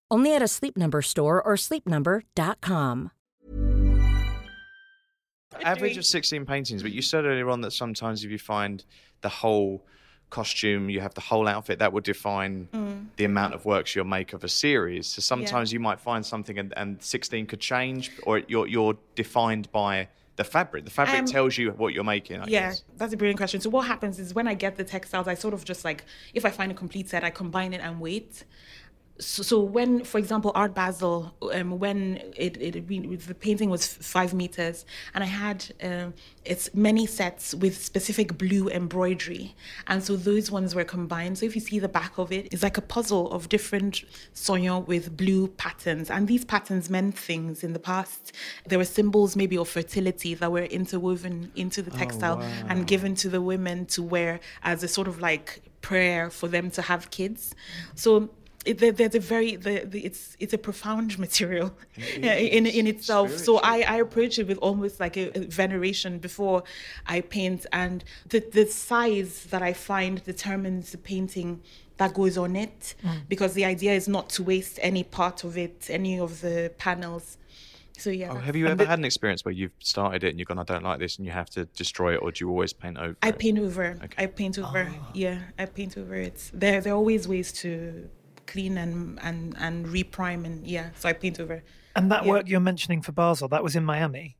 Only 0.11 0.35
at 0.35 0.41
a 0.41 0.47
Sleep 0.47 0.75
Number 0.75 1.01
store 1.01 1.41
or 1.41 1.55
sleepnumber.com. 1.55 3.11
Average 5.63 5.97
of 5.97 6.05
16 6.05 6.45
paintings, 6.45 6.81
but 6.83 6.91
you 6.91 7.01
said 7.01 7.25
earlier 7.25 7.49
on 7.49 7.61
that 7.61 7.71
sometimes 7.71 8.23
if 8.23 8.31
you 8.31 8.37
find 8.39 8.83
the 9.21 9.29
whole 9.29 9.85
costume, 10.29 10.89
you 10.89 10.99
have 10.99 11.13
the 11.13 11.21
whole 11.21 11.47
outfit, 11.47 11.79
that 11.79 11.93
would 11.93 12.03
define 12.03 12.67
mm. 12.73 13.05
the 13.17 13.25
amount 13.25 13.53
of 13.53 13.65
works 13.65 13.95
you'll 13.95 14.05
make 14.05 14.33
of 14.33 14.43
a 14.43 14.49
series. 14.49 15.07
So 15.07 15.21
sometimes 15.21 15.71
yeah. 15.71 15.77
you 15.77 15.79
might 15.81 15.99
find 15.99 16.25
something 16.25 16.57
and, 16.57 16.73
and 16.75 17.01
16 17.01 17.45
could 17.45 17.59
change, 17.59 18.11
or 18.23 18.39
you're, 18.47 18.67
you're 18.67 18.97
defined 19.15 19.71
by 19.71 20.07
the 20.37 20.43
fabric. 20.43 20.85
The 20.85 20.91
fabric 20.91 21.19
um, 21.19 21.25
tells 21.25 21.57
you 21.57 21.71
what 21.71 21.93
you're 21.93 22.03
making. 22.03 22.39
I 22.39 22.45
yeah, 22.47 22.69
guess. 22.69 22.83
that's 22.97 23.13
a 23.13 23.17
brilliant 23.17 23.37
question. 23.37 23.61
So 23.61 23.69
what 23.69 23.85
happens 23.85 24.19
is 24.19 24.33
when 24.33 24.47
I 24.47 24.55
get 24.55 24.77
the 24.77 24.83
textiles, 24.83 25.27
I 25.27 25.35
sort 25.35 25.53
of 25.53 25.63
just 25.65 25.85
like 25.85 26.05
if 26.33 26.45
I 26.45 26.49
find 26.49 26.71
a 26.71 26.75
complete 26.75 27.09
set, 27.09 27.23
I 27.23 27.29
combine 27.29 27.73
it 27.73 27.81
and 27.81 27.99
wait 27.99 28.45
so, 29.19 29.43
so, 29.43 29.59
when, 29.59 30.03
for 30.03 30.17
example, 30.17 30.51
Art 30.55 30.73
Basel, 30.73 31.35
um, 31.53 31.77
when 31.77 32.17
it, 32.35 32.57
it, 32.59 32.75
it, 32.75 33.27
the 33.27 33.35
painting 33.35 33.69
was 33.69 33.85
five 33.85 34.33
meters, 34.33 34.85
and 35.13 35.23
I 35.23 35.27
had 35.27 35.65
um, 35.83 36.13
it's 36.43 36.73
many 36.73 37.05
sets 37.05 37.53
with 37.53 37.77
specific 37.83 38.37
blue 38.37 38.69
embroidery, 38.69 39.55
and 39.87 40.03
so 40.03 40.15
those 40.15 40.49
ones 40.49 40.73
were 40.73 40.83
combined. 40.83 41.37
So 41.37 41.45
if 41.45 41.53
you 41.53 41.61
see 41.61 41.77
the 41.77 41.87
back 41.87 42.17
of 42.17 42.31
it, 42.31 42.47
it's 42.51 42.63
like 42.63 42.77
a 42.77 42.81
puzzle 42.81 43.31
of 43.31 43.47
different 43.47 44.03
sanyan 44.33 44.87
with 44.87 45.15
blue 45.15 45.49
patterns, 45.49 46.09
and 46.09 46.27
these 46.27 46.43
patterns 46.43 46.89
meant 46.89 47.17
things 47.17 47.63
in 47.63 47.73
the 47.73 47.79
past. 47.79 48.31
There 48.67 48.79
were 48.79 48.85
symbols 48.85 49.35
maybe 49.35 49.57
of 49.57 49.69
fertility 49.69 50.33
that 50.33 50.51
were 50.51 50.63
interwoven 50.63 51.51
into 51.55 51.83
the 51.83 51.91
oh, 51.93 51.97
textile 51.97 52.37
oh, 52.37 52.39
wow. 52.39 52.65
and 52.69 52.87
given 52.87 53.13
to 53.15 53.29
the 53.29 53.41
women 53.41 53.85
to 53.87 54.01
wear 54.01 54.39
as 54.63 54.83
a 54.83 54.87
sort 54.87 55.07
of 55.07 55.19
like 55.19 55.61
prayer 55.81 56.29
for 56.29 56.47
them 56.47 56.71
to 56.71 56.81
have 56.81 57.11
kids. 57.11 57.53
So 57.95 58.29
it, 58.65 58.97
there's 58.97 59.15
a 59.15 59.19
very 59.19 59.55
the, 59.55 59.85
the, 59.85 60.05
it's 60.05 60.35
it's 60.39 60.53
a 60.53 60.57
profound 60.57 61.17
material 61.25 61.73
in 62.15 62.65
in 62.65 62.87
itself. 62.87 63.29
Spiritual. 63.29 63.59
So 63.59 63.63
I, 63.63 63.81
I 63.81 63.95
approach 63.97 64.37
it 64.39 64.47
with 64.47 64.57
almost 64.59 64.99
like 64.99 65.17
a, 65.17 65.35
a, 65.37 65.45
veneration 65.47 66.19
before 66.19 66.63
I 67.07 67.21
paint, 67.21 67.65
and 67.73 68.03
the 68.29 68.39
the 68.39 68.65
size 68.67 69.45
that 69.45 69.61
I 69.61 69.73
find 69.73 70.23
determines 70.23 70.91
the 70.91 70.97
painting 70.97 71.61
that 71.97 72.13
goes 72.13 72.37
on 72.37 72.55
it, 72.55 72.95
mm. 73.03 73.21
because 73.27 73.53
the 73.53 73.65
idea 73.65 73.93
is 73.93 74.07
not 74.07 74.29
to 74.29 74.43
waste 74.43 74.79
any 74.81 75.03
part 75.03 75.43
of 75.43 75.57
it, 75.57 75.87
any 75.89 76.19
of 76.19 76.41
the 76.41 76.71
panels. 76.77 77.37
So 77.97 78.09
yeah. 78.09 78.31
Oh, 78.31 78.37
have 78.37 78.55
you 78.55 78.67
ever 78.67 78.85
had 78.85 78.97
an 78.97 79.05
experience 79.05 79.45
where 79.45 79.51
you've 79.51 79.73
started 79.79 80.23
it 80.23 80.29
and 80.29 80.39
you've 80.39 80.47
gone, 80.47 80.57
I 80.57 80.63
don't 80.63 80.83
like 80.83 80.99
this, 80.99 81.17
and 81.17 81.25
you 81.25 81.31
have 81.31 81.49
to 81.51 81.65
destroy 81.65 82.15
it, 82.15 82.17
or 82.17 82.31
do 82.31 82.45
you 82.45 82.49
always 82.49 82.73
paint 82.73 82.97
over? 82.97 83.15
I 83.21 83.29
it? 83.29 83.39
paint 83.39 83.59
over. 83.59 83.97
Okay. 84.03 84.23
I 84.23 84.25
paint 84.27 84.57
over. 84.57 84.91
Oh. 84.91 85.07
Yeah, 85.13 85.39
I 85.59 85.65
paint 85.65 85.97
over 85.97 86.15
it. 86.15 86.49
There, 86.53 86.81
there 86.81 86.93
are 86.93 86.95
always 86.95 87.27
ways 87.27 87.51
to 87.63 88.09
clean 88.45 88.77
and 88.77 89.19
and 89.21 89.55
and 89.59 89.85
reprime 89.87 90.45
and 90.45 90.65
yeah. 90.65 90.89
So 90.97 91.09
I 91.09 91.13
paint 91.13 91.39
over. 91.39 91.63
And 91.95 92.11
that 92.11 92.25
yeah. 92.25 92.31
work 92.31 92.47
you're 92.47 92.59
mentioning 92.59 93.01
for 93.01 93.11
Basel, 93.11 93.47
that 93.49 93.63
was 93.63 93.75
in 93.75 93.83
Miami. 93.83 94.37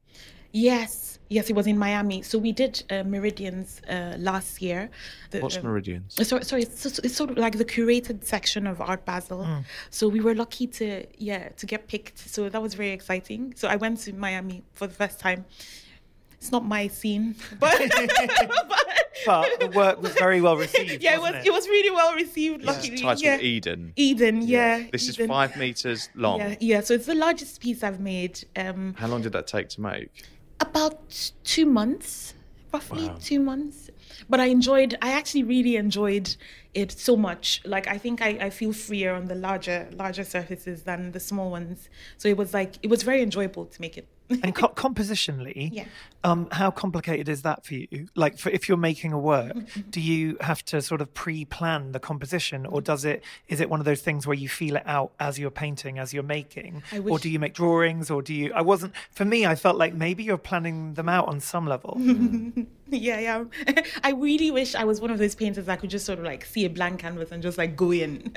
Yes, 0.54 1.20
yes, 1.30 1.50
it 1.50 1.56
was 1.56 1.66
in 1.66 1.78
Miami. 1.78 2.22
So 2.22 2.38
we 2.38 2.52
did 2.52 2.84
uh, 2.90 3.04
Meridians 3.04 3.82
uh, 3.90 4.16
last 4.18 4.62
year. 4.62 4.90
The, 5.32 5.40
What's 5.40 5.58
uh, 5.58 5.62
Meridians? 5.62 6.16
Sorry, 6.28 6.44
sorry 6.44 6.64
it's, 6.64 7.00
it's, 7.00 7.16
sort 7.16 7.32
of 7.32 7.38
like 7.38 7.58
the 7.58 7.66
curated 7.66 8.26
section 8.26 8.68
of 8.68 8.82
Art 8.82 9.06
Basel. 9.06 9.46
Mm. 9.46 9.64
So 9.90 10.10
we 10.10 10.20
were 10.20 10.36
lucky 10.36 10.68
to 10.68 11.06
yeah 11.18 11.50
to 11.50 11.66
get 11.66 11.88
picked. 11.88 12.20
So 12.20 12.50
that 12.50 12.62
was 12.62 12.74
very 12.74 12.92
exciting. 12.92 13.54
So 13.56 13.68
I 13.68 13.78
went 13.78 14.00
to 14.02 14.14
Miami 14.14 14.64
for 14.74 14.88
the 14.88 14.94
first 14.94 15.20
time. 15.20 15.46
It's 16.42 16.52
not 16.52 16.66
my 16.66 16.88
scene, 16.88 17.36
but, 17.60 17.80
but 17.96 18.52
but 19.28 19.60
the 19.60 19.68
work 19.68 20.02
was 20.02 20.14
very 20.14 20.42
well 20.42 20.58
received. 20.58 21.04
yeah, 21.04 21.14
it 21.14 21.22
was. 21.22 21.36
It? 21.36 21.46
it? 21.46 21.54
was 21.54 21.68
really 21.68 21.92
well 21.92 22.16
received. 22.16 22.62
Yeah. 22.62 22.72
Luckily, 22.72 22.98
titled 22.98 23.22
yeah. 23.22 23.38
Eden. 23.38 23.94
Eden, 23.96 24.42
yeah. 24.42 24.78
yeah. 24.78 24.88
This 24.92 25.08
Eden. 25.08 25.26
is 25.26 25.28
five 25.28 25.56
meters 25.56 26.10
long. 26.16 26.40
Yeah, 26.40 26.56
yeah. 26.60 26.82
So 26.82 26.96
it's 26.96 27.06
the 27.06 27.14
largest 27.14 27.62
piece 27.62 27.84
I've 27.84 28.00
made. 28.00 28.44
Um, 28.56 28.96
How 28.98 29.06
long 29.06 29.22
did 29.22 29.34
that 29.34 29.46
take 29.46 29.70
to 29.70 29.82
make? 29.82 30.24
About 30.60 31.32
two 31.44 31.68
months, 31.68 32.34
roughly 32.74 33.08
wow. 33.08 33.18
two 33.22 33.40
months. 33.40 33.92
but 34.28 34.40
I 34.40 34.46
enjoyed. 34.46 34.98
I 35.00 35.12
actually 35.12 35.44
really 35.44 35.76
enjoyed 35.76 36.36
it 36.74 36.92
so 36.92 37.18
much. 37.18 37.62
Like 37.66 37.88
I 37.88 37.98
think 37.98 38.22
I, 38.22 38.30
I 38.48 38.50
feel 38.50 38.74
freer 38.74 39.14
on 39.14 39.28
the 39.28 39.36
larger 39.36 39.90
larger 39.94 40.24
surfaces 40.24 40.84
than 40.84 41.12
the 41.12 41.20
small 41.20 41.52
ones. 41.52 41.90
So 42.18 42.28
it 42.30 42.38
was 42.38 42.54
like 42.54 42.76
it 42.84 42.90
was 42.90 43.04
very 43.04 43.22
enjoyable 43.22 43.66
to 43.66 43.82
make 43.82 43.98
it. 43.98 44.08
and 44.44 44.56
co- 44.56 44.70
compositionally, 44.86 45.70
Yeah. 45.74 45.84
um, 46.24 46.48
how 46.54 46.72
complicated 46.72 47.28
is 47.28 47.42
that 47.42 47.66
for 47.66 47.74
you? 47.74 48.08
Like, 48.16 48.38
for, 48.38 48.50
if 48.50 48.70
you're 48.70 48.78
making 48.78 49.12
a 49.12 49.20
work, 49.20 49.52
Mm-hmm. 49.54 49.89
do 49.89 50.00
you 50.00 50.38
have 50.39 50.64
to 50.72 50.82
sort 50.82 51.02
of 51.02 51.14
pre-plan 51.14 51.91
the 51.91 52.00
composition, 52.00 52.66
or 52.66 52.80
does 52.80 53.04
it? 53.04 53.26
Is 53.50 53.60
it 53.60 53.70
one 53.70 53.82
of 53.82 53.86
those 53.86 54.02
things 54.02 54.26
where 54.26 54.38
you 54.38 54.48
feel 54.48 54.78
it 54.78 54.84
out 54.86 55.12
as 55.20 55.38
you're 55.38 55.52
painting, 55.52 56.00
as 56.00 56.14
you're 56.14 56.24
making, 56.39 56.82
I 56.93 57.00
or 57.00 57.20
do 57.20 57.30
you 57.30 57.39
make 57.39 57.54
drawings, 57.54 58.10
or 58.10 58.22
do 58.22 58.34
you? 58.34 58.54
I 58.54 58.62
wasn't. 58.62 58.93
For 59.12 59.26
me, 59.26 59.45
I 59.45 59.56
felt 59.56 59.76
like 59.76 59.93
maybe 59.93 60.24
you're 60.24 60.38
planning 60.38 60.93
them 60.93 61.10
out 61.10 61.28
on 61.28 61.41
some 61.41 61.68
level. 61.68 61.98
Yeah, 62.93 63.20
yeah. 63.22 63.43
I 64.04 64.12
really 64.12 64.52
wish 64.52 64.76
I 64.76 64.84
was 64.84 65.00
one 65.00 65.12
of 65.12 65.18
those 65.18 65.34
painters 65.34 65.66
that 65.68 65.80
could 65.80 65.89
just 65.89 66.06
sort 66.06 66.20
of 66.20 66.26
like 66.26 66.43
see 66.43 66.61
a 66.66 66.70
blank 66.70 66.99
canvas 67.01 67.32
and 67.32 67.41
just 67.43 67.57
like 67.57 67.76
go 67.76 67.91
in. 67.91 68.34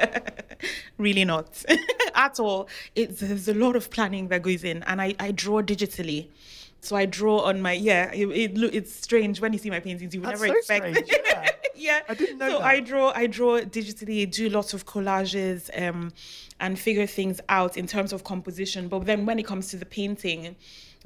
really 0.98 1.24
not 1.24 1.64
at 2.14 2.38
all. 2.40 2.68
It's 2.94 3.20
there's 3.20 3.48
a 3.48 3.54
lot 3.54 3.76
of 3.76 3.90
planning 3.90 4.28
that 4.28 4.42
goes 4.42 4.64
in, 4.64 4.82
and 4.84 5.00
I 5.00 5.14
I 5.18 5.30
draw 5.32 5.62
digitally. 5.62 6.28
So 6.80 6.96
I 6.96 7.06
draw 7.06 7.40
on 7.40 7.62
my 7.62 7.72
yeah. 7.72 8.10
It, 8.12 8.26
it 8.28 8.74
it's 8.74 8.94
strange 8.94 9.40
when 9.40 9.52
you 9.52 9.58
see 9.58 9.70
my 9.70 9.80
paintings. 9.80 10.14
You 10.14 10.20
would 10.20 10.30
That's 10.30 10.40
never 10.40 10.52
so 10.52 10.58
expect. 10.58 10.96
strange, 11.06 11.10
yeah. 11.26 11.48
yeah. 11.74 12.00
I 12.08 12.14
didn't 12.14 12.38
know 12.38 12.50
So 12.50 12.58
that. 12.58 12.66
I 12.66 12.80
draw. 12.80 13.12
I 13.14 13.26
draw 13.26 13.60
digitally. 13.60 14.30
Do 14.30 14.48
lots 14.50 14.74
of 14.74 14.84
collages, 14.86 15.70
um, 15.80 16.12
and 16.60 16.78
figure 16.78 17.06
things 17.06 17.40
out 17.48 17.76
in 17.76 17.86
terms 17.86 18.12
of 18.12 18.24
composition. 18.24 18.88
But 18.88 19.06
then 19.06 19.24
when 19.26 19.38
it 19.38 19.46
comes 19.46 19.68
to 19.70 19.76
the 19.78 19.86
painting, 19.86 20.56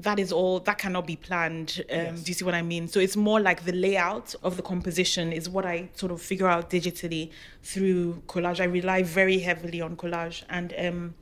that 0.01 0.18
is 0.18 0.32
all. 0.32 0.61
That 0.61 0.78
cannot 0.78 1.07
be 1.07 1.16
planned. 1.16 1.84
Um, 1.90 2.16
Do 2.16 2.22
you 2.26 2.34
see 2.34 2.44
what 2.44 2.55
I 2.55 2.62
mean? 2.62 2.88
So 2.88 3.01
it's 3.01 3.16
more 3.16 3.40
like 3.40 3.64
the 3.64 3.72
layout 3.72 4.34
of 4.42 4.57
the 4.57 4.62
composition 4.62 5.32
is 5.32 5.49
what 5.49 5.66
I 5.66 5.88
sort 5.94 6.12
of 6.12 6.22
figure 6.22 6.49
out 6.49 6.70
digitally 6.70 7.30
through 7.62 8.22
collage. 8.28 8.61
I 8.61 8.64
rely 8.64 9.03
very 9.03 9.38
heavily 9.38 9.80
on 9.80 9.96
collage, 9.96 10.44
and 10.49 10.74
um, 10.78 11.14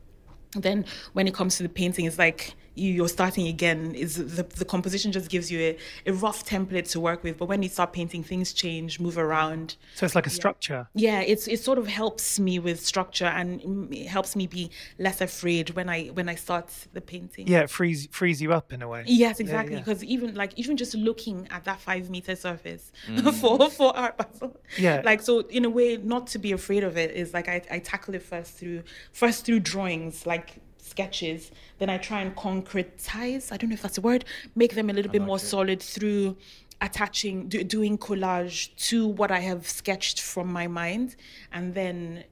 then 0.52 0.84
when 1.14 1.26
it 1.26 1.34
comes 1.34 1.56
to 1.56 1.62
the 1.62 1.68
painting, 1.68 2.04
it's 2.04 2.18
like 2.18 2.54
you're 2.76 3.08
starting 3.08 3.48
again. 3.48 3.94
Is 3.94 4.16
the, 4.16 4.42
the 4.42 4.64
composition 4.64 5.10
just 5.12 5.30
gives 5.30 5.50
you 5.50 5.60
a, 5.60 5.78
a 6.10 6.12
rough 6.12 6.44
template 6.44 6.88
to 6.90 7.00
work 7.00 7.22
with, 7.24 7.38
but 7.38 7.46
when 7.46 7.62
you 7.62 7.68
start 7.68 7.92
painting, 7.92 8.22
things 8.22 8.52
change, 8.52 9.00
move 9.00 9.18
around. 9.18 9.76
So 9.94 10.06
it's 10.06 10.14
like 10.14 10.26
a 10.26 10.30
structure. 10.30 10.88
Yeah, 10.94 11.20
it's 11.20 11.48
it 11.48 11.60
sort 11.60 11.78
of 11.78 11.88
helps 11.88 12.38
me 12.38 12.58
with 12.58 12.84
structure 12.84 13.24
and 13.26 13.60
mm, 13.60 13.92
it 13.92 14.06
helps 14.06 14.36
me 14.36 14.46
be 14.46 14.70
less 14.98 15.20
afraid 15.20 15.70
when 15.70 15.88
I 15.88 16.06
when 16.08 16.28
I 16.28 16.34
start 16.34 16.70
the 16.92 17.00
painting. 17.00 17.48
Yeah, 17.48 17.60
it 17.60 17.70
frees 17.70 18.06
frees 18.10 18.40
you 18.42 18.52
up 18.52 18.72
in 18.72 18.82
a 18.82 18.88
way. 18.88 19.04
Yes, 19.06 19.40
exactly. 19.40 19.74
yeah. 19.74 19.80
Because 19.80 20.04
even 20.04 20.34
like 20.34 20.52
even 20.56 20.76
just 20.76 20.94
looking 20.94 21.48
at 21.50 21.64
that 21.64 21.80
five 21.80 22.10
meter 22.10 22.36
surface 22.36 22.92
for 23.40 23.70
for 23.70 23.96
art 23.96 24.18
basel, 24.18 24.56
Yeah. 24.78 25.02
Like 25.04 25.22
so, 25.22 25.40
in 25.48 25.64
a 25.64 25.70
way, 25.70 25.96
not 25.96 26.26
to 26.28 26.38
be 26.38 26.52
afraid 26.52 26.84
of 26.84 26.96
it 26.96 27.12
is 27.12 27.32
like 27.32 27.48
I, 27.48 27.62
I 27.70 27.78
tackle 27.78 28.14
it 28.14 28.22
first 28.22 28.54
through 28.54 28.82
first 29.12 29.44
through 29.46 29.60
drawings, 29.60 30.26
like 30.26 30.60
sketches. 30.86 31.50
Then 31.78 31.90
I 31.90 31.98
try 31.98 32.20
and 32.22 32.34
concretize. 32.34 33.52
I 33.52 33.56
don't 33.56 33.70
know 33.70 33.74
if 33.74 33.82
that's 33.82 33.98
a 33.98 34.00
word. 34.00 34.24
Make 34.54 34.74
them 34.74 34.88
a 34.90 34.92
little 34.92 35.10
bit 35.10 35.22
more 35.22 35.38
solid 35.38 35.82
through 35.82 36.36
attaching, 36.80 37.48
do, 37.48 37.64
doing 37.64 37.98
collage 37.98 38.74
to 38.88 39.06
what 39.06 39.30
I 39.30 39.40
have 39.40 39.66
sketched 39.66 40.20
from 40.20 40.52
my 40.52 40.66
mind, 40.66 41.16
and 41.52 41.74
then. 41.74 42.24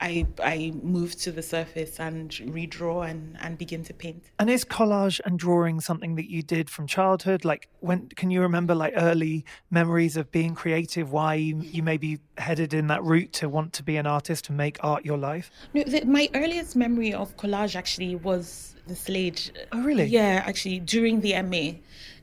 I, 0.00 0.26
I 0.42 0.72
move 0.82 1.16
to 1.16 1.32
the 1.32 1.42
surface 1.42 2.00
and 2.00 2.30
redraw 2.30 3.08
and, 3.08 3.36
and 3.40 3.58
begin 3.58 3.84
to 3.84 3.94
paint. 3.94 4.24
And 4.38 4.48
is 4.48 4.64
collage 4.64 5.20
and 5.24 5.38
drawing 5.38 5.80
something 5.80 6.14
that 6.16 6.30
you 6.30 6.42
did 6.42 6.70
from 6.70 6.86
childhood? 6.86 7.44
Like, 7.44 7.68
when 7.80 8.08
can 8.08 8.30
you 8.30 8.40
remember 8.40 8.74
like 8.74 8.94
early 8.96 9.44
memories 9.70 10.16
of 10.16 10.30
being 10.32 10.54
creative? 10.54 11.12
Why 11.12 11.34
you, 11.34 11.60
you 11.60 11.82
maybe 11.82 12.18
headed 12.38 12.72
in 12.72 12.86
that 12.86 13.02
route 13.02 13.32
to 13.34 13.48
want 13.48 13.72
to 13.74 13.82
be 13.82 13.96
an 13.96 14.06
artist 14.06 14.48
and 14.48 14.56
make 14.56 14.78
art 14.82 15.04
your 15.04 15.18
life? 15.18 15.50
No, 15.74 15.82
the, 15.82 16.04
my 16.04 16.28
earliest 16.34 16.76
memory 16.76 17.12
of 17.12 17.36
collage 17.36 17.76
actually 17.76 18.16
was 18.16 18.76
the 18.86 18.96
Slade. 18.96 19.40
Oh, 19.72 19.82
really? 19.82 20.04
Yeah, 20.04 20.42
actually, 20.46 20.80
during 20.80 21.20
the 21.20 21.40
MA. 21.42 21.78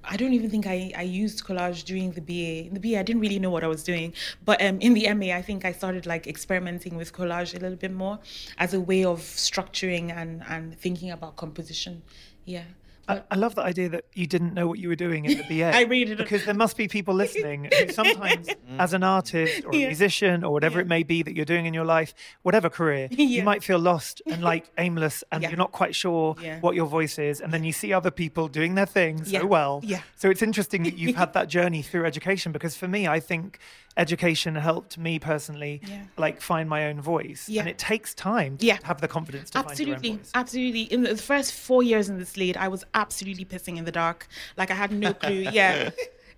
I 0.09 0.17
don't 0.17 0.33
even 0.33 0.49
think 0.49 0.65
I, 0.65 0.91
I 0.95 1.01
used 1.01 1.43
collage 1.43 1.83
during 1.83 2.11
the 2.11 2.21
BA. 2.21 2.67
In 2.67 2.73
the 2.73 2.79
BA, 2.79 2.99
I 2.99 3.03
didn't 3.03 3.21
really 3.21 3.39
know 3.39 3.49
what 3.49 3.63
I 3.63 3.67
was 3.67 3.83
doing. 3.83 4.13
But 4.45 4.61
um, 4.61 4.79
in 4.79 4.93
the 4.93 5.13
MA, 5.13 5.35
I 5.35 5.41
think 5.41 5.65
I 5.65 5.71
started 5.71 6.05
like 6.05 6.27
experimenting 6.27 6.95
with 6.95 7.13
collage 7.13 7.55
a 7.55 7.59
little 7.59 7.77
bit 7.77 7.91
more 7.91 8.19
as 8.57 8.73
a 8.73 8.79
way 8.79 9.03
of 9.03 9.19
structuring 9.19 10.11
and, 10.11 10.43
and 10.47 10.77
thinking 10.79 11.11
about 11.11 11.35
composition. 11.35 12.03
Yeah. 12.45 12.63
I, 13.07 13.21
I 13.31 13.35
love 13.35 13.55
the 13.55 13.61
idea 13.63 13.89
that 13.89 14.05
you 14.13 14.27
didn't 14.27 14.53
know 14.53 14.67
what 14.67 14.79
you 14.79 14.89
were 14.89 14.95
doing 14.95 15.25
in 15.25 15.37
the 15.37 15.43
BA. 15.61 15.75
I 15.75 15.81
really 15.81 16.05
didn't. 16.05 16.17
Because 16.17 16.45
there 16.45 16.53
must 16.53 16.75
be 16.77 16.87
people 16.87 17.13
listening 17.23 17.69
who 17.71 17.89
sometimes, 17.93 18.47
mm. 18.47 18.55
as 18.79 18.93
an 18.93 19.03
artist 19.03 19.63
or 19.65 19.71
a 19.71 19.75
Yeah. 19.77 19.87
musician 19.87 20.43
or 20.43 20.51
whatever 20.51 20.79
it 20.79 20.87
may 20.87 21.03
be 21.03 21.23
that 21.23 21.35
you're 21.35 21.45
doing 21.45 21.65
in 21.65 21.73
your 21.73 21.85
life, 21.85 22.13
whatever 22.43 22.69
career, 22.69 23.07
you 23.11 23.43
might 23.43 23.63
feel 23.63 23.79
lost 23.79 24.21
and 24.27 24.41
like 24.43 24.65
aimless 24.77 25.23
and 25.31 25.41
Yeah. 25.43 25.49
you're 25.49 25.57
not 25.57 25.71
quite 25.71 25.95
sure 25.95 26.35
Yeah. 26.41 26.59
what 26.59 26.75
your 26.75 26.87
voice 26.87 27.17
is. 27.17 27.39
And 27.41 27.53
then 27.53 27.63
you 27.63 27.71
see 27.73 27.93
other 27.93 28.11
people 28.11 28.47
doing 28.47 28.75
their 28.75 28.85
thing 28.85 29.23
so 29.23 29.31
Yeah. 29.31 29.43
well. 29.43 29.79
Yeah. 29.83 30.01
So 30.15 30.29
it's 30.29 30.41
interesting 30.41 30.83
that 30.83 30.97
you've 30.97 31.15
had 31.15 31.33
that 31.33 31.47
journey 31.47 31.81
through 31.81 32.05
education 32.05 32.51
because 32.51 32.75
for 32.75 32.87
me, 32.87 33.07
I 33.07 33.19
think 33.19 33.59
education 33.97 34.55
helped 34.55 34.97
me 34.97 35.19
personally 35.19 35.81
Yeah. 35.87 36.03
like 36.17 36.39
find 36.41 36.69
my 36.69 36.85
own 36.87 37.01
voice. 37.01 37.49
Yeah. 37.49 37.61
And 37.61 37.69
it 37.69 37.77
takes 37.77 38.13
time 38.13 38.57
to 38.57 38.65
Yeah. 38.65 38.77
have 38.83 39.01
the 39.01 39.07
confidence 39.07 39.49
to 39.51 39.63
find 39.63 39.79
your 39.79 39.95
absolutely 39.95 40.19
absolutely 40.33 40.81
in 40.83 41.01
the 41.03 41.17
first 41.17 41.51
four 41.53 41.81
years 41.83 42.07
in 42.09 42.19
the 42.19 42.25
slade 42.25 42.55
i 42.57 42.67
was 42.67 42.83
absolutely 42.93 43.45
pissing 43.45 43.77
in 43.77 43.85
the 43.85 43.91
dark 43.91 44.27
like 44.55 44.69
i 44.71 44.73
had 44.75 44.91
no 44.91 45.13
clue 45.13 45.45
yeah 45.59 45.89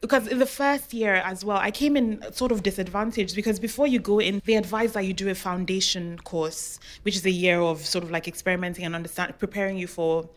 because 0.01 0.28
in 0.28 0.39
the 0.39 0.45
first 0.45 0.93
year 0.93 1.16
as 1.16 1.43
well 1.43 1.57
i 1.57 1.72
came 1.72 1.95
in 1.97 2.07
sort 2.32 2.51
of 2.51 2.64
disadvantaged 2.64 3.36
because 3.36 3.60
before 3.60 3.88
you 3.88 3.99
go 3.99 4.20
in 4.20 4.41
they 4.45 4.55
advise 4.55 4.93
that 4.93 5.05
you 5.05 5.14
do 5.14 5.28
a 5.30 5.36
foundation 5.36 6.18
course 6.20 6.80
which 7.03 7.16
is 7.16 7.26
a 7.26 7.32
year 7.32 7.60
of 7.60 7.86
sort 7.86 8.03
of 8.03 8.10
like 8.12 8.28
experimenting 8.28 8.86
and 8.86 8.95
understand 8.95 9.38
preparing 9.38 9.78
you 9.78 9.88
for 9.88 10.30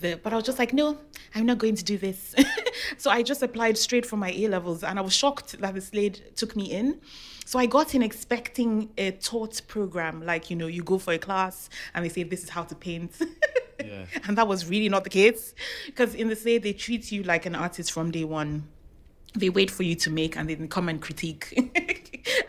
the 0.00 0.14
but 0.22 0.32
i 0.32 0.36
was 0.36 0.44
just 0.44 0.58
like 0.58 0.72
no 0.72 0.98
i'm 1.34 1.46
not 1.46 1.58
going 1.58 1.74
to 1.74 1.84
do 1.84 1.96
this 1.98 2.34
so 2.98 3.10
i 3.10 3.22
just 3.22 3.42
applied 3.42 3.76
straight 3.78 4.04
for 4.04 4.16
my 4.16 4.30
a 4.30 4.48
levels 4.48 4.82
and 4.82 4.98
i 4.98 5.02
was 5.02 5.12
shocked 5.12 5.58
that 5.60 5.74
the 5.74 5.80
slade 5.80 6.22
took 6.34 6.56
me 6.56 6.70
in 6.70 7.00
so 7.46 7.58
I 7.58 7.66
got 7.66 7.94
in 7.94 8.02
expecting 8.02 8.90
a 8.96 9.10
taught 9.12 9.60
program, 9.68 10.24
like 10.24 10.48
you 10.48 10.56
know, 10.56 10.66
you 10.66 10.82
go 10.82 10.98
for 10.98 11.12
a 11.12 11.18
class 11.18 11.68
and 11.92 12.04
they 12.04 12.08
say 12.08 12.22
this 12.22 12.42
is 12.42 12.48
how 12.48 12.62
to 12.64 12.74
paint. 12.74 13.12
and 14.24 14.38
that 14.38 14.48
was 14.48 14.68
really 14.68 14.88
not 14.88 15.04
the 15.04 15.10
case. 15.10 15.54
Because 15.86 16.14
in 16.14 16.28
the 16.28 16.36
say 16.36 16.58
they 16.58 16.72
treat 16.72 17.12
you 17.12 17.22
like 17.22 17.44
an 17.44 17.54
artist 17.54 17.92
from 17.92 18.10
day 18.10 18.24
one. 18.24 18.68
They 19.36 19.48
wait 19.48 19.70
for 19.70 19.82
you 19.82 19.96
to 19.96 20.10
make 20.10 20.36
and 20.36 20.48
then 20.48 20.68
come 20.68 20.88
and 20.88 21.00
critique 21.00 21.58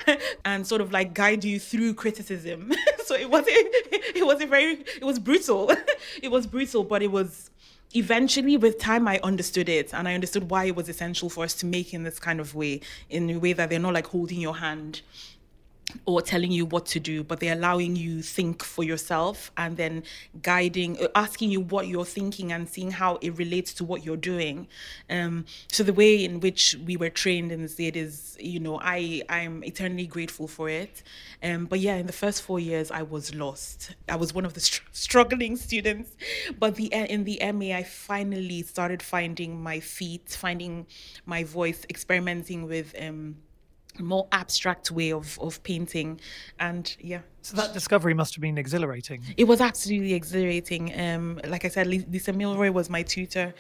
and 0.46 0.68
sort 0.68 0.82
of 0.82 0.92
like 0.92 1.14
guide 1.14 1.44
you 1.44 1.60
through 1.60 1.96
criticism. 1.96 2.72
so 3.06 3.16
it 3.16 3.30
was 3.30 3.44
a, 3.48 3.52
it 4.18 4.26
was 4.26 4.42
a 4.42 4.46
very 4.46 4.74
it 4.74 5.04
was 5.04 5.20
brutal. 5.20 5.72
it 6.22 6.30
was 6.30 6.46
brutal, 6.46 6.84
but 6.84 7.02
it 7.02 7.12
was 7.12 7.50
eventually 7.94 8.58
with 8.58 8.78
time 8.78 9.08
i 9.08 9.20
understood 9.24 9.70
it 9.70 9.94
and 9.94 10.08
i 10.08 10.14
understood 10.14 10.50
why 10.50 10.66
it 10.66 10.76
was 10.76 10.90
essential 10.90 11.30
for 11.30 11.46
us 11.46 11.54
to 11.54 11.66
make 11.66 11.94
in 11.94 12.04
this 12.04 12.20
kind 12.20 12.42
of 12.42 12.54
way 12.54 12.82
in 13.10 13.30
a 13.30 13.38
way 13.38 13.54
that 13.54 13.70
they're 13.70 13.80
not 13.80 13.94
like 13.94 14.08
holding 14.08 14.42
your 14.42 14.58
hand 14.58 15.02
or 16.06 16.22
telling 16.22 16.52
you 16.52 16.66
what 16.66 16.86
to 16.86 17.00
do 17.00 17.24
but 17.24 17.40
they're 17.40 17.56
allowing 17.56 17.96
you 17.96 18.22
think 18.22 18.64
for 18.64 18.84
yourself 18.84 19.52
and 19.58 19.78
then 19.78 20.04
guiding 20.42 21.02
uh, 21.02 21.08
asking 21.16 21.52
you 21.52 21.62
what 21.62 21.88
you're 21.88 22.06
thinking 22.06 22.52
and 22.52 22.68
seeing 22.70 22.92
how 22.92 23.18
it 23.22 23.38
relates 23.38 23.74
to 23.74 23.84
what 23.84 24.04
you're 24.06 24.18
doing. 24.18 24.68
Um, 25.10 25.46
so 25.72 25.84
the 25.84 25.94
way 25.94 26.24
in 26.24 26.40
which 26.40 26.76
we 26.86 26.98
were 26.98 27.10
trained 27.10 27.52
in 27.52 27.62
the 27.62 27.70
Slade 27.70 27.98
is 27.98 28.38
you 28.40 28.60
know 28.60 28.80
i 28.82 29.22
i'm 29.30 29.64
eternally 29.64 30.08
grateful 30.08 30.48
for 30.48 30.70
it. 30.70 31.04
Um, 31.44 31.66
but 31.66 31.80
yeah 31.80 31.96
in 31.96 32.08
the 32.08 32.14
first 32.14 32.42
four 32.42 32.60
years 32.60 32.92
i 32.92 33.02
was 33.02 33.34
lost. 33.34 33.96
I 34.10 34.16
was 34.16 34.34
one 34.34 34.46
of 34.46 34.54
the 34.54 34.60
str- 34.60 34.84
struggling 34.92 35.56
students. 35.56 36.12
But 36.60 36.76
the 36.76 36.88
in 36.94 37.24
the 37.24 37.40
ma 37.54 37.66
i 37.76 37.84
finally 37.84 38.62
started 38.64 39.02
finding 39.02 39.62
my 39.62 39.80
feet 39.80 40.30
finding 40.30 40.86
my 41.26 41.44
voice 41.44 41.86
experimenting 41.90 42.68
with 42.68 42.94
um, 43.02 43.36
more 44.00 44.28
abstract 44.32 44.92
way 44.92 45.12
of 45.12 45.38
of 45.40 45.62
painting. 45.64 46.20
And 46.60 46.96
yeah. 47.00 47.22
So 47.42 47.56
that 47.58 47.74
discovery 47.74 48.14
must 48.14 48.34
have 48.36 48.42
been 48.42 48.58
exhilarating. 48.58 49.22
it 49.38 49.46
was 49.46 49.62
absolutely 49.62 50.14
exhilarating. 50.14 50.98
Um 51.00 51.40
like 51.48 51.64
i 51.66 51.68
said 51.70 51.88
Lis- 51.88 52.06
lisa 52.10 52.34
milroy 52.34 52.72
was 52.72 52.90
my 52.90 53.04
tutor 53.04 53.54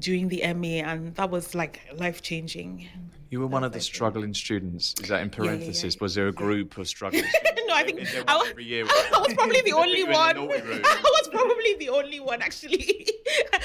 during 0.00 0.28
the 0.28 0.42
ma 0.54 0.90
and 0.90 1.14
that 1.14 1.30
was 1.30 1.54
like 1.54 1.80
life 1.96 2.22
changing 2.22 2.88
You 3.30 3.38
were 3.40 3.46
one 3.46 3.62
of 3.62 3.72
the 3.72 3.80
struggling 3.80 4.34
students. 4.34 4.94
Is 5.00 5.08
that 5.08 5.22
in 5.22 5.28
yeah, 5.28 5.34
yeah. 5.36 5.36
parenthesis? 5.36 6.00
Was 6.00 6.16
there 6.16 6.26
a 6.26 6.32
group 6.32 6.76
of 6.78 6.88
struggling 6.88 7.22
no 7.70 7.76
i 7.76 7.84
think 7.84 8.00
I 8.26 8.36
was, 8.36 8.48
every 8.50 8.64
year? 8.64 8.84
I 8.88 9.18
was 9.26 9.34
probably 9.34 9.62
the 9.62 9.72
only 9.82 10.00
in 10.02 10.08
the 10.08 10.12
one 10.12 10.36
i 10.36 11.10
was 11.18 11.28
probably 11.28 11.74
the 11.82 11.88
only 11.90 12.20
one 12.20 12.42
actually 12.42 13.06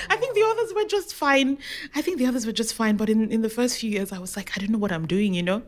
i 0.09 0.15
think 0.15 0.35
the 0.35 0.45
others 0.51 0.73
were 0.73 0.85
just 0.85 1.13
fine 1.13 1.57
i 1.95 2.01
think 2.01 2.19
the 2.19 2.27
others 2.27 2.45
were 2.45 2.57
just 2.63 2.73
fine 2.73 2.95
but 2.97 3.09
in 3.09 3.31
in 3.31 3.41
the 3.41 3.49
first 3.49 3.79
few 3.79 3.89
years 3.89 4.11
i 4.11 4.19
was 4.19 4.37
like 4.37 4.51
i 4.55 4.59
don't 4.59 4.71
know 4.71 4.77
what 4.85 4.91
i'm 4.91 5.07
doing 5.07 5.33
you 5.33 5.43
know 5.43 5.61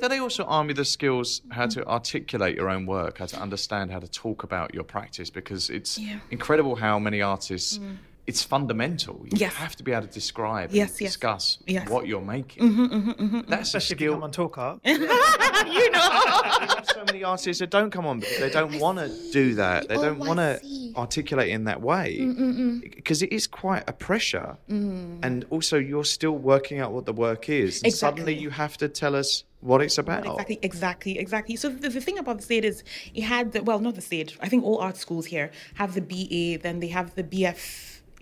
Do 0.00 0.08
they 0.08 0.18
also 0.18 0.44
arm 0.44 0.68
you 0.68 0.74
the 0.74 0.84
skills 0.84 1.40
how 1.50 1.66
to 1.66 1.80
mm. 1.80 1.86
articulate 1.86 2.56
your 2.56 2.68
own 2.68 2.84
work, 2.84 3.18
how 3.18 3.26
to 3.26 3.40
understand 3.40 3.90
how 3.90 4.00
to 4.00 4.08
talk 4.08 4.42
about 4.42 4.74
your 4.74 4.84
practice? 4.84 5.30
Because 5.30 5.70
it's 5.70 5.98
Yeah. 5.98 6.18
incredible 6.30 6.76
how 6.76 6.98
many 6.98 7.22
artists 7.22 7.78
mm. 7.78 7.96
It's 8.26 8.42
fundamental. 8.42 9.20
You 9.30 9.36
Yes. 9.36 9.52
have 9.54 9.76
to 9.76 9.82
be 9.82 9.92
able 9.92 10.06
to 10.06 10.12
describe 10.12 10.70
Yes, 10.72 10.92
and 10.92 11.00
yes. 11.02 11.10
discuss 11.12 11.58
Yes. 11.66 11.88
what 11.90 12.06
you're 12.06 12.22
making. 12.22 12.62
Mm-hmm, 12.62 12.84
mm-hmm, 12.84 13.10
mm-hmm, 13.10 13.40
That's 13.50 13.74
a 13.74 13.76
Especially 13.78 13.94
if 13.96 14.00
you 14.00 14.10
come 14.10 14.18
skill. 14.18 14.24
on 14.24 14.30
Talk 14.32 14.58
Art. 14.58 14.80
you 14.84 15.90
know. 15.90 16.80
So 16.94 17.04
many 17.06 17.22
artists 17.24 17.60
that 17.60 17.70
don't 17.70 17.90
come 17.90 18.06
on 18.06 18.20
because 18.20 18.38
they 18.38 18.50
don't 18.50 18.78
want 18.78 18.98
to 18.98 19.08
do 19.32 19.54
that. 19.56 19.88
They 19.88 19.96
Oh, 19.96 20.02
don't 20.02 20.18
want 20.20 20.38
to 20.38 20.60
articulate 20.96 21.48
in 21.50 21.64
that 21.64 21.80
way 21.82 22.18
mm, 22.20 22.36
mm, 22.36 22.54
mm. 22.56 22.94
because 22.96 23.20
it 23.22 23.32
is 23.32 23.46
quite 23.46 23.84
a 23.88 23.92
pressure. 23.92 24.56
And 24.68 25.44
also, 25.50 25.76
you're 25.78 26.04
still 26.04 26.36
working 26.36 26.78
out 26.80 26.92
what 26.92 27.04
the 27.06 27.12
work 27.12 27.48
is. 27.48 27.82
And 27.82 27.92
suddenly, 27.92 28.34
you 28.34 28.50
have 28.50 28.76
to 28.78 28.88
tell 28.88 29.14
us 29.14 29.44
what 29.60 29.80
it's 29.82 29.98
about. 29.98 30.24
Exactly, 30.26 30.58
exactly, 30.62 31.18
exactly. 31.18 31.56
So 31.56 31.68
the, 31.68 31.88
the 31.88 32.00
thing 32.00 32.18
about 32.18 32.36
the 32.38 32.42
Slade 32.44 32.64
is 32.66 32.84
it 33.14 33.22
had 33.22 33.52
the, 33.52 33.62
well, 33.62 33.80
not 33.80 33.94
the 33.94 34.02
Slade. 34.02 34.32
I 34.40 34.48
think 34.48 34.62
all 34.64 34.78
art 34.78 34.96
schools 34.96 35.26
here 35.26 35.50
have 35.74 35.94
the 35.94 36.02
BA, 36.02 36.62
then 36.62 36.80
they 36.80 36.88
have 36.88 37.14
the 37.14 37.24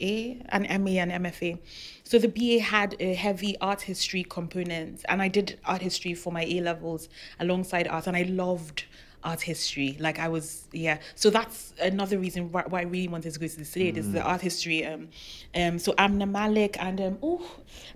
BFA, 0.03 0.45
an 0.49 0.85
MA, 0.85 0.91
and 0.91 1.13
MFA. 1.13 1.59
So 2.05 2.19
the 2.19 2.29
BA 2.29 2.63
had 2.63 2.97
a 3.01 3.15
heavy 3.15 3.57
art 3.61 3.83
history 3.83 4.25
component, 4.25 5.05
and 5.09 5.23
I 5.23 5.29
did 5.29 5.59
art 5.65 5.83
history 5.83 6.15
for 6.15 6.33
my 6.33 6.45
A 6.45 6.61
levels 6.61 7.09
alongside 7.41 7.89
art, 7.89 8.07
and 8.07 8.17
I 8.17 8.23
loved 8.23 8.85
art 9.25 9.41
history. 9.41 9.97
Like 10.01 10.19
I 10.19 10.29
was, 10.29 10.67
yeah. 10.73 10.99
So 11.15 11.31
that's 11.31 11.73
another 11.81 12.19
reason 12.19 12.51
why, 12.51 12.65
why 12.67 12.81
I 12.81 12.83
really 12.83 13.09
wanted 13.09 13.33
to 13.33 13.39
go 13.39 13.47
to 13.47 13.57
the 13.57 13.65
Slade 13.65 13.97
is 13.97 14.11
the 14.13 14.21
art 14.21 14.41
history. 14.41 14.85
Um, 14.85 15.09
um. 15.55 15.79
So 15.79 15.95
Amna 15.97 16.27
Malik 16.27 16.77
and 16.81 17.01
um. 17.01 17.19
Oh, 17.23 17.49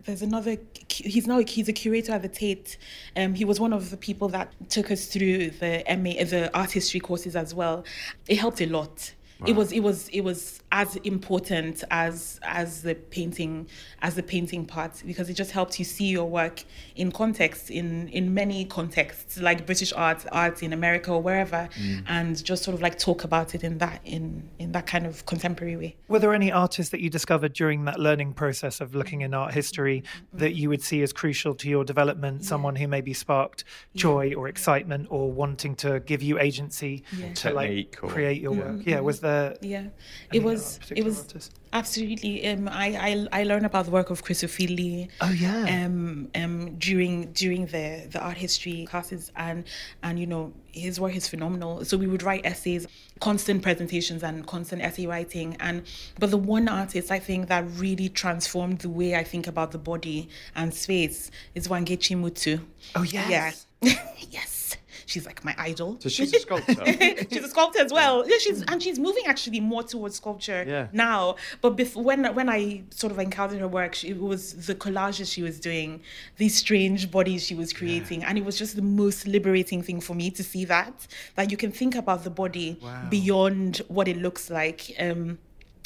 there's 0.05 0.23
another. 0.23 0.57
He's 0.89 1.27
now 1.27 1.39
he's 1.41 1.69
a 1.69 1.73
curator 1.73 2.13
at 2.13 2.23
the 2.23 2.29
Tate. 2.29 2.79
Um. 3.17 3.35
He 3.35 3.45
was 3.45 3.59
one 3.59 3.73
of 3.73 3.91
the 3.91 3.97
people 3.97 4.29
that 4.29 4.53
took 4.71 4.91
us 4.91 5.07
through 5.07 5.51
the 5.51 5.83
MA, 5.89 6.25
the 6.25 6.51
art 6.55 6.71
history 6.71 7.01
courses 7.01 7.35
as 7.37 7.53
well. 7.55 7.85
It 8.29 8.39
helped 8.39 8.61
a 8.61 8.67
lot. 8.67 9.13
It 9.45 9.55
was 9.55 9.71
it 9.73 9.81
was 9.81 10.09
it 10.09 10.23
was 10.23 10.63
as 10.73 10.97
important 10.97 11.85
as 11.91 12.41
as 12.43 12.83
the 12.83 12.95
painting 12.95 13.69
as 14.01 14.15
the 14.15 14.23
painting 14.23 14.65
part 14.65 15.03
because 15.05 15.29
it 15.29 15.35
just 15.35 15.51
helped 15.51 15.79
you 15.79 15.85
see 15.85 16.07
your 16.07 16.25
work 16.25 16.65
in 16.95 17.13
context 17.13 17.71
in 17.71 18.09
in 18.09 18.33
many 18.33 18.65
contexts 18.65 19.39
like 19.39 19.67
British 19.67 19.93
art 19.93 20.25
art 20.33 20.63
in 20.63 20.73
America 20.73 21.13
or 21.13 21.21
wherever 21.21 21.69
mm. 21.79 22.03
and 22.09 22.43
just 22.43 22.65
sort 22.65 22.75
of 22.75 22.81
like 22.81 22.99
talk 22.99 23.25
about 23.25 23.55
it 23.55 23.63
in 23.63 23.77
that 23.79 24.01
in 24.05 24.49
in 24.59 24.73
that 24.73 24.87
kind 24.87 25.07
of 25.07 25.27
contemporary 25.27 25.77
way. 25.77 25.97
Were 26.09 26.19
there 26.19 26.33
any 26.33 26.51
artists 26.51 26.91
that 26.93 27.01
you 27.01 27.11
discovered 27.11 27.53
during 27.53 27.85
that 27.85 28.01
learning 28.01 28.33
process 28.33 28.81
of 28.81 28.95
looking 28.95 29.21
in 29.21 29.35
art 29.35 29.53
history 29.53 30.03
that 30.33 30.55
you 30.55 30.71
would 30.71 30.83
see 30.83 31.03
as 31.03 31.13
crucial 31.13 31.55
to 31.57 31.69
your 31.69 31.85
development? 31.85 32.45
Someone 32.45 32.77
who 32.77 32.89
maybe 32.89 33.13
sparked 33.13 33.65
joy 33.95 34.33
or 34.35 34.49
excitement 34.49 35.09
or 35.11 35.31
wanting 35.31 35.75
to 35.77 36.01
give 36.01 36.23
you 36.23 36.39
agency 36.39 37.05
to 37.35 37.53
like 37.53 37.99
or- 38.03 38.09
create 38.09 38.41
your 38.41 38.53
mm, 38.53 38.59
work? 38.59 38.77
Mm, 38.77 38.87
yeah, 38.87 39.01
was 39.01 39.21
there? 39.27 39.57
Yeah, 39.61 39.87
it 40.33 40.43
was 40.43 40.79
it 40.91 41.05
was 41.05 41.19
artist? 41.21 41.55
absolutely. 41.73 42.35
Um, 42.49 42.69
I, 42.69 42.89
I 43.09 43.41
I 43.41 43.43
learned 43.45 43.67
about 43.67 43.85
the 43.87 43.91
work 43.91 44.11
of 44.11 44.23
Chris 44.23 44.43
Ofili. 44.43 45.09
Oh, 45.21 45.31
yeah. 45.31 45.85
Um, 45.85 46.29
um, 46.35 46.77
during 46.79 47.33
during 47.33 47.67
the 47.75 48.07
the 48.13 48.21
art 48.21 48.39
history 48.47 48.87
classes, 48.91 49.33
and 49.37 49.65
and 50.03 50.19
you 50.19 50.27
know 50.27 50.53
his 50.73 51.01
work 51.01 51.15
is 51.17 51.27
phenomenal. 51.29 51.85
So 51.85 51.97
we 51.97 52.07
would 52.07 52.23
write 52.23 52.45
essays, 52.45 52.87
constant 53.21 53.63
presentations, 53.63 54.23
and 54.23 54.47
constant 54.47 54.83
essay 54.83 55.07
writing. 55.07 55.57
And 55.61 55.83
but 56.19 56.31
the 56.31 56.39
one 56.57 56.69
artist 56.69 57.11
I 57.11 57.19
think 57.19 57.49
that 57.49 57.65
really 57.85 58.09
transformed 58.09 58.79
the 58.81 58.91
way 58.91 59.15
I 59.15 59.25
think 59.25 59.47
about 59.47 59.73
the 59.73 59.79
body 59.79 60.29
and 60.55 60.73
space 60.73 61.31
is 61.55 61.69
Wangechi 61.69 62.17
Mutu. 62.17 62.61
Oh, 62.95 63.03
yes. 63.03 63.67
Yeah. 63.83 63.95
yes. 64.31 64.77
She's 65.07 65.25
like 65.25 65.45
my 65.45 65.55
idol. 65.57 65.97
So 66.01 66.09
she's 66.09 66.35
a 66.35 66.41
sculptor. 66.41 66.85
she's 67.31 67.45
a 67.45 67.49
sculptor 67.49 67.81
as 67.81 67.93
well. 67.93 68.29
Yeah, 68.29 68.39
she's 68.39 68.63
and 68.63 68.83
she's 68.83 68.99
moving 68.99 69.23
actually 69.27 69.61
more 69.61 69.83
towards 69.85 70.17
sculpture 70.17 70.65
Yeah. 70.67 70.89
now. 70.93 71.37
But 71.61 71.71
before, 71.77 72.03
when 72.03 72.25
when 72.35 72.49
I 72.49 72.83
sort 72.91 73.13
of 73.13 73.19
encountered 73.19 73.61
her 73.61 73.69
work, 73.69 73.95
she, 73.95 74.09
it 74.11 74.21
was 74.21 74.67
the 74.67 74.75
collages 74.75 75.33
she 75.33 75.43
was 75.43 75.61
doing, 75.61 76.03
these 76.37 76.57
strange 76.57 77.11
bodies 77.11 77.45
she 77.47 77.55
was 77.55 77.73
creating, 77.73 78.25
and 78.25 78.37
it 78.37 78.45
was 78.45 78.59
just 78.59 78.75
the 78.77 78.83
most 78.83 79.27
liberating 79.27 79.81
thing 79.83 80.01
for 80.01 80.15
me 80.15 80.31
to 80.31 80.43
see 80.43 80.65
that 80.67 81.07
that 81.37 81.51
you 81.51 81.57
can 81.57 81.71
think 81.71 81.95
about 81.95 82.25
the 82.25 82.31
body 82.31 82.79
beyond 83.11 83.79
what 83.89 84.09
it 84.09 84.17
looks 84.17 84.51
like. 84.51 84.93
Um, 84.99 85.39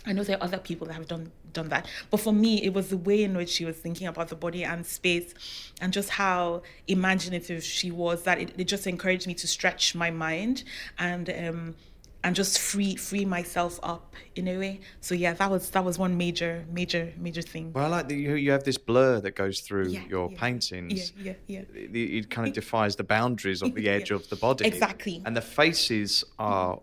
I 0.06 0.12
know 0.12 0.22
there 0.24 0.36
are 0.38 0.42
other 0.42 0.58
people 0.58 0.86
that 0.86 0.94
have 0.94 1.08
done 1.08 1.30
done 1.52 1.68
that, 1.68 1.86
but 2.10 2.20
for 2.20 2.32
me, 2.32 2.62
it 2.62 2.72
was 2.72 2.88
the 2.90 2.96
way 2.96 3.22
in 3.24 3.36
which 3.36 3.50
she 3.50 3.64
was 3.64 3.76
thinking 3.76 4.06
about 4.06 4.28
the 4.28 4.36
body 4.36 4.64
and 4.64 4.86
space, 4.86 5.34
and 5.80 5.92
just 5.92 6.10
how 6.10 6.62
imaginative 6.88 7.62
she 7.62 7.90
was. 7.90 8.22
That 8.22 8.40
it, 8.40 8.52
it 8.56 8.64
just 8.64 8.86
encouraged 8.86 9.26
me 9.26 9.34
to 9.34 9.46
stretch 9.46 9.94
my 9.94 10.10
mind 10.10 10.64
and 10.98 11.28
um, 11.30 11.74
and 12.22 12.36
just 12.36 12.58
free 12.58 12.96
free 12.96 13.24
myself 13.24 13.80
up 13.82 14.14
in 14.36 14.46
a 14.48 14.56
way. 14.58 14.80
So 15.00 15.14
yeah, 15.14 15.32
that 15.34 15.50
was 15.50 15.70
that 15.70 15.84
was 15.84 15.98
one 15.98 16.16
major 16.16 16.64
major 16.72 17.12
major 17.18 17.42
thing. 17.42 17.72
Well, 17.72 17.84
I 17.86 17.88
like 17.88 18.08
that 18.08 18.14
you, 18.14 18.34
you 18.34 18.50
have 18.52 18.64
this 18.64 18.78
blur 18.78 19.20
that 19.20 19.34
goes 19.34 19.60
through 19.60 19.88
Yeah, 19.88 20.02
your 20.08 20.30
yeah. 20.30 20.38
paintings. 20.38 21.12
Yeah, 21.18 21.34
yeah, 21.46 21.62
yeah. 21.74 21.80
It, 21.82 21.96
it 21.96 22.30
kind 22.30 22.48
of 22.48 22.54
defies 22.54 22.96
the 22.96 23.04
boundaries 23.04 23.62
of 23.62 23.74
the 23.74 23.82
Yeah. 23.84 23.92
edge 23.92 24.10
of 24.10 24.28
the 24.28 24.36
body. 24.36 24.66
Exactly. 24.66 25.14
Mm-hmm. 25.14 25.26
And 25.26 25.36
the 25.36 25.42
faces 25.42 26.24
are 26.38 26.78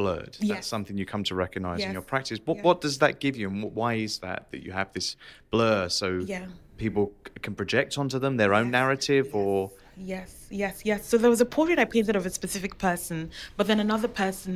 blurred. 0.00 0.36
Yes. 0.40 0.48
That's 0.50 0.66
something 0.74 0.96
you 1.02 1.06
come 1.14 1.24
to 1.30 1.34
recognize 1.34 1.80
in 1.84 1.92
your 1.98 2.06
practice. 2.14 2.38
What, 2.48 2.56
Yeah. 2.58 2.62
what 2.68 2.80
does 2.86 2.96
that 3.02 3.12
give 3.24 3.34
you, 3.40 3.46
and 3.50 3.58
wh- 3.64 3.74
why 3.80 3.92
is 4.06 4.12
that 4.26 4.40
that 4.50 4.60
you 4.66 4.72
have 4.80 4.88
this 4.96 5.08
blur 5.52 5.88
so 6.00 6.06
Yeah. 6.34 6.46
people 6.84 7.04
c- 7.26 7.32
can 7.44 7.54
project 7.54 7.90
onto 8.02 8.18
them 8.24 8.32
their 8.42 8.52
own 8.58 8.68
narrative 8.80 9.26
or. 9.40 9.70
Yes, 10.14 10.30
yes, 10.64 10.74
yes. 10.90 11.00
So 11.10 11.14
there 11.22 11.32
was 11.36 11.42
a 11.42 11.50
portrait 11.56 11.78
I 11.78 11.84
painted 11.96 12.16
of 12.16 12.24
a 12.30 12.30
specific 12.40 12.72
person, 12.88 13.18
but 13.56 13.64
then 13.68 13.78
another 13.88 14.08
person 14.24 14.54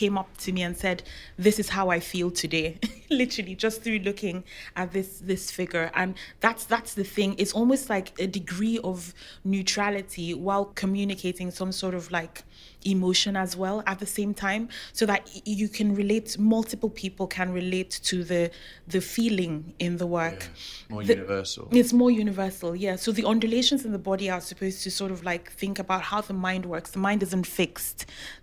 came 0.00 0.16
up 0.22 0.30
to 0.44 0.48
me 0.56 0.60
and 0.68 0.74
said, 0.84 0.98
"This 1.46 1.56
is 1.62 1.68
how 1.76 1.84
I 1.96 2.00
feel 2.12 2.28
today." 2.44 2.68
Literally, 3.22 3.54
just 3.66 3.76
through 3.82 4.00
looking 4.10 4.36
at 4.80 4.88
this 4.96 5.10
this 5.30 5.44
figure, 5.58 5.86
and 6.00 6.10
that's 6.44 6.64
that's 6.74 6.92
the 7.00 7.04
thing. 7.16 7.30
It's 7.42 7.54
almost 7.60 7.84
like 7.94 8.08
a 8.26 8.26
degree 8.40 8.78
of 8.90 8.96
neutrality 9.44 10.28
while 10.46 10.66
communicating 10.82 11.50
some 11.60 11.72
sort 11.72 11.94
of 11.94 12.10
like 12.10 12.36
emotion 12.84 13.36
as 13.36 13.56
well 13.56 13.82
at 13.86 13.98
the 13.98 14.06
same 14.06 14.34
time 14.34 14.68
so 14.92 15.06
that 15.06 15.28
you 15.46 15.68
can 15.68 15.94
relate 15.94 16.38
multiple 16.38 16.90
people 16.90 17.26
can 17.26 17.52
relate 17.52 17.90
to 18.04 18.24
the 18.24 18.50
the 18.88 19.00
feeling 19.00 19.72
in 19.78 19.96
the 19.98 20.06
work 20.06 20.48
more 20.88 21.02
The- 21.04 21.14
universal. 21.14 21.68
it's 21.70 21.92
more 21.92 22.10
universal, 22.10 22.74
yeah. 22.76 22.96
So 22.96 23.12
the 23.12 23.24
undulations 23.24 23.84
in 23.84 23.92
the 23.92 23.98
body 23.98 24.28
are 24.30 24.40
supposed 24.40 24.82
to 24.84 24.90
sort 24.90 25.10
of 25.10 25.24
like 25.24 25.44
think 25.52 25.78
about 25.78 26.02
how 26.02 26.20
the 26.20 26.34
mind 26.34 26.64
works. 26.66 26.90
The 26.90 26.98
mind 27.08 27.22
isn't 27.22 27.46
fixed. 27.46 27.98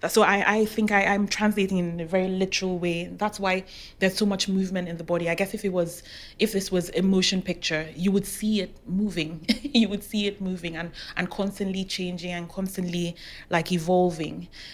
So 0.08 0.22
I, 0.24 0.38
I 0.58 0.66
think 0.66 0.92
I, 0.92 1.02
I'm 1.14 1.28
translating 1.28 1.78
in 1.78 2.00
a 2.00 2.06
very 2.06 2.28
literal 2.28 2.80
way. 2.80 2.98
That's 3.24 3.40
why 3.40 3.56
there's 4.00 4.16
so 4.16 4.26
much 4.26 4.48
movement 4.48 4.88
in 4.88 4.98
the 4.98 5.04
body. 5.04 5.30
I 5.30 5.36
guess 5.36 5.54
if 5.54 5.64
it 5.70 5.74
was, 5.80 5.92
if 6.40 6.50
this 6.54 6.68
was 6.72 6.90
a 6.96 7.02
motion 7.02 7.42
picture, 7.42 7.84
you 7.96 8.12
would 8.12 8.26
see 8.26 8.54
it 8.62 8.72
moving. 8.88 9.32
you 9.80 9.88
would 9.92 10.04
see 10.04 10.22
it 10.30 10.36
moving 10.50 10.74
and 10.80 10.90
and 11.18 11.26
constantly 11.40 11.84
changing 11.98 12.32
and 12.32 12.46
constantly 12.58 13.08
like 13.56 13.68
evolving. 13.72 14.28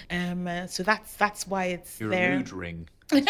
Um. 0.10 0.48
uh, 0.48 0.68
so 0.68 0.84
that's 0.84 1.16
that's 1.16 1.48
why 1.48 1.66
it's 1.66 2.00
You're 2.00 2.10
there. 2.10 2.38
mood 2.38 2.52
ring. 2.52 2.88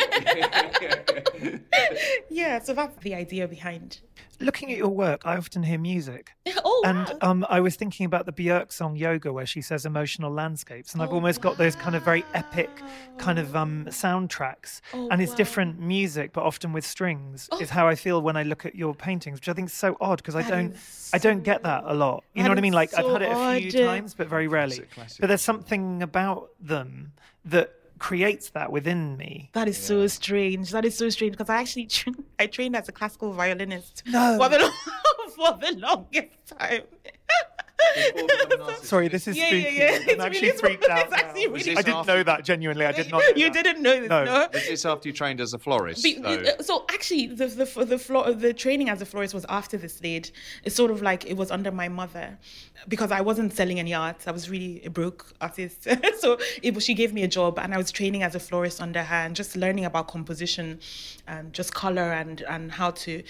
Yeah. 2.30 2.60
So 2.60 2.74
that's 2.74 2.96
the 2.98 3.16
idea 3.16 3.48
behind. 3.48 4.00
Looking 4.40 4.72
at 4.72 4.78
your 4.78 4.90
work, 4.90 5.22
I 5.26 5.38
often 5.38 5.64
hear 5.64 5.78
music. 5.80 6.32
Oh. 6.68 6.82
And 6.84 6.98
wow. 7.08 7.18
um, 7.22 7.46
I 7.50 7.60
was 7.62 7.76
thinking 7.76 8.06
about 8.06 8.26
the 8.26 8.32
Björk 8.34 8.72
song 8.72 8.98
Jóga, 8.98 9.32
where 9.32 9.46
she 9.46 9.62
says 9.62 9.86
emotional 9.86 10.32
landscapes. 10.32 10.94
And 10.94 11.02
I've 11.02 11.12
Oh, 11.12 11.16
almost 11.16 11.40
got 11.42 11.58
those 11.58 11.76
kind 11.76 11.96
of 11.96 12.04
very 12.04 12.24
epic 12.34 12.82
kind 13.18 13.38
of 13.40 13.56
um, 13.56 13.86
soundtracks. 13.90 14.82
Oh, 14.94 15.08
and 15.10 15.22
it's 15.22 15.32
wow. 15.32 15.38
different 15.38 15.80
music, 15.80 16.34
but 16.34 16.44
often 16.44 16.74
with 16.74 16.86
strings, 16.86 17.48
is 17.62 17.70
how 17.70 17.88
I 17.88 17.96
feel 17.96 18.22
when 18.22 18.36
I 18.36 18.44
look 18.44 18.66
at 18.66 18.76
your 18.76 18.94
paintings, 18.96 19.38
which 19.40 19.48
I 19.50 19.54
think 19.54 19.70
is 19.70 19.74
so 19.74 19.96
odd 20.02 20.18
because 20.18 20.36
I 20.36 20.42
don't 20.48 20.74
is 20.74 21.12
I 21.14 21.18
don't 21.20 21.44
get 21.44 21.64
that 21.64 21.84
a 21.86 21.94
lot. 21.94 22.24
You 22.34 22.44
know 22.44 22.50
what 22.50 22.58
I 22.58 22.62
mean? 22.62 22.74
is 22.74 22.76
Like 22.76 22.94
I've 22.96 23.06
had 23.06 23.22
it 23.22 23.32
a 23.32 23.60
few 23.60 23.82
odd. 23.82 23.86
times, 23.88 24.14
but 24.16 24.28
very 24.28 24.48
rarely. 24.48 24.76
Classic, 24.78 24.92
classic. 24.92 25.22
But 25.22 25.28
there's 25.28 25.42
something 25.44 26.02
about 26.04 26.50
them 26.60 27.14
that 27.46 27.75
creates 28.00 28.50
that 28.52 28.72
within 28.72 29.18
me. 29.18 29.50
That 29.54 29.68
is 29.68 29.78
so 29.78 30.08
strange. 30.08 30.72
That 30.72 30.86
is 30.86 30.98
so 30.98 31.10
strange 31.10 31.32
because 31.34 31.50
I 31.50 31.58
actually 31.58 31.86
tra- 31.88 32.14
I 32.40 32.48
trained 32.48 32.76
as 32.76 32.90
a 32.90 32.92
classical 32.92 33.32
violinist 33.34 34.04
No. 34.08 34.38
for 34.38 34.50
the 34.50 34.60
lo- 34.60 35.30
for 35.36 35.58
the 35.60 35.76
longest 35.80 36.36
time. 36.60 36.82
Sorry, 38.82 39.08
this 39.08 39.28
is 39.28 39.38
Yeah, 39.38 39.48
spooky. 39.48 39.62
yeah, 39.64 39.70
yeah. 39.72 39.86
I'm 39.96 40.10
It's 40.10 40.24
actually 40.24 40.48
really- 40.48 40.58
freaked 40.60 40.90
out. 40.90 41.12
actually 41.14 41.46
now. 41.48 41.52
really 41.54 41.72
I 41.72 41.76
didn't 41.82 41.94
after- 41.96 42.12
know 42.16 42.24
that 42.24 42.44
genuinely. 42.46 42.86
I 42.86 42.92
did 42.92 43.10
not. 43.12 43.20
know 43.20 43.30
you 43.36 43.52
that. 43.52 43.64
didn't 43.64 43.82
know 43.82 44.00
this, 44.00 44.10
No. 44.10 44.24
no? 44.26 44.48
But 44.52 44.64
it's 44.66 44.86
after 44.86 45.10
you 45.10 45.14
trained 45.14 45.42
as 45.42 45.54
a 45.54 45.60
florist. 45.60 46.04
Be- 46.04 46.18
uh, 46.24 46.62
so 46.62 46.86
actually, 46.90 47.28
the 47.28 47.48
the 47.48 47.86
the, 47.86 47.98
floor, 48.00 48.32
the 48.34 48.54
training 48.54 48.90
as 48.90 49.02
a 49.02 49.06
florist 49.06 49.34
was 49.34 49.46
after 49.50 49.78
the 49.78 49.90
Slade. 49.90 50.30
It's 50.64 50.76
sort 50.76 50.92
of 50.92 51.02
like 51.02 51.26
it 51.26 51.36
was 51.38 51.52
under 51.52 51.72
my 51.72 51.88
mother, 51.88 52.38
because 52.88 53.12
I 53.12 53.22
wasn't 53.22 53.54
selling 53.54 53.80
any 53.80 53.94
art. 53.94 54.28
I 54.28 54.32
was 54.32 54.50
really 54.50 54.82
a 54.86 54.90
broke 54.90 55.34
artist. 55.42 55.88
so 56.20 56.38
it 56.62 56.74
was, 56.76 56.84
she 56.84 56.94
gave 56.94 57.14
me 57.14 57.24
a 57.24 57.28
job, 57.28 57.60
and 57.60 57.74
I 57.74 57.78
was 57.78 57.92
training 57.92 58.24
as 58.24 58.36
a 58.36 58.40
florist 58.40 58.82
under 58.82 59.04
her, 59.04 59.16
and 59.16 59.36
just 59.36 59.56
learning 59.56 59.86
about 59.86 60.08
composition, 60.08 60.80
and 61.28 61.54
just 61.54 61.74
color 61.74 62.12
and 62.14 62.42
and 62.44 62.72
how 62.74 62.92
to. 62.92 63.24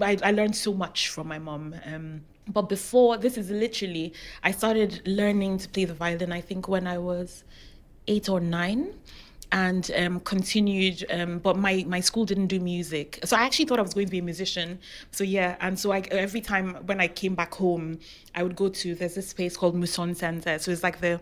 I, 0.00 0.16
I 0.22 0.30
learned 0.32 0.56
so 0.56 0.72
much 0.74 1.08
from 1.08 1.28
my 1.28 1.38
mom. 1.38 1.74
Um, 1.84 2.22
but 2.48 2.68
before 2.68 3.16
this 3.16 3.36
is 3.36 3.50
literally, 3.50 4.12
I 4.42 4.50
started 4.50 5.02
learning 5.06 5.58
to 5.58 5.68
play 5.68 5.84
the 5.84 5.94
violin. 5.94 6.32
I 6.32 6.40
think 6.40 6.68
when 6.68 6.86
I 6.86 6.98
was 6.98 7.44
eight 8.06 8.28
or 8.28 8.40
nine 8.40 8.94
and 9.52 9.90
um, 9.96 10.20
continued. 10.20 11.04
Um, 11.10 11.38
but 11.38 11.56
my 11.56 11.84
my 11.86 12.00
school 12.00 12.24
didn't 12.24 12.48
do 12.48 12.60
music, 12.60 13.20
so 13.24 13.36
I 13.36 13.42
actually 13.42 13.66
thought 13.66 13.78
I 13.78 13.82
was 13.82 13.94
going 13.94 14.06
to 14.06 14.10
be 14.10 14.18
a 14.18 14.22
musician. 14.22 14.78
So 15.10 15.24
yeah, 15.24 15.56
and 15.60 15.78
so 15.78 15.92
I, 15.92 16.00
every 16.10 16.40
time 16.40 16.74
when 16.86 17.00
I 17.00 17.08
came 17.08 17.34
back 17.34 17.54
home, 17.54 17.98
I 18.34 18.42
would 18.42 18.56
go 18.56 18.68
to 18.68 18.94
there's 18.94 19.14
this 19.14 19.32
place 19.32 19.56
called 19.56 19.74
Muson 19.74 20.14
Center. 20.14 20.58
So 20.58 20.70
it's 20.70 20.82
like 20.82 21.00
the 21.00 21.20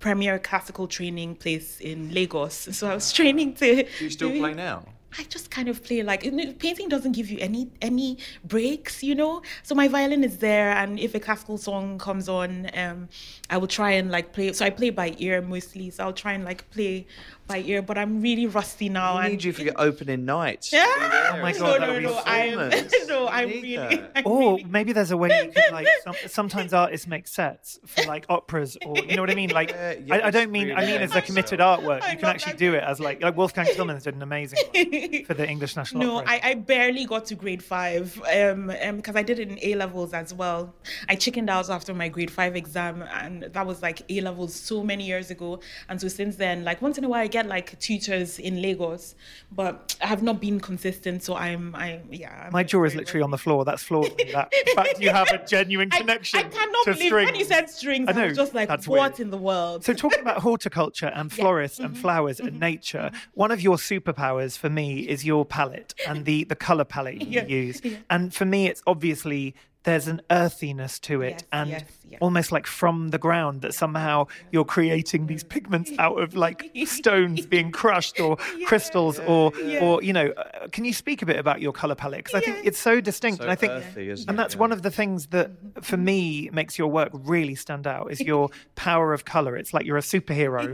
premier 0.00 0.38
classical 0.38 0.86
training 0.86 1.36
place 1.36 1.80
in 1.80 2.12
Lagos. 2.12 2.68
So 2.72 2.88
I 2.88 2.94
was 2.94 3.12
training 3.12 3.54
to. 3.54 3.84
Do 3.84 4.04
you 4.04 4.10
still 4.10 4.30
play 4.30 4.54
now? 4.54 4.84
I 5.18 5.22
just 5.24 5.50
kind 5.50 5.68
of 5.68 5.82
play 5.84 6.02
like 6.02 6.22
painting 6.58 6.88
doesn't 6.88 7.12
give 7.12 7.30
you 7.30 7.38
any 7.40 7.70
any 7.80 8.18
breaks, 8.44 9.02
you 9.02 9.14
know. 9.14 9.42
So 9.62 9.74
my 9.74 9.88
violin 9.88 10.24
is 10.24 10.38
there, 10.38 10.72
and 10.72 10.98
if 10.98 11.14
a 11.14 11.20
classical 11.20 11.58
song 11.58 11.98
comes 11.98 12.28
on, 12.28 12.70
um, 12.74 13.08
I 13.50 13.56
will 13.58 13.66
try 13.68 13.92
and 13.92 14.10
like 14.10 14.32
play. 14.32 14.52
So 14.52 14.64
I 14.64 14.70
play 14.70 14.90
by 14.90 15.14
ear 15.18 15.40
mostly. 15.42 15.90
So 15.90 16.04
I'll 16.04 16.12
try 16.12 16.32
and 16.32 16.44
like 16.44 16.68
play 16.70 17.06
by 17.46 17.58
ear, 17.58 17.82
but 17.82 17.98
I'm 17.98 18.22
really 18.22 18.46
rusty 18.46 18.88
now. 18.88 19.20
We 19.22 19.28
need 19.28 19.44
you 19.44 19.52
for 19.52 19.62
your 19.62 19.74
opening 19.78 20.24
night. 20.24 20.68
Yeah. 20.72 21.32
Oh 21.34 21.42
my 21.42 21.52
God, 21.52 21.60
no, 21.60 21.78
that 21.78 21.88
would 21.94 22.02
no, 22.02 22.08
be 22.08 22.14
no, 22.14 22.22
I'm, 22.26 22.50
performance. 22.70 22.94
no, 23.08 23.28
I'm 23.28 23.48
really. 23.48 23.76
that. 23.76 24.12
I'm 24.16 24.26
Or 24.26 24.52
really- 24.54 24.64
maybe 24.64 24.92
there's 24.92 25.10
a 25.10 25.16
way 25.16 25.28
you 25.44 25.50
could 25.52 25.72
like. 25.72 25.86
Some, 26.04 26.14
sometimes 26.26 26.72
artists 26.74 27.06
make 27.06 27.28
sets 27.28 27.78
for 27.86 28.02
like 28.06 28.24
operas, 28.28 28.76
or 28.84 28.96
you 28.98 29.14
know 29.16 29.22
what 29.22 29.30
I 29.30 29.34
mean. 29.34 29.50
Like, 29.50 29.70
Yeah, 29.70 29.94
yeah, 30.04 30.14
I, 30.14 30.26
I 30.28 30.30
don't 30.30 30.44
it's 30.44 30.50
mean. 30.52 30.72
I 30.72 30.86
mean 30.86 31.00
as 31.02 31.10
a 31.12 31.14
nice. 31.16 31.26
committed 31.26 31.60
artwork. 31.60 32.02
I 32.02 32.12
You 32.12 32.16
can 32.18 32.26
actually 32.28 32.52
that- 32.52 32.58
do 32.58 32.74
it 32.74 32.82
as 32.82 32.98
like 32.98 33.22
like 33.22 33.36
Wolfgang 33.36 33.66
Tillmans 33.66 34.02
did 34.04 34.14
an 34.14 34.22
amazing 34.22 34.58
one 34.72 35.03
for 35.26 35.34
the 35.34 35.48
English 35.48 35.76
National 35.76 36.02
No, 36.02 36.18
I, 36.26 36.40
I 36.42 36.54
barely 36.54 37.04
got 37.04 37.24
to 37.26 37.34
grade 37.34 37.62
five 37.62 38.20
um, 38.34 38.70
um, 38.82 38.96
because 38.96 39.16
I 39.16 39.22
did 39.22 39.38
it 39.38 39.48
in 39.48 39.58
A 39.62 39.74
levels 39.74 40.12
as 40.12 40.32
well. 40.34 40.74
I 41.08 41.16
chickened 41.16 41.50
out 41.50 41.70
after 41.70 41.92
my 41.94 42.08
grade 42.08 42.30
five 42.30 42.56
exam, 42.56 43.02
and 43.02 43.44
that 43.44 43.66
was 43.66 43.82
like 43.82 44.02
A 44.10 44.20
levels 44.20 44.54
so 44.54 44.82
many 44.82 45.04
years 45.06 45.30
ago. 45.30 45.60
And 45.88 46.00
so 46.00 46.08
since 46.08 46.36
then, 46.36 46.64
like 46.64 46.80
once 46.82 46.98
in 46.98 47.04
a 47.04 47.08
while, 47.08 47.20
I 47.22 47.26
get 47.26 47.46
like 47.46 47.78
tutors 47.80 48.38
in 48.38 48.60
Lagos, 48.62 49.14
but 49.52 49.96
I 50.00 50.06
have 50.06 50.22
not 50.22 50.40
been 50.40 50.60
consistent. 50.60 51.22
So 51.22 51.34
I'm, 51.36 51.74
I 51.74 52.00
yeah. 52.10 52.44
I'm 52.46 52.52
My 52.52 52.62
jaw 52.64 52.84
is 52.84 52.94
literally 52.94 53.22
on 53.22 53.30
the 53.30 53.38
floor. 53.38 53.64
That's 53.64 53.88
me. 53.90 54.08
That 54.32 54.52
fact 54.74 55.00
you 55.00 55.10
have 55.10 55.28
a 55.30 55.44
genuine 55.46 55.90
connection. 55.90 56.40
I 56.40 56.42
cannot 56.44 56.84
to 56.84 56.92
believe 56.92 57.06
strings. 57.08 57.30
when 57.30 57.38
you 57.38 57.44
said 57.44 57.70
strings. 57.70 58.08
I 58.08 58.12
I, 58.12 58.14
know, 58.14 58.26
was 58.28 58.36
just 58.36 58.54
like, 58.54 58.68
what 58.68 58.86
weird. 58.88 59.20
in 59.20 59.30
the 59.30 59.38
world? 59.38 59.84
So 59.84 59.92
talking 59.92 60.20
about 60.20 60.38
horticulture 60.38 61.10
and 61.14 61.32
florists 61.40 61.74
Mm-hmm. 61.74 61.84
and 61.86 61.98
flowers 61.98 62.40
and 62.40 62.60
nature, 62.60 63.10
one 63.32 63.50
of 63.50 63.60
your 63.60 63.76
superpowers 63.76 64.56
for 64.56 64.70
me 64.70 64.93
is 65.00 65.24
your 65.24 65.44
palette 65.44 65.94
and 66.08 66.24
the 66.24 66.44
the 66.44 66.56
color 66.56 66.84
palette 66.84 67.20
you 67.22 67.26
Yeah, 67.40 67.46
use. 67.46 67.80
yeah. 67.84 67.96
And 68.10 68.32
for 68.34 68.44
me, 68.44 68.66
it's 68.68 68.82
obviously 68.86 69.54
there's 69.84 70.08
an 70.08 70.22
earthiness 70.30 70.98
to 71.00 71.20
it 71.22 71.32
Yes, 71.32 71.42
and 71.52 71.70
yes, 71.70 71.84
yes. 72.08 72.18
almost 72.20 72.52
like 72.52 72.66
from 72.66 73.08
the 73.08 73.18
ground 73.18 73.62
that 73.62 73.74
somehow 73.74 74.26
you're 74.52 74.64
creating 74.64 75.26
these 75.26 75.44
pigments 75.44 75.90
out 75.98 76.20
of 76.20 76.34
like 76.34 76.70
stones 76.86 77.46
being 77.54 77.70
crushed 77.70 78.20
or 78.20 78.36
crystals 78.66 79.18
or 79.20 79.52
or 79.80 80.02
you 80.02 80.12
know 80.12 80.28
uh, 80.36 80.68
can 80.72 80.84
you 80.84 80.92
speak 80.92 81.22
a 81.22 81.26
bit 81.26 81.38
about 81.38 81.60
your 81.60 81.72
color 81.72 81.94
palette 81.94 82.24
because 82.24 82.34
i 82.34 82.44
think 82.44 82.58
it's 82.64 82.78
so 82.78 83.00
distinct 83.00 83.38
So 83.38 83.44
and 83.44 83.52
i 83.52 83.54
think 83.54 83.72
earthy, 83.72 84.10
isn't 84.10 84.28
and 84.28 84.36
it? 84.36 84.38
that's 84.40 84.54
Yeah. 84.54 84.60
one 84.60 84.72
of 84.72 84.82
the 84.82 84.90
things 84.90 85.26
that 85.28 85.50
for 85.82 85.96
me 85.96 86.50
makes 86.52 86.78
your 86.78 86.88
work 86.88 87.10
really 87.12 87.54
stand 87.54 87.86
out 87.86 88.10
is 88.12 88.20
your 88.20 88.50
power 88.74 89.12
of 89.12 89.24
color 89.24 89.56
it's 89.56 89.72
like 89.74 89.84
you're 89.86 89.98
a 89.98 90.00
superhero 90.00 90.64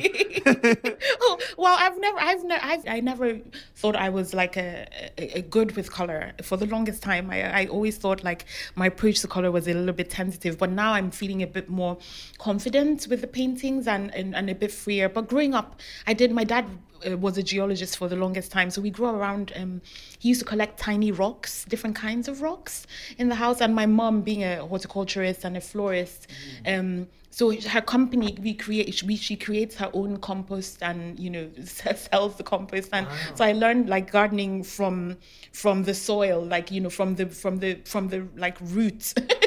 oh, 0.47 1.39
well, 1.57 1.77
I've 1.79 1.99
never, 1.99 2.19
I've 2.19 2.45
never, 2.45 2.65
I've, 2.65 2.89
I 2.89 3.01
never 3.01 3.39
thought 3.77 3.97
I 3.97 4.09
was 4.09 4.35
like 4.35 4.57
a, 4.57 4.87
a, 5.19 5.39
a 5.39 5.43
good 5.43 5.77
with 5.77 5.91
color. 5.91 6.33
For 6.43 6.57
the 6.57 6.67
longest 6.67 7.03
time, 7.03 7.31
I, 7.31 7.63
I 7.63 7.67
always 7.67 7.97
thought 7.97 8.25
like 8.25 8.47
my 8.75 8.87
approach 8.87 9.21
to 9.21 9.29
color 9.29 9.51
was 9.51 9.69
a 9.69 9.75
little 9.75 9.93
bit 9.95 10.11
tentative. 10.11 10.59
But 10.59 10.71
now 10.71 10.93
I'm 10.93 11.11
feeling 11.21 11.43
a 11.43 11.47
bit 11.47 11.69
more 11.69 11.99
confident 12.39 13.07
with 13.11 13.21
the 13.21 13.27
paintings 13.27 13.87
and, 13.87 14.15
and, 14.15 14.35
and 14.35 14.49
a 14.49 14.55
bit 14.55 14.73
freer. 14.73 15.09
But 15.09 15.29
growing 15.29 15.55
up, 15.55 15.81
I 16.07 16.15
did. 16.15 16.33
My 16.33 16.45
dad 16.45 16.67
uh, 17.07 17.17
was 17.19 17.37
a 17.39 17.43
geologist 17.43 17.99
for 17.99 18.09
the 18.09 18.17
longest 18.17 18.51
time, 18.51 18.71
so 18.71 18.81
we 18.81 18.91
grew 18.91 19.11
around. 19.19 19.53
Um, 19.55 19.83
he 20.19 20.31
used 20.31 20.41
to 20.41 20.47
collect 20.47 20.79
tiny 20.79 21.13
rocks, 21.13 21.65
different 21.67 21.97
kinds 21.97 22.27
of 22.27 22.43
rocks 22.43 22.87
in 23.19 23.29
the 23.29 23.35
house. 23.35 23.61
And 23.61 23.75
my 23.75 23.87
mom, 23.87 24.23
being 24.23 24.43
a 24.43 24.67
horticulturist 24.67 25.45
and 25.45 25.57
a 25.57 25.61
florist, 25.61 26.27
um, 26.67 27.07
so 27.31 27.53
her 27.61 27.81
company 27.81 28.37
we 28.43 28.53
create 28.53 29.03
we, 29.05 29.17
she 29.17 29.37
creates 29.37 29.77
her 29.77 29.89
own 29.95 30.19
compost 30.19 30.83
and 30.83 31.19
you 31.19 31.31
know 31.31 31.49
sells 31.65 32.35
the 32.37 32.43
compost 32.43 32.91
and 32.93 33.07
so 33.37 33.45
i 33.45 33.53
learned 33.53 33.89
like 33.89 34.11
gardening 34.11 34.65
from 34.65 35.17
from 35.53 35.85
the 35.85 35.95
soil 35.95 36.45
like 36.45 36.71
you 36.73 36.81
know 36.81 36.91
from 36.91 37.15
the 37.15 37.27
from 37.27 37.59
the 37.59 37.75
from 37.85 38.09
the 38.09 38.27
like 38.37 38.59
roots 38.61 39.15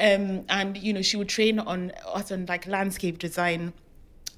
um 0.00 0.44
and 0.48 0.76
you 0.76 0.92
know 0.92 1.02
she 1.02 1.16
would 1.16 1.28
train 1.28 1.58
on 1.58 1.92
us 2.06 2.30
on 2.32 2.46
like 2.46 2.66
landscape 2.66 3.18
design 3.18 3.72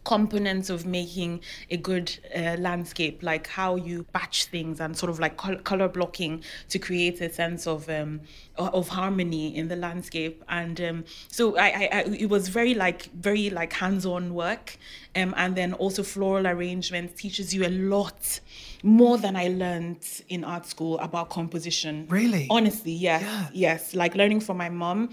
components 0.09 0.70
of 0.70 0.86
making 0.86 1.40
a 1.70 1.76
good 1.76 2.18
uh, 2.34 2.57
landscape, 2.59 3.22
like 3.22 3.46
how 3.46 3.76
you 3.76 4.07
batch 4.14 4.46
things 4.46 4.80
and 4.80 4.96
sort 4.96 5.11
of 5.11 5.20
like 5.20 5.36
col- 5.36 5.59
color 5.59 5.86
blocking 5.86 6.42
to 6.70 6.78
create 6.78 7.20
a 7.20 7.30
sense 7.30 7.66
of 7.66 7.88
um, 7.90 8.20
of 8.57 8.88
harmony 8.88 9.55
in 9.55 9.68
the 9.68 9.76
landscape. 9.76 10.42
And 10.49 10.80
um, 10.80 11.05
so 11.28 11.59
I, 11.59 11.66
I, 11.66 11.88
I, 11.92 12.01
it 12.24 12.30
was 12.30 12.49
very 12.49 12.74
like 12.74 13.12
very 13.12 13.51
like 13.51 13.74
hands-on 13.74 14.32
work, 14.32 14.78
um, 15.14 15.34
and 15.36 15.55
then 15.55 15.74
also 15.74 16.03
floral 16.03 16.46
arrangements 16.46 17.20
teaches 17.20 17.55
you 17.55 17.66
a 17.66 17.74
lot 17.94 18.40
more 18.82 19.18
than 19.18 19.36
I 19.36 19.49
learned 19.49 20.07
in 20.28 20.42
art 20.42 20.64
school 20.64 20.99
about 21.01 21.28
composition. 21.28 22.07
Really? 22.09 22.46
Honestly, 22.49 22.92
yes, 22.92 23.51
yes. 23.53 23.94
Like 23.94 24.14
learning 24.14 24.40
from 24.40 24.57
my 24.57 24.70
mom 24.70 25.11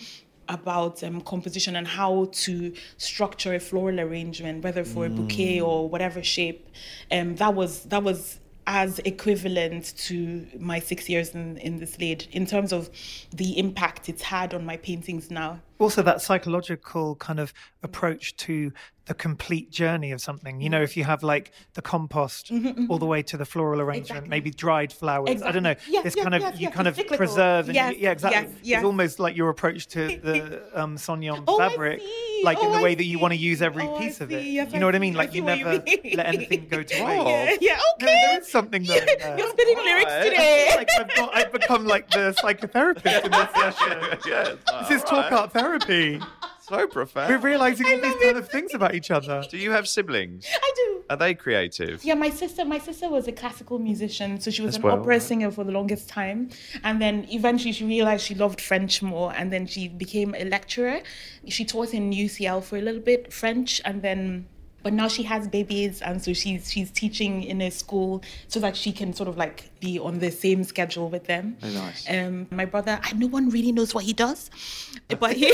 about 0.49 1.03
um, 1.03 1.21
composition 1.21 1.75
and 1.75 1.87
how 1.87 2.29
to 2.31 2.73
structure 2.97 3.55
a 3.55 3.59
floral 3.59 3.99
arrangement, 3.99 4.63
whether 4.63 4.83
for 4.83 5.05
a 5.05 5.09
bouquet 5.09 5.61
or 5.61 5.89
whatever 5.89 6.23
shape. 6.23 6.69
Um, 7.11 7.35
that 7.35 7.53
was 7.53 7.83
that 7.85 8.03
was 8.03 8.39
as 8.67 8.99
equivalent 8.99 9.93
to 9.95 10.47
my 10.57 10.79
six 10.79 11.07
years 11.07 11.35
in, 11.35 11.57
in 11.57 11.77
the 11.77 11.85
Slade 11.85 12.27
in 12.31 12.45
terms 12.45 12.73
of 12.73 12.89
the 13.31 13.57
impact 13.59 14.09
it's 14.09 14.23
had 14.23 14.53
on 14.53 14.65
my 14.65 14.77
paintings 14.77 15.29
now. 15.29 15.59
Also 15.78 16.01
that 16.01 16.21
psychological 16.21 17.15
kind 17.17 17.39
of 17.39 17.53
approach 17.84 18.36
to 18.38 18.71
the 19.07 19.13
complete 19.13 19.69
journey 19.69 20.11
of 20.11 20.19
something 20.19 20.59
you 20.61 20.67
know 20.67 20.82
if 20.82 20.97
you 20.97 21.03
have 21.03 21.21
like 21.21 21.51
the 21.76 21.82
compost 21.82 22.51
all 22.89 22.97
the 22.97 23.05
way 23.05 23.21
to 23.21 23.38
the 23.38 23.45
floral 23.45 23.80
arrangement 23.80 24.05
Mm-hmm, 24.05 24.15
Exactly. 24.15 24.30
maybe 24.30 24.49
dried 24.49 24.91
flowers 24.91 25.43
i 25.43 25.51
don't 25.51 25.61
know 25.61 25.69
Exactly. 25.71 25.93
Yes, 25.93 26.03
this 26.05 26.15
yes, 26.15 26.23
kind 26.23 26.34
of 26.36 26.41
yes, 26.41 26.53
you 26.55 26.59
yes, 26.61 26.73
kind 26.73 26.88
of 26.88 26.95
cyclical. 26.95 27.17
preserve 27.17 27.65
and 27.67 27.76
Yes, 27.76 27.93
you, 27.93 27.99
yeah 27.99 28.11
exactly 28.11 28.41
yes, 28.49 28.59
yes. 28.63 28.78
it's 28.80 28.86
almost 28.86 29.19
like 29.19 29.38
your 29.38 29.49
approach 29.49 29.86
to 29.89 30.07
the 30.28 30.63
um 30.82 30.95
sanyan 30.97 31.43
Oh, 31.47 31.57
fabric 31.59 32.01
like 32.43 32.57
in 32.63 32.69
Oh, 32.69 32.71
the 32.71 32.78
I 32.80 32.82
way 32.82 32.95
that 32.95 33.05
you 33.05 33.19
want 33.19 33.34
to 33.34 33.38
use 33.38 33.61
every 33.61 33.84
Oh, 33.88 33.95
piece 33.99 34.21
of 34.21 34.32
it. 34.32 34.43
Yes, 34.43 34.73
you 34.73 34.80
know 34.80 34.88
what 34.88 34.95
i 34.95 34.99
mean 34.99 35.13
like 35.13 35.36
you 35.36 35.43
what 35.43 35.59
you 35.59 35.65
never 35.65 35.84
let 36.15 36.26
anything 36.26 36.67
go 36.67 36.82
to 36.89 36.95
Oh. 36.99 37.05
waste 37.05 37.61
Yeah, 37.61 37.67
yeah, 37.69 37.76
No, 37.78 37.84
okay. 37.93 38.05
there 38.07 38.39
is 38.41 38.47
something 38.47 38.84
there. 38.91 39.05
You're 39.38 39.49
spitting 39.51 39.78
lyrics 39.86 40.13
today. 40.23 40.73
like 40.78 40.89
I've, 40.99 41.13
got, 41.15 41.36
I've 41.38 41.51
become 41.51 41.86
like 41.86 42.09
the 42.09 42.34
psychotherapist 42.41 43.23
in 43.26 43.32
this 43.32 43.51
session. 43.53 44.19
yeah, 44.26 44.55
This 44.82 44.97
is 44.97 45.03
talk 45.03 45.32
art 45.32 45.53
therapy. 45.53 45.64
so 46.61 46.88
profound. 46.88 47.30
We're 47.30 47.38
realizing 47.39 47.88
all 47.88 48.01
these 48.01 48.16
kind 48.24 48.38
of 48.38 48.49
things 48.49 48.74
about 48.74 48.95
each 48.95 49.11
other. 49.11 49.43
Do 49.49 49.57
you 49.57 49.72
have 49.72 49.88
siblings? 49.88 50.45
I 50.51 50.72
do. 50.76 51.03
Are 51.09 51.18
they 51.18 51.34
creative? 51.36 52.03
Yeah, 52.03 52.16
my 52.16 52.30
sister. 52.30 52.66
My 52.66 52.80
sister 52.80 53.09
was 53.09 53.28
a 53.28 53.32
classical 53.32 53.78
musician, 53.80 54.39
so 54.39 54.49
she 54.51 54.61
was 54.61 54.70
As 54.70 54.78
an 54.78 54.84
well, 54.84 54.93
opera 54.99 55.07
right. 55.07 55.22
singer 55.22 55.51
for 55.51 55.63
the 55.63 55.72
longest 55.72 56.09
time, 56.09 56.49
and 56.84 57.01
then 57.01 57.28
eventually 57.30 57.72
she 57.72 57.86
realized 57.86 58.26
she 58.26 58.36
loved 58.36 58.59
French 58.59 59.01
more, 59.01 59.34
and 59.36 59.51
then 59.53 59.68
she 59.68 59.88
became 59.88 60.34
a 60.36 60.45
lecturer. 60.45 61.01
She 61.47 61.66
taught 61.66 61.93
in 61.93 62.11
UCL 62.11 62.63
for 62.63 62.78
a 62.78 62.82
little 62.82 63.01
bit 63.01 63.32
French, 63.32 63.82
and 63.86 64.01
then. 64.01 64.47
But 64.82 64.93
now 64.93 65.07
she 65.07 65.24
has 65.24 65.47
babies, 65.47 65.99
and 66.03 66.24
so 66.24 66.32
she's 66.34 66.72
she's 66.72 66.91
teaching 66.91 67.41
in 67.41 67.59
a 67.59 67.72
school 67.72 68.22
so 68.47 68.59
that 68.59 68.76
she 68.76 68.91
can 68.91 69.13
sort 69.13 69.28
of 69.28 69.36
like 69.36 69.72
be 69.86 69.99
on 69.99 70.19
the 70.19 70.31
same 70.31 70.63
schedule 70.63 71.07
with 71.09 71.25
them. 71.25 71.55
Very 71.61 71.73
nice. 71.73 72.01
Um, 72.09 72.47
my 72.51 72.65
brother, 72.65 72.99
I, 73.03 73.13
no 73.13 73.27
one 73.27 73.49
really 73.49 73.71
knows 73.71 73.93
what 73.93 74.03
he 74.03 74.13
does, 74.13 74.49
but 75.19 75.33
he, 75.41 75.47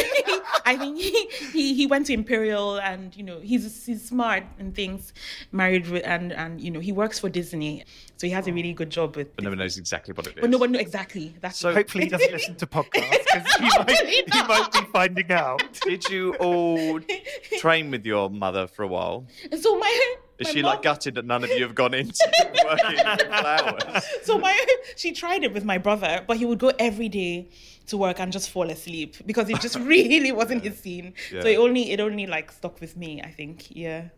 I 0.65 0.77
think 0.77 0.97
he, 0.97 1.27
he 1.55 1.63
he 1.79 1.85
went 1.93 2.05
to 2.07 2.13
Imperial, 2.13 2.79
and 2.79 3.15
you 3.17 3.23
know 3.23 3.39
he's 3.49 3.85
he's 3.85 4.01
smart 4.13 4.43
and 4.59 4.73
things. 4.73 5.13
Married 5.51 5.87
with, 5.89 6.03
and 6.05 6.31
and 6.31 6.61
you 6.61 6.71
know 6.71 6.79
he 6.79 6.91
works 6.91 7.19
for 7.19 7.29
Disney, 7.29 7.83
so 8.17 8.27
he 8.27 8.33
has 8.37 8.47
a 8.47 8.53
really 8.53 8.73
good 8.73 8.89
job 8.89 9.15
with. 9.17 9.35
But 9.35 9.43
no 9.43 9.49
one 9.51 9.59
knows 9.59 9.77
exactly 9.77 10.13
what 10.13 10.27
it 10.27 10.37
is. 10.37 10.41
But 10.41 10.49
no 10.49 10.57
one 10.57 10.71
knows 10.71 10.81
exactly. 10.81 11.35
That's 11.41 11.57
So- 11.57 11.73
Hopefully, 11.73 12.05
he 12.05 12.09
doesn't 12.09 12.31
listen 12.31 12.55
to 12.55 12.67
podcasts 12.67 13.25
because 13.25 13.55
he 13.55 13.69
might, 13.77 14.05
he 14.07 14.41
might 14.47 14.69
be 14.71 14.81
finding 14.93 15.31
out. 15.31 15.61
Did 15.81 16.07
you 16.09 16.35
all 16.35 16.99
train 17.59 17.91
with 17.91 18.05
your 18.05 18.29
mother 18.29 18.67
for 18.67 18.83
a 18.83 18.87
while? 18.87 19.25
so 19.59 19.77
my. 19.77 20.15
Is 20.41 20.47
my 20.47 20.53
she 20.53 20.61
mom- 20.61 20.71
like 20.73 20.81
gutted 20.81 21.15
that 21.15 21.25
none 21.25 21.43
of 21.43 21.49
you 21.51 21.63
have 21.63 21.75
gone 21.75 21.93
into 21.93 22.29
working 22.65 22.97
flowers? 23.27 24.03
so 24.23 24.37
my 24.37 24.57
she 24.95 25.11
tried 25.11 25.43
it 25.43 25.53
with 25.53 25.63
my 25.63 25.77
brother, 25.77 26.23
but 26.27 26.37
he 26.37 26.45
would 26.45 26.59
go 26.59 26.71
every 26.79 27.09
day 27.09 27.47
to 27.91 27.97
work 27.97 28.19
and 28.19 28.31
just 28.33 28.49
fall 28.49 28.69
asleep 28.69 29.15
because 29.25 29.49
it 29.49 29.61
just 29.61 29.77
really 29.93 30.31
wasn't 30.31 30.63
his 30.63 30.77
scene. 30.79 31.13
Yeah. 31.31 31.41
So 31.41 31.47
it 31.47 31.57
only 31.57 31.91
it 31.91 31.99
only 31.99 32.25
like 32.27 32.51
stuck 32.51 32.81
with 32.81 32.97
me. 32.97 33.21
I 33.21 33.29
think. 33.31 33.67
Yeah. 33.75 34.09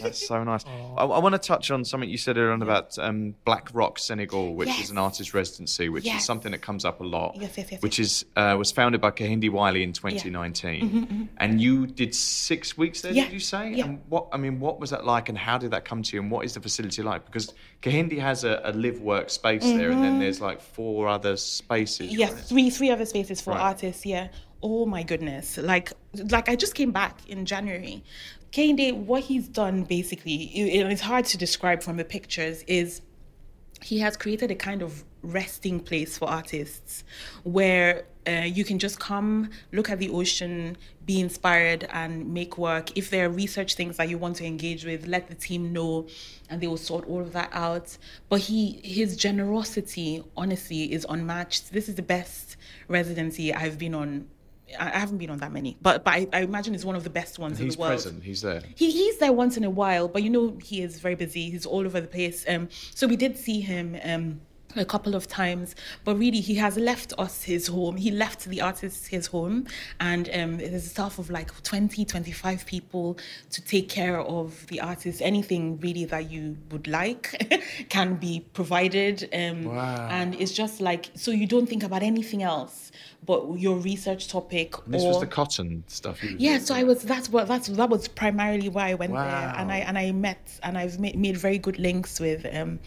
That's 0.00 0.26
so 0.30 0.42
nice. 0.44 0.64
I, 0.66 1.04
I 1.04 1.18
want 1.18 1.34
to 1.34 1.38
touch 1.38 1.70
on 1.70 1.84
something 1.84 2.08
you 2.08 2.18
said 2.18 2.36
earlier 2.38 2.52
on 2.52 2.62
about 2.62 2.98
um, 2.98 3.34
Black 3.44 3.68
Rock 3.74 3.98
Senegal, 3.98 4.54
which 4.54 4.68
Yes. 4.68 4.84
is 4.84 4.90
an 4.90 4.98
artist 4.98 5.34
residency, 5.34 5.88
which 5.88 6.06
is 6.06 6.24
something 6.24 6.52
that 6.52 6.62
comes 6.62 6.84
up 6.84 7.00
a 7.00 7.04
lot. 7.04 7.36
Yes, 7.40 7.54
yes, 7.56 7.72
yes, 7.72 7.82
Which 7.82 7.98
yes. 7.98 8.08
is 8.22 8.24
uh, 8.36 8.54
was 8.58 8.70
founded 8.70 9.00
by 9.00 9.10
Kehinde 9.10 9.50
Wiley 9.50 9.82
in 9.82 9.92
2019, 9.92 11.28
and 11.38 11.60
you 11.60 11.86
did 11.86 12.14
six 12.14 12.76
weeks 12.76 13.00
there. 13.00 13.10
Mm-hmm, 13.12 13.18
Yeah, 13.18 13.24
Did 13.24 13.32
you 13.32 13.40
say? 13.40 13.72
yeah. 13.74 13.84
And 13.86 14.00
what 14.08 14.28
I 14.32 14.36
mean, 14.36 14.60
what 14.60 14.78
was 14.80 14.90
that 14.90 15.04
like, 15.04 15.28
and 15.28 15.36
how 15.38 15.58
did 15.58 15.70
that 15.72 15.84
come 15.84 16.02
to 16.02 16.16
you, 16.16 16.22
and 16.22 16.30
what 16.30 16.44
is 16.44 16.54
the 16.54 16.60
facility 16.60 17.02
like? 17.02 17.24
Because 17.24 17.52
Kehinde 17.82 18.18
has 18.18 18.44
a, 18.44 18.60
a 18.64 18.72
live 18.72 19.00
work 19.00 19.30
space 19.30 19.62
there, 19.64 19.90
and 19.90 20.02
then 20.04 20.18
there's 20.20 20.40
like 20.40 20.60
four 20.60 21.08
other 21.08 21.36
spaces. 21.36 22.08
Mm-hmm. 22.10 22.18
Yes, 22.20 22.32
right? 22.32 22.44
three 22.44 22.70
three 22.70 22.90
other 22.90 23.04
spaces 23.06 23.21
for 23.30 23.50
Right. 23.52 23.60
artists. 23.60 24.04
Yeah. 24.06 24.28
Oh 24.62 24.86
my 24.86 25.02
goodness! 25.02 25.56
Like 25.58 25.92
like 26.30 26.48
I 26.48 26.56
just 26.56 26.74
came 26.74 26.92
back 26.92 27.20
in 27.28 27.46
January. 27.46 28.02
Kehinde, 28.52 28.94
what 28.94 29.22
he's 29.24 29.48
done 29.48 29.84
basically, 29.84 30.44
it- 30.54 30.86
it's 30.86 31.00
hard 31.00 31.24
to 31.26 31.38
describe 31.38 31.82
from 31.82 31.96
the 31.96 32.04
pictures, 32.04 32.62
is 32.66 33.00
he 33.82 33.98
has 34.00 34.16
created 34.16 34.50
a 34.50 34.54
kind 34.54 34.82
of 34.82 35.04
resting 35.22 35.80
place 35.80 36.18
for 36.18 36.28
artists 36.28 37.02
where 37.44 38.04
uh, 38.28 38.30
you 38.58 38.64
can 38.64 38.78
just 38.78 38.98
come 39.00 39.50
look 39.72 39.88
at 39.90 39.98
the 39.98 40.08
ocean 40.10 40.76
be 41.06 41.18
inspired 41.20 41.88
and 41.92 42.32
make 42.32 42.58
work 42.58 42.96
if 42.96 43.10
there 43.10 43.26
are 43.26 43.28
research 43.28 43.74
things 43.74 43.96
that 43.96 44.08
you 44.08 44.18
want 44.18 44.36
to 44.36 44.44
engage 44.44 44.84
with 44.84 45.06
let 45.06 45.26
the 45.28 45.34
team 45.34 45.72
know 45.72 46.06
and 46.50 46.60
they 46.60 46.66
will 46.66 46.76
sort 46.76 47.04
all 47.08 47.20
of 47.20 47.32
that 47.32 47.48
out 47.52 47.96
but 48.28 48.40
he 48.40 48.80
his 48.84 49.16
generosity 49.16 50.22
honestly 50.36 50.92
is 50.92 51.06
unmatched 51.08 51.72
this 51.72 51.88
is 51.88 51.94
the 51.96 52.02
best 52.02 52.51
residency 52.88 53.52
i've 53.54 53.78
been 53.78 53.94
on 53.94 54.26
i 54.78 54.88
haven't 54.98 55.18
been 55.18 55.30
on 55.30 55.38
that 55.38 55.52
many 55.52 55.76
but 55.82 56.04
but 56.04 56.14
i, 56.14 56.26
I 56.32 56.40
imagine 56.42 56.74
it's 56.74 56.84
one 56.84 56.96
of 56.96 57.04
the 57.04 57.10
best 57.10 57.38
ones 57.38 57.60
in 57.60 57.68
the 57.68 57.76
world 57.76 57.92
He's 57.92 58.02
present. 58.04 58.22
He's 58.22 58.42
there. 58.42 58.62
he, 58.74 58.90
he's 58.90 59.18
there 59.18 59.32
once 59.32 59.56
in 59.56 59.64
a 59.64 59.70
while, 59.70 60.08
but 60.08 60.22
you 60.22 60.30
know 60.30 60.56
he 60.62 60.80
is 60.82 60.98
very 61.00 61.14
busy. 61.14 61.50
He's 61.50 61.66
all 61.66 61.84
over 61.84 62.00
the 62.00 62.06
place. 62.06 62.44
Um, 62.48 62.68
so 62.94 63.06
we 63.06 63.16
did 63.16 63.36
see 63.36 63.60
him 63.60 63.98
um, 64.04 64.40
a 64.76 64.84
couple 64.84 65.14
of 65.14 65.26
times, 65.26 65.74
but 66.04 66.16
really 66.16 66.40
he 66.40 66.54
has 66.56 66.76
left 66.76 67.12
us 67.18 67.42
his 67.42 67.66
home. 67.66 67.96
He 67.96 68.10
left 68.10 68.44
the 68.44 68.60
artists 68.60 69.06
his 69.06 69.26
home, 69.26 69.66
and 70.00 70.28
um, 70.34 70.58
there's 70.58 70.86
a 70.86 70.88
staff 70.88 71.18
of 71.18 71.30
like 71.30 71.50
20, 71.62 72.04
25 72.04 72.66
people 72.66 73.18
to 73.50 73.62
take 73.62 73.88
care 73.88 74.20
of 74.20 74.66
the 74.68 74.80
artists. 74.80 75.20
Anything 75.20 75.78
really 75.80 76.04
that 76.06 76.30
you 76.30 76.56
would 76.70 76.86
like 76.86 77.62
can 77.88 78.16
be 78.16 78.44
provided. 78.52 79.28
Um, 79.32 79.62
Wow. 79.72 80.08
And 80.10 80.34
it's 80.34 80.52
just 80.52 80.80
like 80.80 81.10
so 81.14 81.30
you 81.30 81.46
don't 81.46 81.66
think 81.66 81.82
about 81.82 82.02
anything 82.02 82.42
else 82.42 82.92
but 83.24 83.58
your 83.58 83.76
research 83.76 84.28
topic. 84.28 84.74
And 84.84 84.94
this 84.94 85.02
or, 85.02 85.08
was 85.08 85.20
the 85.20 85.26
cotton 85.26 85.84
stuff. 85.86 86.22
You 86.22 86.36
yeah, 86.38 86.58
so 86.58 86.74
I 86.74 86.82
was. 86.82 87.02
That's 87.02 87.28
what. 87.28 87.48
That's 87.48 87.68
that 87.68 87.88
was 87.88 88.08
primarily 88.08 88.68
why 88.68 88.90
I 88.90 88.94
went 88.94 89.12
there, 89.12 89.54
and 89.56 89.70
I 89.70 89.78
and 89.78 89.96
I 89.96 90.10
met 90.12 90.58
and 90.62 90.76
I've 90.76 90.98
made, 90.98 91.16
made 91.16 91.36
very 91.36 91.58
good 91.58 91.78
links 91.78 92.18
with 92.18 92.46
um, 92.54 92.80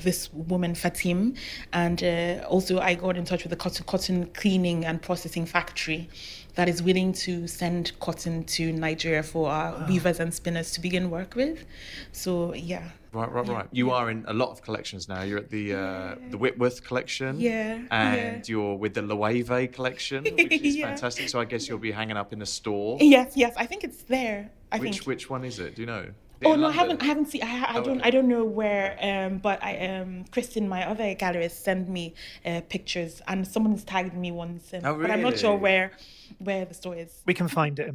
this 0.00 0.32
woman 0.32 0.74
Fatim, 0.74 1.36
and 1.72 2.02
uh, 2.02 2.46
also 2.46 2.80
I 2.80 2.94
got 2.94 3.16
in 3.16 3.24
touch 3.24 3.44
with 3.44 3.50
the 3.50 3.56
cotton, 3.56 3.84
cotton 3.86 4.26
cleaning 4.34 4.84
and 4.84 5.00
processing 5.00 5.46
factory 5.46 6.08
that 6.54 6.68
is 6.68 6.82
willing 6.82 7.12
to 7.12 7.46
send 7.46 7.98
cotton 8.00 8.44
to 8.44 8.72
Nigeria 8.72 9.22
for 9.22 9.48
our 9.48 9.86
weavers 9.88 10.20
and 10.20 10.34
spinners 10.34 10.72
to 10.72 10.80
begin 10.80 11.10
work 11.10 11.34
with. 11.34 11.64
So 12.12 12.52
yeah. 12.52 12.88
Right, 13.12 13.30
right, 13.32 13.48
right. 13.48 13.66
You 13.72 13.90
are 13.90 14.10
in 14.10 14.24
a 14.28 14.34
lot 14.34 14.50
of 14.50 14.60
collections 14.62 15.08
now. 15.08 15.22
You're 15.22 15.38
at 15.38 15.50
the 15.50 15.74
uh, 15.74 16.14
the 16.30 16.36
Whitworth 16.38 16.84
collection. 16.84 17.40
Yeah, 17.40 17.80
And 17.90 18.46
you're 18.48 18.74
with 18.76 18.94
the 18.94 19.02
Loewe 19.02 19.66
collection, 19.72 20.24
which 20.24 20.52
is 20.62 20.76
Yeah. 20.80 20.88
fantastic. 20.88 21.28
So 21.28 21.40
I 21.40 21.44
guess 21.46 21.68
you'll 21.68 21.78
be 21.78 21.92
hanging 21.92 22.16
up 22.16 22.32
in 22.32 22.42
a 22.42 22.46
store. 22.46 22.98
Yes, 23.00 23.32
yes. 23.36 23.54
I 23.56 23.66
think 23.66 23.82
it's 23.84 24.02
there. 24.02 24.50
I 24.70 24.78
Which 24.78 24.90
think. 24.96 25.06
which 25.06 25.30
one 25.30 25.44
is 25.44 25.58
it? 25.58 25.76
Do 25.76 25.82
you 25.82 25.86
know? 25.86 26.06
Oh 26.44 26.52
in 26.52 26.60
no, 26.60 26.68
I 26.68 26.72
haven't. 26.72 27.02
I 27.02 27.06
haven't 27.06 27.26
seen. 27.26 27.42
I, 27.42 27.64
I 27.64 27.78
Oh, 27.78 27.82
don't. 27.82 27.98
okay. 27.98 28.06
I 28.08 28.10
don't 28.10 28.28
know 28.28 28.44
where. 28.44 28.96
Um, 29.02 29.38
but 29.38 29.58
I 29.64 29.72
um, 29.88 30.24
Kristin, 30.30 30.68
my 30.68 30.86
other 30.88 31.14
gallerist, 31.16 31.62
sent 31.64 31.88
me 31.88 32.14
uh, 32.46 32.60
pictures, 32.68 33.20
and 33.26 33.48
someone's 33.48 33.82
tagged 33.82 34.14
me 34.14 34.30
once. 34.30 34.72
Um, 34.74 34.80
Oh, 34.84 34.94
But 35.00 35.10
I'm 35.10 35.22
not 35.22 35.36
sure 35.38 35.56
where 35.56 35.90
where 36.38 36.64
the 36.66 36.74
store 36.74 36.94
is. 36.94 37.22
We 37.26 37.34
can 37.34 37.48
find 37.48 37.78
it. 37.80 37.90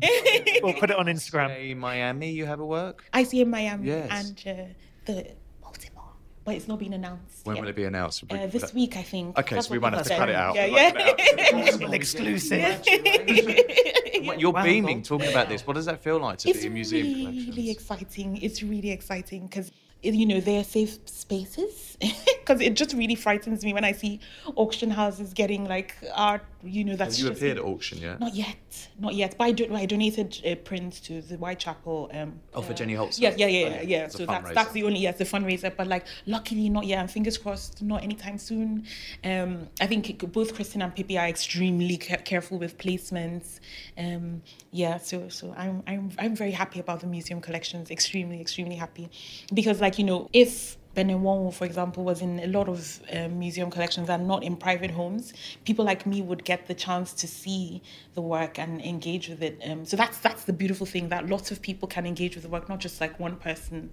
we'll 0.64 0.74
put 0.74 0.90
it 0.90 0.98
on 0.98 1.06
Instagram. 1.16 1.50
Say 1.50 1.74
Miami, 1.76 2.32
you 2.32 2.46
have 2.46 2.60
a 2.60 2.66
work. 2.66 3.06
I 3.14 3.24
see 3.24 3.40
in 3.42 3.50
Miami 3.50 3.88
Yes. 3.88 4.10
and 4.12 4.60
uh, 4.60 4.64
the 5.06 5.28
Baltimore, 5.62 6.04
but 6.46 6.56
it's 6.56 6.68
not 6.68 6.80
been 6.80 6.94
announced. 6.94 7.46
When 7.46 7.56
yet. 7.56 7.62
will 7.62 7.70
it 7.70 7.76
be 7.76 7.84
announced? 7.86 8.24
Uh, 8.30 8.48
this 8.48 8.74
week, 8.74 8.98
I 8.98 9.04
think. 9.04 9.38
Okay, 9.38 9.56
That's 9.56 9.68
so 9.68 9.72
we 9.74 9.78
what 9.80 9.94
won't 9.94 10.08
have 10.08 10.08
to 10.08 10.16
cut 10.18 10.30
it 10.30 10.36
out. 10.36 10.56
Yeah, 10.56 10.66
yeah. 10.66 11.92
Exclusive. 11.92 12.84
You're 14.38 14.52
Wow. 14.52 14.64
beaming 14.64 15.02
talking 15.04 15.30
about 15.30 15.50
this. 15.50 15.66
What 15.68 15.74
does 15.76 15.86
that 15.86 16.02
feel 16.02 16.20
like 16.20 16.38
to 16.40 16.50
it's 16.50 16.62
be 16.62 16.68
a 16.68 16.70
museum 16.70 17.08
It's 17.08 17.48
really 17.48 17.70
exciting. 17.70 18.38
It's 18.38 18.64
really 18.64 18.92
exciting 18.92 19.48
because 19.48 19.72
you 20.02 20.26
know 20.26 20.40
they're 20.40 20.64
safe 20.64 20.98
spaces. 21.06 21.93
Because 22.44 22.60
it 22.60 22.74
just 22.76 22.94
really 22.94 23.16
frightens 23.16 23.64
me 23.64 23.74
when 23.74 23.86
I 23.86 23.94
see 23.94 24.20
auction 24.56 24.90
houses 24.92 25.34
getting 25.34 25.64
like 25.66 25.96
art. 26.14 26.44
You 26.62 26.84
know 26.84 26.96
that's 26.98 27.16
Have 27.18 27.24
you 27.24 27.30
just 27.32 27.42
appeared 27.42 27.58
at 27.58 27.64
auction 27.64 28.00
yet? 28.00 28.20
Not 28.20 28.36
yet, 28.36 28.88
not 29.00 29.16
yet. 29.16 29.36
But 29.38 29.44
I, 29.46 29.52
do, 29.54 29.74
I 29.74 29.86
donated 29.86 30.42
uh, 30.46 30.56
prints 30.56 31.00
to 31.02 31.22
the 31.22 31.36
Whitechapel. 31.38 32.12
Um, 32.14 32.40
Oh, 32.54 32.62
for 32.62 32.74
Jenny 32.74 32.94
Holtz. 32.96 33.18
yeah, 33.20 33.34
yeah, 33.38 33.48
yeah, 33.48 33.68
yeah. 33.68 33.82
Yeah. 33.82 34.08
So 34.10 34.26
that's 34.26 34.52
that's 34.52 34.72
the 34.74 34.84
only 34.84 35.00
yes, 35.00 35.18
the 35.18 35.24
fundraiser. 35.26 35.74
But 35.76 35.88
like, 35.88 36.06
luckily 36.26 36.70
not 36.70 36.86
yet. 36.86 37.00
And 37.00 37.10
fingers 37.12 37.38
crossed, 37.38 37.82
not 37.82 38.04
anytime 38.04 38.38
soon. 38.38 38.86
Um, 39.24 39.70
I 39.80 39.88
think 39.88 40.10
it- 40.10 40.32
both 40.32 40.54
Kristin 40.56 40.84
and 40.84 40.94
Pippy 40.96 41.18
are 41.18 41.28
extremely 41.28 41.98
ca- 41.98 42.18
careful 42.18 42.58
with 42.60 42.78
placements. 42.78 43.60
Um, 43.98 44.42
yeah, 44.72 44.98
so 44.98 45.30
so 45.30 45.54
I'm 45.58 45.82
I'm 45.88 46.12
I'm 46.20 46.36
very 46.36 46.52
happy 46.52 46.80
about 46.82 47.00
the 47.02 47.08
museum 47.08 47.40
collections. 47.42 47.90
Extremely, 47.90 48.42
extremely 48.42 48.76
happy, 48.76 49.10
because 49.54 49.80
like 49.80 49.98
you 49.98 50.04
know 50.04 50.30
if. 50.34 50.78
Ben 50.96 51.10
Enwonwu, 51.10 51.54
for 51.54 51.66
example, 51.66 52.04
was 52.04 52.22
in 52.22 52.40
a 52.40 52.48
lot 52.48 52.70
of 52.70 53.00
um, 53.12 53.40
museum 53.40 53.72
collections 53.72 54.10
and 54.10 54.28
not 54.28 54.44
in 54.44 54.56
private 54.56 54.92
homes. 54.92 55.34
People 55.66 55.86
like 55.86 56.06
me 56.06 56.22
would 56.22 56.44
get 56.44 56.68
the 56.68 56.74
chance 56.74 57.14
to 57.14 57.28
see 57.28 57.82
the 58.14 58.22
work 58.22 58.60
and 58.60 58.82
engage 58.82 59.28
with 59.28 59.42
it. 59.42 59.60
Um, 59.66 59.86
so 59.86 59.98
that's 59.98 60.20
that's 60.20 60.44
the 60.44 60.54
beautiful 60.54 60.86
thing 60.86 61.10
that 61.10 61.28
lots 61.28 61.52
of 61.52 61.62
people 61.62 61.88
can 61.88 62.06
engage 62.06 62.36
with 62.36 62.44
the 62.44 62.50
work, 62.50 62.70
not 62.70 62.80
just 62.80 63.02
like 63.02 63.20
one 63.20 63.38
person 63.38 63.90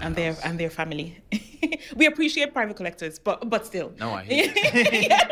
and 0.00 0.14
their 0.14 0.36
and 0.44 0.58
their 0.58 0.70
family. 0.70 1.18
we 1.96 2.06
appreciate 2.06 2.52
private 2.52 2.76
collectors, 2.76 3.18
but 3.18 3.48
but 3.48 3.64
still. 3.66 3.92
No, 3.98 4.10
I 4.12 4.24
hear. 4.24 5.28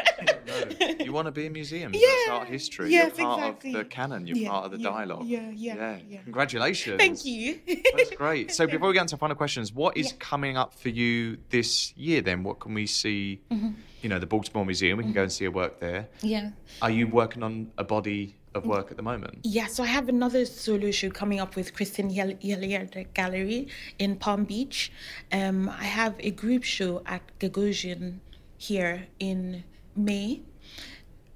You 1.10 1.14
want 1.14 1.26
to 1.26 1.32
be 1.32 1.48
museums. 1.48 1.92
That's 1.92 2.04
Yeah. 2.28 2.32
art 2.34 2.46
history. 2.48 2.90
Yes, 2.92 3.18
you're 3.18 3.26
part 3.26 3.38
exactly. 3.40 3.70
of 3.72 3.76
the 3.78 3.84
canon. 3.84 4.26
You're 4.28 4.36
Yeah, 4.36 4.48
part 4.50 4.64
of 4.66 4.70
the 4.70 4.78
yeah, 4.78 4.90
dialogue. 4.90 5.26
yeah, 5.26 5.50
yeah, 5.56 5.98
yeah. 6.08 6.18
Congratulations. 6.22 6.98
Thank 6.98 7.24
you. 7.24 7.58
That's 7.96 8.10
great. 8.10 8.52
So 8.60 8.66
before 8.68 8.88
we 8.88 8.94
get 8.94 9.02
into 9.02 9.16
final 9.16 9.34
questions, 9.36 9.72
what 9.72 9.96
is 9.96 10.06
Yeah. 10.12 10.16
coming 10.20 10.56
up 10.56 10.72
for 10.72 10.88
you 10.88 11.38
this 11.48 11.92
year 11.96 12.20
then? 12.20 12.44
What 12.44 12.60
can 12.60 12.74
we 12.74 12.86
see? 12.86 13.40
Mm-hmm. 13.50 13.70
You 14.02 14.08
know, 14.08 14.18
the 14.20 14.26
Baltimore 14.26 14.64
Museum, 14.64 14.98
we 14.98 15.04
can 15.04 15.12
go 15.12 15.22
and 15.24 15.32
see 15.32 15.44
your 15.44 15.52
work 15.52 15.80
there. 15.80 16.08
yeah. 16.22 16.50
Are 16.80 16.90
you 16.92 17.08
working 17.08 17.42
on 17.42 17.72
a 17.76 17.82
body 17.84 18.36
of 18.54 18.64
work 18.66 18.90
at 18.92 18.96
the 18.96 19.02
moment? 19.02 19.38
Yeah, 19.42 19.66
so 19.66 19.82
I 19.82 19.86
have 19.88 20.08
another 20.08 20.44
solo 20.46 20.90
show 20.92 21.10
coming 21.10 21.40
up 21.40 21.56
with 21.56 21.74
Kristin 21.74 22.08
Hjellegjerde 22.14 23.12
Gallery 23.14 23.66
in 23.98 24.14
Palm 24.16 24.44
Beach. 24.44 24.92
Um, 25.32 25.68
I 25.68 25.84
have 25.84 26.14
a 26.20 26.30
group 26.30 26.62
show 26.62 27.02
at 27.06 27.22
Gagosian 27.40 28.20
here 28.58 29.06
in 29.18 29.64
May, 29.96 30.42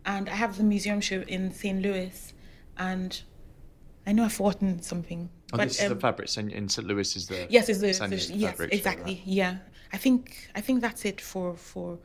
and 0.07 0.29
I 0.29 0.35
have 0.35 0.57
the 0.57 0.65
museum 0.65 1.01
show 1.01 1.23
in 1.23 1.53
St. 1.53 1.81
Louis, 1.81 2.33
and 2.77 3.21
I 4.07 4.13
know 4.13 4.25
I've 4.25 4.33
forgotten 4.33 4.83
something. 4.83 5.29
Oh, 5.53 5.57
but, 5.57 5.69
this 5.69 5.81
is 5.81 5.89
the 5.89 5.95
um, 5.95 6.01
fabrics 6.01 6.37
and 6.37 6.51
in 6.53 6.69
St. 6.69 6.87
Louis 6.87 7.17
is 7.17 7.27
the 7.29 7.47
Yes, 7.49 7.69
it's 7.69 7.81
the, 7.81 7.95
San 7.95 8.11
the 8.11 8.17
yes, 8.17 8.51
fabrics 8.51 8.59
show, 8.59 8.77
exactly. 8.77 9.15
right? 9.15 9.23
Yeah, 9.25 9.57
I 9.93 9.97
think 9.97 10.51
I 10.55 10.61
think 10.61 10.81
that's 10.81 11.05
it 11.05 11.21
for 11.21 11.57
for, 11.57 11.99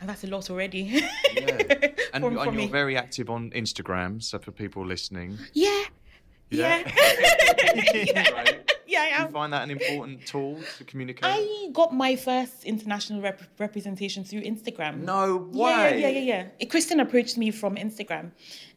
and 0.00 0.08
that's 0.08 0.24
a 0.24 0.28
lot 0.28 0.50
already. 0.50 1.02
Yeah. 1.34 1.58
And, 2.12 2.22
for, 2.22 2.28
and 2.28 2.38
for 2.38 2.44
you're 2.44 2.52
me. 2.52 2.68
very 2.68 2.96
active 2.96 3.28
on 3.28 3.50
Instagram, 3.50 4.22
so 4.22 4.38
for 4.38 4.52
people 4.52 4.86
listening. 4.86 5.36
Yeah. 5.52 5.82
Yeah. 6.50 6.82
Yeah. 7.94 8.30
Right. 8.30 8.63
Yeah, 8.94 9.02
I 9.02 9.08
Do 9.08 9.14
am. 9.22 9.26
you 9.28 9.32
find 9.32 9.52
that 9.52 9.62
an 9.66 9.70
important 9.78 10.26
tool 10.26 10.60
to 10.78 10.84
communicate? 10.84 11.24
I 11.24 11.68
got 11.72 11.90
my 11.94 12.16
first 12.16 12.64
international 12.64 13.20
rep- 13.20 13.42
representation 13.58 14.24
through 14.24 14.42
Instagram. 14.42 14.94
No 15.02 15.48
way. 15.52 16.00
yeah, 16.00 16.08
yeah, 16.08 16.08
yeah. 16.08 16.46
yeah. 16.60 16.66
Kristin 16.72 17.00
approached 17.00 17.36
me 17.42 17.50
from 17.50 17.76
Instagram. 17.76 18.30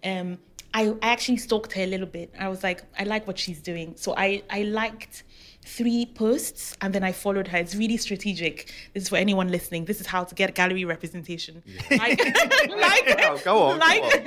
Um, 0.03 0.39
I, 0.73 0.89
I 1.01 1.07
actually 1.15 1.37
stalked 1.37 1.71
her 1.73 1.83
a 1.83 1.87
little 1.93 2.07
bit. 2.19 2.33
I 2.37 2.47
was 2.49 2.61
like, 2.63 2.79
I 2.99 3.03
like 3.03 3.25
what 3.27 3.37
she's 3.39 3.61
doing. 3.61 3.93
So 3.95 4.13
I, 4.17 4.43
I 4.49 4.63
liked 4.63 5.23
three 5.65 6.05
posts 6.23 6.75
and 6.81 6.93
then 6.95 7.03
I 7.03 7.11
followed 7.11 7.47
her. 7.49 7.57
It's 7.57 7.75
really 7.75 7.97
strategic. 7.97 8.55
This 8.93 9.03
is 9.03 9.09
for 9.09 9.15
anyone 9.17 9.49
listening. 9.49 9.85
This 9.85 9.99
is 10.01 10.07
how 10.07 10.23
to 10.23 10.35
get 10.35 10.55
gallery 10.55 10.85
representation. 10.85 11.63
Like, 11.91 12.19
like, 12.69 13.05
Oh, 13.29 13.39
go 13.43 13.63
on, 13.63 13.79
go 13.79 13.85
like, 13.85 14.03
on. 14.03 14.25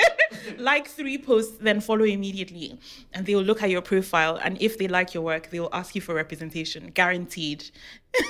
Like 0.59 0.89
three 0.89 1.19
posts, 1.19 1.59
then 1.59 1.81
follow 1.81 2.05
immediately. 2.05 2.79
And 3.13 3.27
they 3.27 3.35
will 3.35 3.43
look 3.43 3.63
at 3.63 3.71
your 3.71 3.83
profile. 3.83 4.37
And 4.43 4.61
if 4.61 4.79
they 4.79 4.89
like 4.89 5.15
your 5.15 5.23
work, 5.23 5.51
they 5.51 5.61
will 5.61 5.71
ask 5.73 5.95
you 5.95 6.01
for 6.01 6.15
representation, 6.15 6.91
guaranteed. 6.93 7.71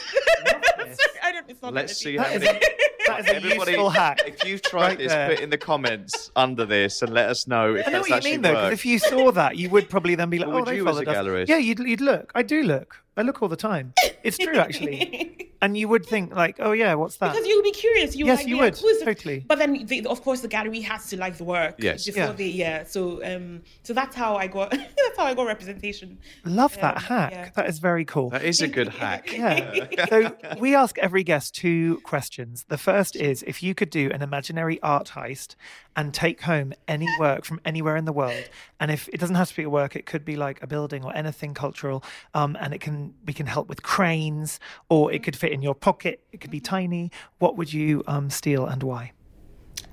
I 1.22 1.32
don't, 1.32 1.48
it's 1.50 1.62
not 1.62 1.74
Let's 1.74 1.96
see 1.96 2.16
how 2.16 2.24
That 2.24 2.36
is, 2.36 2.42
many. 2.42 2.58
That 3.06 3.20
is 3.20 3.26
a 3.26 3.34
Everybody, 3.36 3.70
useful 3.72 3.90
hack. 3.90 4.20
if 4.26 4.44
you've 4.44 4.62
tried 4.62 4.82
right 4.88 4.98
this, 4.98 5.12
there. 5.12 5.30
put 5.30 5.40
in 5.40 5.50
the 5.50 5.58
comments 5.58 6.30
under 6.36 6.64
this 6.64 7.02
and 7.02 7.12
let 7.12 7.28
us 7.28 7.46
know 7.46 7.74
if 7.74 7.86
I 7.86 7.90
know 7.90 7.98
that's 7.98 8.02
what 8.02 8.08
you 8.10 8.14
actually 8.16 8.30
mean, 8.32 8.42
though, 8.42 8.54
'cause 8.54 8.72
if 8.72 8.86
you 8.86 8.98
saw 8.98 9.30
that, 9.32 9.56
you 9.56 9.70
would 9.70 9.88
probably 9.88 10.14
then 10.14 10.30
be 10.30 10.38
like, 10.38 10.48
But 10.48 10.52
"Oh, 10.52 10.58
would 10.60 10.66
they 10.68 10.76
you 10.76 10.88
as 10.88 10.94
followed 10.94 11.08
a 11.08 11.10
us." 11.10 11.16
gallerist? 11.16 11.48
Yeah, 11.48 11.56
you'd 11.58 11.78
you'd 11.80 12.00
look. 12.00 12.30
I 12.34 12.42
do 12.42 12.62
look. 12.62 12.96
I 13.16 13.22
look 13.22 13.42
all 13.42 13.48
the 13.48 13.56
time. 13.56 13.92
It's 14.22 14.38
true, 14.38 14.56
actually. 14.56 15.50
and 15.62 15.76
you 15.76 15.88
would 15.88 16.06
think 16.06 16.34
like, 16.34 16.56
"Oh 16.60 16.72
yeah, 16.72 16.94
what's 16.94 17.16
that?" 17.16 17.32
Because 17.32 17.46
you'll 17.46 17.62
be 17.62 17.72
curious. 17.72 18.14
You 18.16 18.26
Yes, 18.26 18.38
like, 18.38 18.48
you 18.48 18.56
yeah, 18.56 18.62
would, 18.62 18.78
who's 18.78 19.02
totally. 19.02 19.44
But 19.46 19.58
then, 19.58 19.84
the, 19.86 20.06
of 20.06 20.22
course, 20.22 20.40
the 20.40 20.48
gallery 20.48 20.80
has 20.80 21.08
to 21.08 21.16
like 21.16 21.36
the 21.36 21.44
work. 21.44 21.74
Yes. 21.78 22.06
Before 22.06 22.22
Yeah. 22.24 22.32
They, 22.32 22.46
yeah. 22.46 22.84
So, 22.84 23.22
um, 23.24 23.62
so 23.82 23.92
that's 23.92 24.14
how 24.14 24.36
I 24.36 24.46
got. 24.46 24.70
that's 24.70 25.16
how 25.18 25.24
I 25.24 25.34
got 25.34 25.46
representation. 25.46 26.18
Love 26.44 26.74
that 26.80 26.96
Um, 26.98 27.02
hack. 27.02 27.32
yeah. 27.32 27.50
That 27.56 27.68
is 27.68 27.78
very 27.78 28.04
cool. 28.04 28.30
that 28.30 28.44
is 28.44 28.60
a 28.62 28.68
good 28.68 28.88
hack. 29.02 29.32
Yeah. 29.32 29.86
so 30.08 30.36
we 30.58 30.74
ask 30.74 30.96
every 30.98 31.24
guest 31.24 31.54
two 31.54 32.00
questions. 32.04 32.64
The 32.68 32.78
first 32.78 33.16
is 33.16 33.42
if 33.42 33.62
you 33.62 33.74
could 33.74 33.90
do 33.90 34.10
an 34.12 34.22
imaginary 34.22 34.80
art 34.82 35.08
heist 35.14 35.56
and 35.96 36.14
take 36.14 36.42
home 36.42 36.72
any 36.86 37.08
work 37.18 37.44
from 37.44 37.60
anywhere 37.64 37.96
in 37.96 38.04
the 38.04 38.12
world, 38.12 38.48
and 38.78 38.90
if 38.90 39.08
it 39.08 39.18
doesn't 39.18 39.34
have 39.36 39.48
to 39.50 39.56
be 39.56 39.64
a 39.64 39.70
work, 39.70 39.96
it 39.96 40.06
could 40.06 40.24
be 40.24 40.36
like 40.36 40.62
a 40.62 40.66
building 40.66 41.04
or 41.04 41.14
anything 41.16 41.52
cultural, 41.54 42.04
um, 42.34 42.56
and 42.60 42.72
it 42.72 42.80
can 42.80 42.99
we 43.26 43.32
can 43.32 43.46
help 43.46 43.68
with 43.68 43.82
cranes, 43.82 44.60
or 44.88 45.12
it 45.12 45.22
could 45.24 45.36
fit 45.36 45.52
in 45.52 45.62
your 45.62 45.74
pocket. 45.74 46.16
It 46.32 46.40
could 46.40 46.50
be 46.50 46.60
tiny. 46.60 47.10
What 47.38 47.56
would 47.56 47.72
you 47.72 48.02
um, 48.06 48.30
steal 48.30 48.66
and 48.66 48.82
why? 48.82 49.12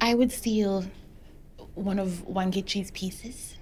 I 0.02 0.14
would 0.14 0.32
steal 0.32 0.86
one 1.74 2.00
of 2.00 2.10
Wangechi's 2.28 2.92
pieces. 2.92 3.54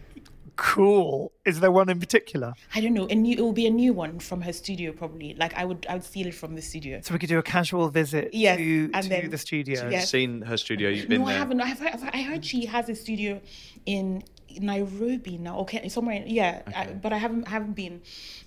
Cool. 0.58 1.34
Is 1.46 1.60
there 1.60 1.72
one 1.72 1.90
in 1.90 2.00
particular? 2.00 2.54
I 2.74 2.80
don't 2.80 2.94
know. 2.94 3.08
A 3.08 3.16
new. 3.16 3.36
It 3.38 3.42
will 3.42 3.52
be 3.64 3.68
a 3.68 3.76
new 3.84 3.92
one 3.92 4.20
from 4.20 4.40
her 4.42 4.54
studio, 4.54 4.94
probably. 4.94 5.34
Like 5.34 5.54
I 5.54 5.66
would. 5.66 5.86
I 5.90 5.96
would 5.96 6.04
steal 6.06 6.28
it 6.28 6.34
from 6.34 6.56
the 6.56 6.62
studio. 6.62 7.02
So 7.04 7.14
we 7.14 7.20
could 7.20 7.28
do 7.28 7.40
a 7.40 7.44
casual 7.44 7.90
visit 7.90 8.30
Yes, 8.34 8.58
to, 8.58 8.90
and 8.94 9.04
to 9.04 9.10
then- 9.10 9.30
the 9.30 9.38
studio. 9.38 9.90
Yes. 9.90 10.10
Seen 10.10 10.42
her 10.44 10.56
studio, 10.56 10.90
you've 10.90 11.10
been 11.10 11.22
no, 11.22 11.28
I 11.28 11.34
haven't. 11.34 11.60
I've, 11.60 11.82
I've, 11.82 12.04
I 12.14 12.22
heard 12.22 12.46
she 12.46 12.66
has 12.68 12.88
a 12.88 12.96
studio 12.96 13.42
in 13.86 14.24
Nairobi 14.62 15.38
now. 15.38 15.60
Okay, 15.60 15.88
somewhere. 15.90 16.24
Yeah, 16.26 16.62
I, 16.76 16.88
but 16.88 17.14
I 17.14 17.18
haven't. 17.18 17.48
haven't 17.48 17.74
been. 17.74 18.02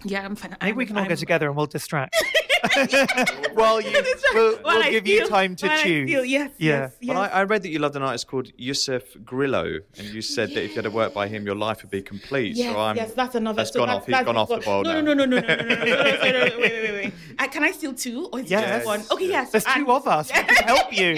Yeah, 0.04 0.24
I'm 0.24 0.36
fine. 0.36 0.56
Maybe 0.60 0.72
we 0.76 0.82
I'm- 0.84 0.86
can 0.88 0.96
all 0.96 1.02
I'm- 1.02 1.08
get 1.08 1.18
together 1.18 1.46
and 1.48 1.56
we'll 1.56 1.66
distract. 1.66 2.14
well, 3.54 3.80
you, 3.80 3.90
we'll, 4.34 4.58
we'll 4.64 4.82
I 4.82 4.90
give 4.90 5.06
you 5.06 5.26
time 5.26 5.56
to 5.56 5.66
while 5.66 5.78
I 5.78 5.82
choose. 5.82 6.08
steal, 6.08 6.24
Yes, 6.24 6.50
Yeah. 6.58 6.80
yes, 6.80 6.96
yes. 7.00 7.14
But 7.16 7.32
I, 7.32 7.40
I 7.40 7.44
read 7.44 7.62
that 7.62 7.70
you 7.70 7.78
loved 7.78 7.96
an 7.96 8.02
artist 8.02 8.26
called 8.26 8.48
Yusuf 8.56 9.02
Grillo, 9.24 9.78
and 9.98 10.06
you 10.08 10.22
said 10.22 10.50
that 10.50 10.62
if 10.64 10.70
you 10.70 10.74
had 10.76 10.84
to 10.84 10.90
work 10.90 11.14
by 11.14 11.28
him, 11.28 11.44
your 11.44 11.54
life 11.54 11.82
would 11.82 11.90
be 11.90 12.02
complete. 12.02 12.56
Yes, 12.56 12.72
so 12.72 12.80
I'm, 12.80 12.96
yes, 12.96 13.12
that's 13.14 13.34
another. 13.34 13.56
That's 13.58 13.72
so 13.72 13.80
gone 13.80 13.88
that's, 13.88 13.98
off. 13.98 14.06
He's 14.06 14.12
that's 14.12 14.24
gone 14.26 14.36
off 14.36 14.48
the 14.48 14.54
what- 14.56 14.64
ball 14.64 14.82
no, 14.84 14.94
now. 14.94 15.00
No, 15.00 15.14
no, 15.14 15.24
no, 15.24 15.40
no, 15.40 15.46
no, 15.46 15.54
no, 15.56 15.64
no, 15.64 15.74
no, 15.74 15.84
no, 15.84 15.84
no, 15.84 16.30
no, 16.30 16.46
no, 16.48 16.58
wait, 16.58 16.58
wait, 16.58 16.82
wait, 16.82 16.92
wait. 17.04 17.12
Uh, 17.38 17.46
can 17.48 17.62
I 17.62 17.70
steal 17.70 17.94
two 17.94 18.26
or 18.32 18.40
is 18.40 18.50
Yes. 18.50 18.84
just 18.84 18.86
one? 18.86 19.02
Okay, 19.12 19.28
yes. 19.28 19.50
There's 19.52 19.64
two 19.64 19.90
of 19.92 20.06
us. 20.08 20.28
We 20.34 20.42
can 20.42 20.64
help 20.66 20.92
you. 20.92 21.16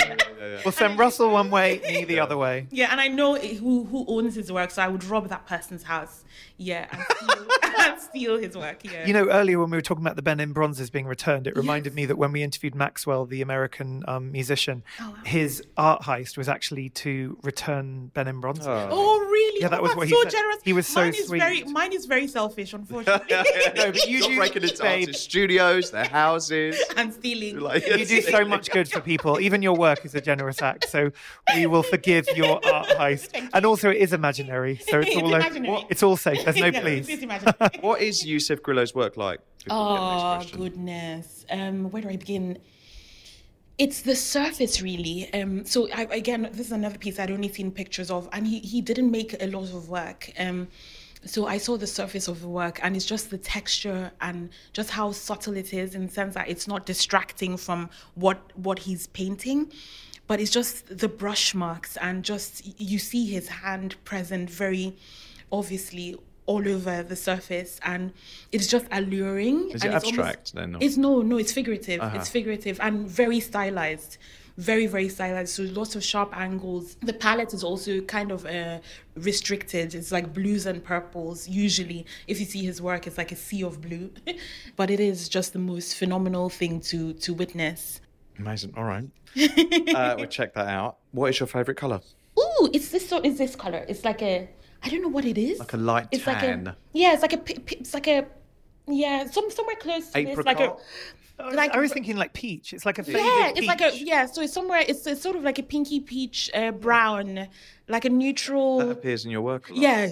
We'll 0.64 0.72
send 0.72 0.98
Russell 0.98 1.30
one 1.30 1.50
way, 1.50 1.80
me 1.86 2.04
the 2.04 2.20
other 2.20 2.36
way. 2.36 2.66
Yeah, 2.70 2.88
and 2.90 3.00
I 3.00 3.08
know 3.08 3.36
who 3.36 3.84
who 3.84 4.04
owns 4.08 4.34
his 4.34 4.50
work, 4.52 4.70
so 4.70 4.82
I 4.82 4.88
would 4.88 5.04
rob 5.04 5.28
that 5.28 5.46
person's 5.46 5.82
house. 5.84 6.24
Yeah, 6.58 6.86
and 6.92 7.02
steal, 7.08 7.46
and 7.78 8.00
steal 8.00 8.36
his 8.38 8.56
work. 8.56 8.84
Yeah. 8.84 9.06
You 9.06 9.14
know, 9.14 9.28
earlier 9.30 9.58
when 9.58 9.70
we 9.70 9.78
were 9.78 9.82
talking 9.82 10.04
about 10.04 10.16
the 10.16 10.22
Benin 10.22 10.52
bronzes 10.52 10.90
being 10.90 11.06
returned, 11.06 11.29
it 11.46 11.56
reminded 11.56 11.94
me 11.94 12.06
that 12.06 12.16
when 12.16 12.32
we 12.32 12.42
interviewed 12.42 12.74
Maxwell, 12.74 13.24
the 13.26 13.42
American 13.42 14.02
um, 14.08 14.30
musician, 14.32 14.82
Oh, 15.00 15.14
his 15.24 15.62
art 15.76 16.02
heist 16.02 16.36
was 16.36 16.48
actually 16.48 16.88
to 16.90 17.38
return 17.42 18.10
Benin 18.14 18.40
bronzes. 18.40 18.66
Oh 18.68 19.18
really? 19.20 19.60
Yeah, 19.62 19.68
that 19.68 19.80
Oh, 19.80 19.82
was 19.82 19.90
that's 19.90 19.98
what 19.98 20.08
he 20.08 20.14
so 20.14 20.22
said. 20.24 20.32
generous. 20.32 20.56
He 20.64 20.72
was 20.72 20.86
so 20.86 21.00
mine 21.00 21.10
is 21.14 21.26
sweet. 21.26 21.38
Very, 21.40 21.64
mine 21.64 21.92
is 21.92 22.06
very 22.06 22.26
selfish, 22.26 22.72
unfortunately. 22.80 23.26
No, 23.30 23.42
but 23.92 24.06
you 24.08 24.18
You're 24.18 24.28
do, 24.28 24.36
breaking 24.36 24.62
into 24.62 24.82
babe, 24.82 25.02
artists' 25.08 25.22
studios, 25.22 25.90
their 25.90 26.06
houses. 26.06 26.76
and 26.96 27.12
stealing. 27.12 27.60
Like, 27.60 27.86
you 27.86 28.04
do 28.04 28.20
so 28.22 28.44
much 28.44 28.70
good 28.70 28.88
for 28.90 29.00
people. 29.00 29.40
Even 29.40 29.62
your 29.62 29.76
work 29.76 30.04
is 30.04 30.14
a 30.14 30.20
generous 30.20 30.62
act, 30.62 30.88
so 30.88 31.10
we 31.54 31.66
will 31.66 31.82
forgive 31.82 32.26
your 32.36 32.60
art 32.66 32.88
heist. 32.88 33.48
And 33.52 33.64
also, 33.66 33.90
it 33.90 33.98
is 33.98 34.12
imaginary, 34.12 34.76
so 34.88 35.00
it's 35.00 35.08
It's 35.08 35.16
all 35.16 35.32
o- 35.34 35.36
imaginary. 35.36 35.86
it's 35.90 36.02
all 36.02 36.16
safe. 36.16 36.44
There's 36.44 36.56
no 36.56 36.66
Yeah, 36.66 36.80
please. 36.80 37.08
it's 37.08 37.22
imaginary. 37.22 37.54
What 37.80 38.00
is 38.00 38.24
Yusuf 38.24 38.62
Grillo's 38.62 38.94
work 38.94 39.16
like? 39.16 39.40
Before 39.64 39.76
we 39.78 39.94
get 39.94 40.00
Oh 40.00 40.36
question? 40.36 40.60
Um, 41.50 41.90
where 41.90 42.02
do 42.02 42.08
I 42.08 42.16
begin? 42.16 42.58
It's 43.78 44.02
the 44.02 44.14
surface, 44.14 44.82
really. 44.82 45.32
Um, 45.32 45.64
so 45.64 45.88
I, 45.90 46.02
again, 46.02 46.48
this 46.52 46.66
is 46.66 46.72
another 46.72 46.98
piece 46.98 47.18
I'd 47.18 47.30
only 47.30 47.52
seen 47.52 47.70
pictures 47.70 48.10
of, 48.10 48.28
and 48.32 48.46
he 48.46 48.60
he 48.60 48.80
didn't 48.80 49.10
make 49.10 49.42
a 49.42 49.46
lot 49.46 49.70
of 49.72 49.88
work. 49.88 50.30
Um, 50.38 50.68
so 51.24 51.46
I 51.46 51.58
saw 51.58 51.76
the 51.76 51.86
surface 51.86 52.28
of 52.28 52.40
the 52.40 52.48
work, 52.48 52.80
and 52.82 52.96
it's 52.96 53.04
just 53.06 53.30
the 53.30 53.38
texture 53.38 54.10
and 54.20 54.50
just 54.72 54.90
how 54.90 55.12
subtle 55.12 55.56
it 55.56 55.72
is, 55.72 55.94
in 55.94 56.06
the 56.06 56.12
sense 56.12 56.34
that 56.34 56.48
it's 56.48 56.66
not 56.66 56.86
distracting 56.86 57.56
from 57.56 57.90
what 58.14 58.38
what 58.56 58.80
he's 58.80 59.06
painting, 59.08 59.72
but 60.26 60.40
it's 60.40 60.50
just 60.50 60.98
the 60.98 61.08
brush 61.08 61.54
marks 61.54 61.96
and 61.96 62.24
just 62.24 62.80
you 62.80 62.98
see 62.98 63.26
his 63.26 63.48
hand 63.48 63.96
present 64.04 64.48
very 64.48 64.96
obviously 65.52 66.16
all 66.50 66.64
over 66.74 66.94
the 67.12 67.16
surface 67.30 67.72
and 67.92 68.02
it's 68.54 68.66
just 68.74 68.86
alluring 68.98 69.58
Is 69.70 69.82
and 69.82 69.92
it 69.92 69.96
it's 69.96 70.04
almost- 70.04 70.06
abstract 70.08 70.46
then, 70.58 70.68
or- 70.76 70.82
it's 70.86 70.96
no 71.06 71.12
no 71.30 71.36
it's 71.42 71.52
figurative 71.60 71.98
Uh-huh. 72.00 72.16
it's 72.18 72.30
figurative 72.38 72.76
and 72.86 72.94
very 73.22 73.40
stylized 73.50 74.12
very 74.70 74.86
very 74.96 75.08
stylized 75.16 75.52
so 75.56 75.62
lots 75.80 75.92
of 75.98 76.02
sharp 76.12 76.30
angles 76.46 76.86
the 77.10 77.16
palette 77.26 77.52
is 77.58 77.62
also 77.70 77.92
kind 78.16 78.30
of 78.36 78.40
uh, 78.46 78.78
restricted 79.28 79.94
it's 79.98 80.12
like 80.16 80.26
blues 80.38 80.66
and 80.70 80.78
purples 80.92 81.36
usually 81.66 82.00
if 82.32 82.36
you 82.40 82.46
see 82.54 82.62
his 82.70 82.78
work 82.88 83.06
it's 83.08 83.18
like 83.22 83.32
a 83.32 83.40
sea 83.46 83.62
of 83.70 83.74
blue 83.86 84.06
but 84.78 84.86
it 84.94 85.00
is 85.10 85.18
just 85.36 85.48
the 85.56 85.58
most 85.72 85.88
phenomenal 86.00 86.46
thing 86.60 86.74
to 86.90 86.98
to 87.24 87.30
witness 87.42 87.80
Amazing. 88.44 88.72
All 88.78 88.84
right. 88.94 89.06
uh, 89.94 90.14
we'll 90.18 90.26
check 90.38 90.50
that 90.54 90.68
out. 90.78 90.92
What 91.12 91.26
is 91.30 91.38
your 91.40 91.46
favourite 91.56 91.76
colour? 91.82 92.00
Ooh, 92.42 92.64
it's 92.76 92.88
this 92.92 93.04
so 93.10 93.16
it's 93.26 93.36
this 93.42 93.54
color. 93.64 93.82
It's 93.92 94.02
like 94.10 94.22
a 94.22 94.48
I 94.82 94.88
don't 94.88 95.02
know 95.02 95.08
what 95.08 95.24
it 95.24 95.38
is. 95.38 95.58
Like 95.58 95.72
a 95.74 95.76
light 95.76 96.08
it's 96.10 96.26
Like 96.26 96.40
tan. 96.40 96.66
a, 96.68 96.76
yeah, 96.92 97.12
it's 97.12 97.22
like 97.22 97.32
a 97.34 97.38
pi- 97.38 97.54
pi- 97.54 97.76
it's 97.80 97.94
like 97.94 98.06
a 98.08 98.26
yeah, 98.88 99.26
some 99.30 99.50
somewhere 99.50 99.76
close 99.76 100.08
to 100.10 100.24
this. 100.24 100.36
Like 100.38 100.58
a 100.60 100.62
Apricot? 100.64 100.80
like 101.54 101.74
I 101.74 101.78
was 101.80 101.92
thinking 101.92 102.16
like 102.16 102.32
peach. 102.34 102.72
It's 102.74 102.84
like 102.84 102.98
a 102.98 103.02
faded 103.04 103.22
yeah, 103.22 103.52
it's 103.56 103.66
like 103.66 103.80
a 103.80 103.96
yeah. 103.96 104.26
So 104.26 104.42
it's 104.42 104.52
somewhere. 104.52 104.82
It's, 104.86 105.06
it's 105.06 105.22
sort 105.22 105.36
of 105.36 105.42
like 105.42 105.58
a 105.58 105.62
pinky 105.62 106.00
peach 106.00 106.50
uh, 106.54 106.70
brown, 106.72 107.48
like 107.88 108.04
a 108.04 108.10
neutral. 108.10 108.78
That 108.78 108.90
appears 108.90 109.24
in 109.24 109.30
your 109.30 109.40
work. 109.40 109.70
a 109.70 109.72
lot. 109.72 109.80
Yeah, 109.82 110.10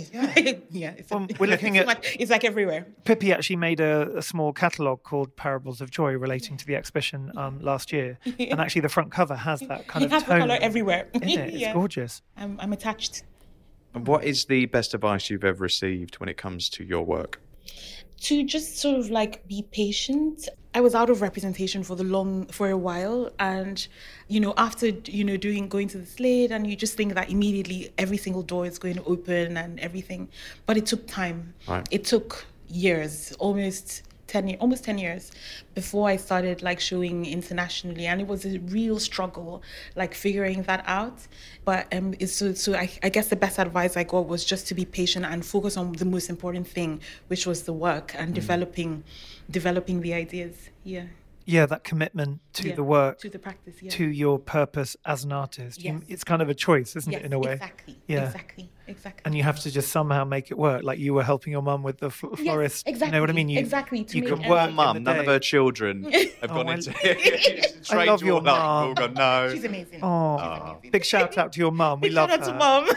yeah. 0.70 0.90
It's, 0.98 1.12
Um, 1.12 1.28
we're 1.38 1.46
looking 1.54 1.74
it's 1.74 1.82
at- 1.82 1.86
like, 1.86 2.16
it's 2.18 2.30
like 2.30 2.44
everywhere. 2.44 2.86
Pippy 3.04 3.32
actually 3.34 3.56
made 3.56 3.80
a, 3.80 4.16
a 4.16 4.22
small 4.22 4.52
catalogue 4.54 5.02
called 5.02 5.34
Parables 5.36 5.80
of 5.82 5.90
Joy 5.90 6.12
relating 6.16 6.56
to 6.56 6.64
the 6.66 6.76
exhibition 6.76 7.32
um, 7.36 7.60
last 7.60 7.92
year. 7.92 8.18
And 8.38 8.58
actually, 8.60 8.82
the 8.82 8.88
front 8.88 9.10
cover 9.12 9.34
has 9.34 9.60
that 9.60 9.86
kind 9.86 10.02
It 10.04 10.06
of 10.06 10.12
has 10.12 10.22
the 10.24 10.30
tone 10.30 10.40
color 10.40 10.58
everywhere. 10.60 11.08
in 11.14 11.22
it. 11.28 11.38
It's 11.48 11.56
Yeah. 11.58 11.72
gorgeous. 11.74 12.22
I'm 12.38 12.58
I'm 12.60 12.72
attached. 12.72 13.22
What 13.92 14.24
is 14.24 14.44
the 14.44 14.66
best 14.66 14.94
advice 14.94 15.30
you've 15.30 15.44
ever 15.44 15.62
received 15.62 16.16
when 16.20 16.28
it 16.28 16.36
comes 16.36 16.68
to 16.70 16.84
your 16.84 17.04
work? 17.04 17.40
to 18.20 18.42
just 18.42 18.78
sort 18.78 18.98
of 18.98 19.10
like 19.10 19.46
be 19.46 19.62
patient. 19.70 20.48
I 20.74 20.80
was 20.80 20.94
out 20.94 21.08
of 21.08 21.22
representation 21.22 21.84
for 21.84 21.94
the 21.94 22.02
long 22.02 22.46
for 22.46 22.68
a 22.68 22.76
while 22.76 23.30
and 23.38 23.86
you 24.26 24.40
know 24.40 24.54
after 24.56 24.88
you 24.88 25.22
know 25.22 25.36
doing 25.36 25.68
going 25.68 25.86
to 25.88 25.98
the 25.98 26.06
Slade 26.06 26.50
and 26.50 26.66
you 26.66 26.74
just 26.74 26.94
think 26.96 27.14
that 27.14 27.30
immediately 27.30 27.92
every 27.96 28.16
single 28.16 28.42
door 28.42 28.66
is 28.66 28.78
going 28.78 28.96
to 28.96 29.04
open 29.04 29.56
and 29.56 29.78
everything 29.78 30.28
but 30.66 30.76
it 30.76 30.84
took 30.86 31.06
time 31.06 31.54
Right. 31.68 31.86
it 31.92 32.04
took 32.04 32.44
years 32.68 33.32
almost 33.38 34.02
10 34.28 34.48
years 34.48 34.58
almost 34.60 34.84
10 34.84 34.98
years 34.98 35.32
before 35.74 36.08
I 36.08 36.16
started 36.16 36.62
like 36.62 36.80
showing 36.80 37.26
internationally 37.26 38.06
and 38.06 38.20
it 38.20 38.26
was 38.26 38.44
a 38.44 38.58
real 38.58 38.98
struggle 38.98 39.62
like 39.96 40.14
figuring 40.14 40.62
that 40.64 40.84
out. 40.86 41.18
But 41.64 41.92
um 41.92 42.14
so 42.26 42.52
so 42.54 42.74
I, 42.74 42.90
I 43.02 43.08
guess 43.08 43.28
the 43.28 43.36
best 43.36 43.58
advice 43.58 43.96
I 43.96 44.04
got 44.04 44.28
was 44.28 44.44
just 44.44 44.68
to 44.68 44.74
be 44.74 44.84
patient 44.84 45.24
and 45.24 45.44
focus 45.44 45.76
on 45.76 45.92
the 45.92 46.04
most 46.04 46.28
important 46.30 46.68
thing 46.68 47.00
which 47.26 47.46
was 47.46 47.62
the 47.64 47.72
work 47.72 48.14
and 48.16 48.34
developing 48.34 49.04
developing 49.50 50.00
the 50.00 50.14
ideas. 50.14 50.70
Yeah 50.84 51.06
Yeah, 51.50 51.64
that 51.64 51.82
commitment 51.82 52.40
to 52.54 52.68
Yeah, 52.68 52.74
the 52.74 52.84
work, 52.84 53.20
to 53.20 53.30
the 53.30 53.38
practice 53.38 53.76
yeah 53.82 53.88
to 53.92 54.04
your 54.04 54.38
purpose 54.38 54.98
as 55.06 55.24
an 55.24 55.32
artist. 55.32 55.82
You- 55.82 55.94
Yes. 55.94 56.02
it's 56.08 56.24
kind 56.24 56.42
of 56.42 56.50
a 56.50 56.54
choice, 56.54 56.94
isn't 56.94 57.10
yes, 57.10 57.22
it, 57.22 57.24
in 57.24 57.32
a 57.32 57.38
way? 57.38 57.52
exactly 57.54 57.96
Yeah. 58.06 58.26
exactly 58.26 58.70
exactly 58.86 59.22
And 59.24 59.34
you 59.34 59.42
have 59.44 59.58
to 59.60 59.70
just 59.70 59.90
somehow 59.90 60.24
make 60.24 60.50
it 60.50 60.58
work. 60.58 60.82
Like 60.82 60.98
you 60.98 61.14
were 61.14 61.22
helping 61.22 61.52
your 61.54 61.62
mum 61.62 61.82
with 61.82 61.98
the 62.00 62.10
fl- 62.10 62.28
Yes, 62.36 62.40
florist. 62.40 62.86
You 62.86 62.92
know 62.92 62.98
what 62.98 63.08
I 63.10 63.16
exactly, 63.16 63.32
mean? 63.34 63.48
You, 63.48 63.58
exactly, 63.60 64.04
to 64.04 64.16
You 64.18 64.22
can 64.24 64.38
work 64.46 64.66
Poor 64.68 64.72
mum, 64.72 65.02
none 65.02 65.18
of 65.20 65.26
her 65.26 65.38
children 65.38 66.04
have 66.42 66.50
gone 66.50 66.68
I- 66.68 66.74
into 66.74 66.92
I 67.96 68.04
love 68.10 68.22
your 68.22 68.42
mum. 68.42 68.54
Oh, 68.54 68.60
mum. 68.60 68.88
All 68.88 68.94
gone, 68.94 69.14
no. 69.14 69.48
she's 69.54 69.64
amazing 69.64 70.00
Oh, 70.02 70.76
big 70.92 71.04
shout 71.04 71.38
out 71.38 71.52
to 71.54 71.60
your 71.60 71.72
mum. 71.72 72.00
We 72.02 72.10
love 72.10 72.28
shout 72.28 72.40
out 72.42 72.46
her. 72.46 72.52
to 72.52 72.58
mom 72.58 72.88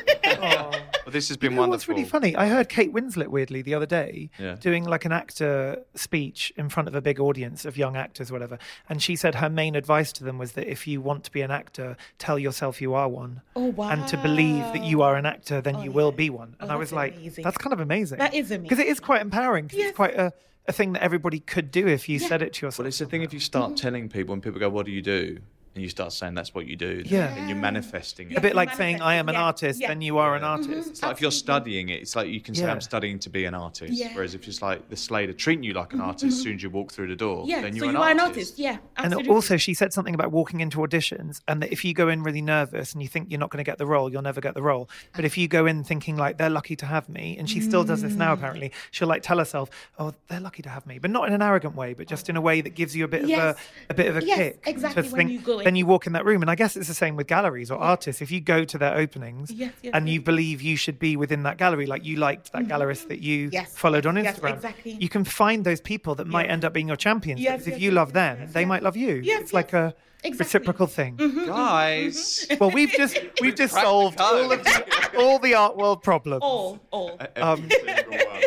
Oh. 0.44 0.72
Well, 1.12 1.18
this 1.18 1.28
has 1.28 1.36
been 1.36 1.52
You 1.52 1.56
know 1.58 1.62
wonderful. 1.64 1.72
what's 1.94 2.00
really 2.00 2.10
funny? 2.10 2.38
I 2.38 2.48
heard 2.48 2.70
Kate 2.70 2.94
Winslet 2.94 3.28
weirdly 3.28 3.62
the 3.62 3.74
other 3.74 3.86
day 3.86 4.30
Yeah. 4.40 4.56
doing 4.56 4.86
like 4.86 5.04
an 5.04 5.12
actor 5.12 5.84
speech 5.94 6.54
in 6.56 6.70
front 6.70 6.88
of 6.88 6.96
a 6.96 7.02
big 7.02 7.20
audience 7.20 7.66
of 7.66 7.76
young 7.78 7.98
actors, 7.98 8.32
whatever. 8.32 8.58
And 8.88 9.02
she 9.04 9.18
said 9.18 9.36
her 9.36 9.50
main 9.50 9.76
advice 9.76 10.14
to 10.14 10.24
them 10.24 10.38
was 10.38 10.54
that 10.54 10.72
if 10.72 10.88
you 10.88 11.02
want 11.02 11.26
to 11.26 11.32
be 11.32 11.42
an 11.42 11.52
actor, 11.52 11.98
tell 12.18 12.40
yourself 12.40 12.82
you 12.82 12.94
are 12.94 13.10
one. 13.10 13.42
Oh, 13.58 13.74
And 13.82 14.08
to 14.08 14.16
believe 14.18 14.64
that 14.72 14.86
you 14.86 15.02
are 15.02 15.18
an 15.18 15.26
actor, 15.26 15.60
then 15.60 15.76
oh, 15.78 15.84
you 15.84 15.92
will 15.92 16.14
be 16.14 16.30
one. 16.30 16.56
And 16.62 16.72
Oh, 16.72 16.76
I 16.76 16.78
was 16.78 16.94
like, 16.94 17.18
amazing. 17.18 17.44
that's 17.44 17.58
kind 17.58 17.74
of 17.74 17.82
amazing. 17.82 18.20
That 18.20 18.34
is 18.34 18.48
amazing 18.50 18.64
Because 18.64 18.80
it 18.80 18.88
is 18.88 19.02
quite 19.02 19.22
empowering. 19.22 19.70
Yes. 19.74 19.90
it's 19.90 19.96
quite 19.98 20.16
a, 20.16 20.32
a 20.68 20.72
thing 20.72 20.94
that 20.94 21.04
everybody 21.04 21.42
could 21.42 21.72
do 21.72 21.88
if 21.88 22.08
you 22.08 22.20
said 22.20 22.42
it 22.42 22.54
to 22.54 22.66
yourself. 22.68 22.80
Well, 22.80 22.88
it's 22.88 23.00
the 23.00 23.06
thing 23.06 23.22
if 23.22 23.34
you 23.34 23.40
start 23.42 23.72
mm-hmm. 23.72 23.76
telling 23.76 24.08
people 24.08 24.34
and 24.34 24.42
people 24.42 24.60
go, 24.60 24.70
"What 24.70 24.86
do 24.86 24.92
you 24.94 25.02
do?" 25.02 25.40
And 25.74 25.82
you 25.84 25.90
start 25.90 26.12
saying 26.12 26.34
that's 26.34 26.54
what 26.54 26.68
you 26.68 26.76
do, 26.76 27.02
Yeah. 27.06 27.34
and 27.36 27.48
you're 27.50 27.58
manifesting 27.58 28.32
it. 28.32 28.38
A 28.38 28.42
bit 28.42 28.56
like 28.56 28.74
saying, 28.76 29.02
I 29.02 29.16
am 29.16 29.30
an 29.30 29.36
Yeah, 29.36 29.44
artist, 29.44 29.80
yeah. 29.80 29.88
then 29.88 30.02
you 30.02 30.18
are 30.18 30.36
an 30.36 30.44
artist. 30.44 30.70
Mm-hmm. 30.70 30.90
It's 30.90 31.02
like 31.02 31.12
if 31.14 31.22
you're 31.22 31.32
studying 31.32 31.90
it, 31.90 32.02
it's 32.02 32.16
like 32.16 32.28
you 32.30 32.42
can 32.42 32.56
say 32.56 32.64
Yeah. 32.64 32.72
I'm 32.74 32.82
studying 32.82 33.20
to 33.20 33.30
be 33.30 33.46
an 33.46 33.54
artist. 33.54 33.94
Yeah. 33.94 34.14
Whereas 34.14 34.36
if 34.36 34.48
it's 34.48 34.62
like 34.62 34.90
the 34.90 34.98
Slater 34.98 35.34
treating 35.34 35.64
you 35.64 35.74
like 35.74 35.94
an 35.94 36.00
mm-hmm. 36.00 36.08
artist 36.08 36.26
as 36.26 36.34
mm-hmm. 36.36 36.44
soon 36.44 36.56
as 36.56 36.64
you 36.64 36.70
walk 36.70 36.92
through 36.92 37.08
the 37.08 37.16
door, 37.16 37.46
Yeah, 37.48 37.62
then 37.62 37.76
you're 37.76 37.86
you 37.86 37.92
an 37.92 37.96
are 37.98 38.04
artist. 38.10 38.20
an 38.22 38.28
artist. 38.28 38.60
Yeah, 38.60 38.78
And 38.98 39.28
also, 39.30 39.58
she 39.58 39.74
said 39.74 39.94
something 39.94 40.14
about 40.14 40.32
walking 40.32 40.60
into 40.60 40.78
auditions, 40.80 41.42
and 41.48 41.62
that 41.62 41.72
if 41.72 41.86
you 41.86 41.94
go 41.94 42.10
in 42.10 42.24
really 42.24 42.42
nervous 42.42 42.94
and 42.94 43.02
you 43.02 43.08
think 43.08 43.30
you're 43.32 43.40
not 43.40 43.50
going 43.50 43.64
to 43.64 43.70
get 43.70 43.78
the 43.78 43.86
role, 43.86 44.12
you'll 44.12 44.22
never 44.22 44.42
get 44.42 44.54
the 44.56 44.62
role. 44.62 44.90
But 45.16 45.26
if 45.26 45.38
you 45.38 45.48
go 45.48 45.66
in 45.66 45.84
thinking 45.84 46.18
like 46.18 46.38
they're 46.38 46.50
lucky 46.50 46.76
to 46.78 46.86
have 46.86 47.08
me, 47.08 47.38
and 47.38 47.50
she 47.50 47.62
still 47.62 47.84
does 47.84 48.02
this 48.02 48.14
Mm. 48.14 48.18
now 48.18 48.34
apparently, 48.34 48.72
she'll 48.92 49.08
like 49.08 49.22
tell 49.24 49.38
herself, 49.38 49.70
"Oh, 49.98 50.14
they're 50.28 50.40
lucky 50.40 50.62
to 50.64 50.70
have 50.70 50.86
me," 50.86 51.00
but 51.00 51.12
not 51.12 51.28
in 51.28 51.34
an 51.34 51.42
arrogant 51.42 51.76
way, 51.76 51.94
but 51.94 52.08
just 52.08 52.30
in 52.30 52.36
a 52.36 52.42
way 52.42 52.60
that 52.62 52.72
gives 52.76 52.96
you 52.96 53.06
a 53.06 53.08
bit 53.08 53.26
Yes. 53.26 53.40
of 53.40 53.58
a, 53.90 53.92
a 53.92 53.94
bit 53.94 54.08
of 54.08 54.18
a 54.18 54.26
Yes, 54.26 54.38
kick. 54.38 54.64
exactly, 54.66 55.04
To 55.04 55.10
when 55.10 55.28
think, 55.28 55.44
you 55.62 55.66
go 55.66 55.68
in. 55.70 55.74
then 55.74 55.76
you 55.76 55.86
walk 55.86 56.08
in 56.08 56.14
that 56.14 56.26
room, 56.26 56.42
and 56.42 56.52
I 56.52 56.56
guess 56.56 56.76
it's 56.76 56.88
the 56.88 56.94
same 56.94 57.16
with 57.16 57.28
galleries 57.28 57.70
or 57.72 57.80
artists. 57.80 58.22
If 58.22 58.32
you 58.32 58.42
go 58.42 58.64
to 58.66 58.78
their 58.78 58.96
openings 58.96 59.52
Yes, 59.52 59.74
yes, 59.82 59.92
and 59.94 60.08
yes. 60.08 60.14
you 60.14 60.22
believe 60.22 60.62
you 60.62 60.76
should 60.76 61.00
be 61.00 61.16
within 61.16 61.44
that 61.44 61.58
gallery, 61.58 61.86
like 61.86 62.04
you 62.06 62.18
liked 62.18 62.52
that 62.54 62.64
gallerist 62.66 63.08
that 63.10 63.20
you 63.20 63.48
Mm-hmm. 63.48 63.54
Yes, 63.54 63.76
followed 63.76 64.06
on 64.06 64.16
yes, 64.18 64.40
Instagram, 64.40 64.56
exactly. 64.56 64.92
you 65.00 65.10
can 65.10 65.24
find 65.24 65.64
those 65.66 65.82
people 65.82 66.16
that 66.16 66.28
might 66.28 66.50
end 66.50 66.66
up 66.66 66.74
being 66.74 66.88
your 66.88 66.98
champions. 66.98 67.40
Yes, 67.42 67.60
because 67.62 67.74
if 67.76 67.82
you 67.82 67.90
yes, 67.92 67.96
love 67.96 68.14
them, 68.14 68.38
yes, 68.42 68.54
they 68.54 68.62
yes. 68.62 68.68
might 68.68 68.84
love 68.84 68.96
you. 68.98 69.16
Yes, 69.16 69.42
it's 69.42 69.54
like 69.54 69.74
a 69.74 69.94
Exactly. 70.24 70.46
reciprocal 70.46 70.86
thing. 70.86 71.16
Guys, 71.16 72.46
Well, 72.60 72.70
we've 72.70 72.92
just 72.92 73.18
we've 73.42 73.56
just 73.56 73.74
cracked 73.74 73.86
the 73.86 73.90
solved 73.90 74.22
all 74.22 74.52
of 74.52 74.64
the, 74.64 75.12
all 75.18 75.40
the 75.40 75.54
art 75.56 75.76
world 75.78 76.04
problems. 76.04 76.42
all, 76.44 76.80
all. 76.92 77.18
Um, 77.38 77.68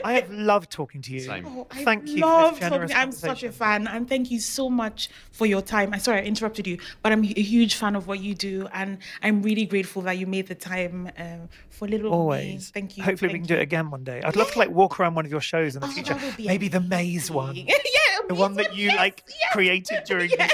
I 0.05 0.12
have 0.15 0.31
loved 0.31 0.71
talking 0.71 1.03
to 1.03 1.12
you. 1.12 1.21
Same. 1.21 1.47
Oh, 1.47 1.67
I 1.71 1.83
Thank 1.85 2.09
you 2.09 2.21
for 2.21 2.27
love 2.27 2.61
this 2.61 2.69
talking- 2.69 2.93
I'm 2.97 3.11
such 3.12 3.43
a 3.43 3.51
fan, 3.53 3.87
and 3.89 4.09
thank 4.09 4.31
you 4.31 4.39
so 4.39 4.71
much 4.71 5.09
for 5.35 5.47
your 5.47 5.61
time. 5.61 5.93
I'm 5.93 6.01
sorry 6.01 6.20
I 6.20 6.22
interrupted 6.22 6.66
you, 6.66 6.78
but 7.03 7.11
I'm 7.12 7.22
a 7.24 7.26
huge 7.43 7.74
fan 7.74 7.97
of 7.97 8.07
what 8.07 8.20
you 8.20 8.35
do, 8.35 8.68
and 8.72 8.99
I'm 9.22 9.43
really 9.43 9.66
grateful 9.66 10.01
that 10.03 10.16
you 10.16 10.26
made 10.26 10.47
the 10.47 10.55
time 10.55 11.11
um, 11.18 11.49
for 11.68 11.89
little 11.89 12.11
me. 12.11 12.16
Always. 12.16 12.70
Thank 12.70 12.97
you. 12.97 13.03
Hopefully, 13.03 13.28
we 13.28 13.32
thank 13.39 13.49
can 13.49 13.57
do 13.57 13.61
it 13.61 13.62
again 13.62 13.91
one 13.91 14.05
day. 14.05 14.22
I'd 14.24 14.37
love 14.37 14.51
to 14.53 14.59
like 14.59 14.70
walk 14.70 14.99
around 15.01 15.14
one 15.16 15.24
of 15.26 15.30
your 15.30 15.41
shows 15.41 15.74
in 15.74 15.80
the 15.82 15.89
Oh, 15.89 15.91
future. 15.91 16.14
that 16.14 16.22
would 16.24 16.37
be 16.37 16.47
Maybe 16.47 16.68
the 16.68 16.80
maze 16.80 17.30
one. 17.30 17.57
yeah, 17.57 17.74
The 18.28 18.35
one 18.37 18.55
that 18.55 18.76
you 18.76 18.87
yes, 18.87 18.97
like 18.97 19.24
yes. 19.28 19.53
created 19.53 20.05
during 20.07 20.30
Yeah. 20.30 20.49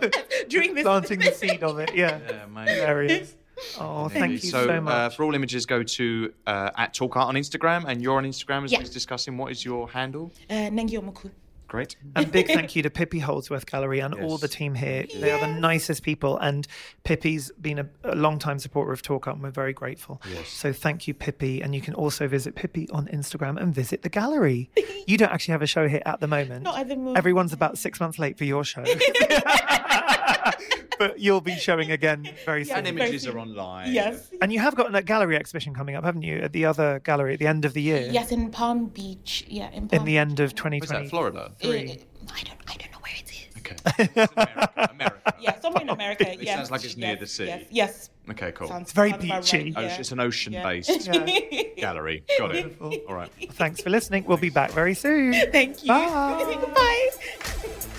this, 0.00 0.10
during 0.48 0.74
this 0.74 0.82
planting 0.84 1.20
the 1.20 1.32
seed 1.32 1.62
of 1.62 1.78
it. 1.78 1.94
Yeah, 1.94 2.18
Yeah, 2.26 2.44
amazing. 2.44 2.74
hilarious. 2.76 3.36
Oh, 3.78 4.08
thank 4.08 4.32
you 4.32 4.38
so, 4.38 4.66
so, 4.66 4.72
uh, 4.86 5.08
for 5.10 5.22
all 5.24 5.34
images, 5.34 5.66
go 5.66 5.82
to 5.84 6.32
uh, 6.46 6.70
at 6.76 6.94
Talk 6.94 7.16
Art 7.16 7.28
on 7.28 7.34
Instagram, 7.36 7.84
and 7.86 8.02
you're 8.02 8.16
on 8.16 8.24
Instagram 8.24 8.64
as 8.64 8.72
Yeah. 8.72 8.78
we 8.78 8.82
was 8.84 8.90
discussing. 8.90 9.36
What 9.36 9.52
is 9.52 9.64
your 9.64 9.88
handle? 9.90 10.32
Uh, 10.50 10.54
Nengi 10.70 10.98
Omuku. 10.98 11.30
Great. 11.72 11.96
And 12.14 12.30
big 12.30 12.48
thank 12.48 12.76
you 12.76 12.82
to 12.82 12.90
Pippy 12.90 13.18
Houldsworth 13.18 13.64
Gallery 13.64 14.00
and 14.00 14.12
all 14.12 14.36
the 14.36 14.46
team 14.46 14.74
here. 14.74 15.06
They 15.18 15.30
are 15.30 15.40
the 15.40 15.46
nicest 15.46 16.02
people. 16.02 16.36
And 16.36 16.66
Pippy's 17.04 17.50
been 17.52 17.78
a, 17.78 17.88
a 18.04 18.14
long 18.14 18.38
time 18.38 18.58
supporter 18.58 18.92
of 18.92 19.00
Talk 19.00 19.26
Art, 19.26 19.36
and 19.36 19.42
we're 19.42 19.50
very 19.50 19.72
grateful. 19.72 20.20
Yes. 20.30 20.48
So 20.48 20.74
thank 20.74 21.08
you, 21.08 21.14
Pippy. 21.14 21.64
And 21.64 21.74
you 21.74 21.80
can 21.80 21.94
also 21.94 22.28
visit 22.28 22.54
Pippy 22.54 22.92
on 22.92 23.06
Instagram 23.06 23.58
and 23.58 23.74
visit 23.74 24.02
the 24.02 24.10
gallery. 24.10 24.70
you 25.06 25.16
don't 25.16 25.32
actually 25.32 25.52
have 25.52 25.62
a 25.62 25.66
show 25.66 25.88
here 25.88 26.02
at 26.04 26.20
the 26.20 26.26
moment. 26.26 26.64
Not 26.64 26.78
at 26.78 26.88
the 26.88 26.96
moment. 26.96 27.16
Everyone's 27.16 27.54
about 27.54 27.78
six 27.78 27.98
months 27.98 28.18
late 28.18 28.36
for 28.36 28.44
your 28.44 28.64
show. 28.64 28.84
but 30.98 31.18
you'll 31.18 31.40
be 31.40 31.54
showing 31.56 31.90
again 31.90 32.28
very 32.44 32.64
soon. 32.64 32.78
And 32.78 32.88
images 32.88 33.26
are 33.26 33.38
online. 33.38 33.92
Yes. 33.92 34.30
And 34.40 34.52
you 34.52 34.58
have 34.60 34.74
got 34.74 34.94
a 34.94 35.02
gallery 35.02 35.36
exhibition 35.36 35.74
coming 35.74 35.94
up, 35.94 36.04
haven't 36.04 36.22
you? 36.22 36.38
At 36.38 36.52
the 36.52 36.64
other 36.64 37.00
gallery 37.00 37.34
at 37.34 37.38
the 37.38 37.46
end 37.46 37.64
of 37.64 37.74
the 37.74 37.82
year. 37.82 38.08
Yes, 38.10 38.32
in 38.32 38.50
Palm 38.50 38.86
Beach. 38.86 39.44
Yeah, 39.48 39.70
in 39.70 39.88
Palm 39.88 40.00
In 40.00 40.04
the 40.06 40.18
end 40.18 40.40
of 40.40 40.46
Was 40.46 40.52
2020. 40.54 41.04
that 41.04 41.10
Florida? 41.10 41.52
Uh, 41.62 41.68
I 41.68 41.74
don't, 41.74 42.58
I 42.68 42.76
don't 42.76 42.92
know 42.92 42.98
where 43.00 43.14
it 43.16 43.30
is. 43.30 43.48
Okay. 43.58 43.76
It's 44.14 44.32
America. 44.32 44.88
America. 44.90 45.34
Yeah, 45.40 45.60
somewhere 45.60 45.82
in 45.82 45.88
America. 46.00 46.32
It 46.32 46.42
yes. 46.42 46.56
sounds 46.56 46.70
like 46.70 46.84
it's 46.84 46.96
near 46.96 47.10
yes, 47.10 47.20
the 47.20 47.26
sea. 47.26 47.46
Yes. 47.46 47.64
yes. 47.70 48.10
Okay, 48.30 48.52
cool. 48.52 48.68
Sounds, 48.68 48.92
very 48.92 49.12
beachy. 49.12 49.28
Right, 49.30 49.74
Oh, 49.76 49.80
yeah. 49.80 49.96
it's 49.98 50.12
an 50.12 50.20
ocean-based 50.20 51.06
Yeah. 51.06 51.62
gallery. 51.76 52.24
Got 52.38 52.54
it. 52.54 52.76
All 52.80 53.14
right. 53.14 53.30
Thanks 53.52 53.80
for 53.80 53.90
listening. 53.90 54.24
We'll 54.24 54.36
be 54.36 54.50
back 54.50 54.70
very 54.70 54.94
soon. 54.94 55.32
Thank 55.50 55.82
you. 55.82 55.88
Bye. 55.88 56.72
Bye. 56.74 57.98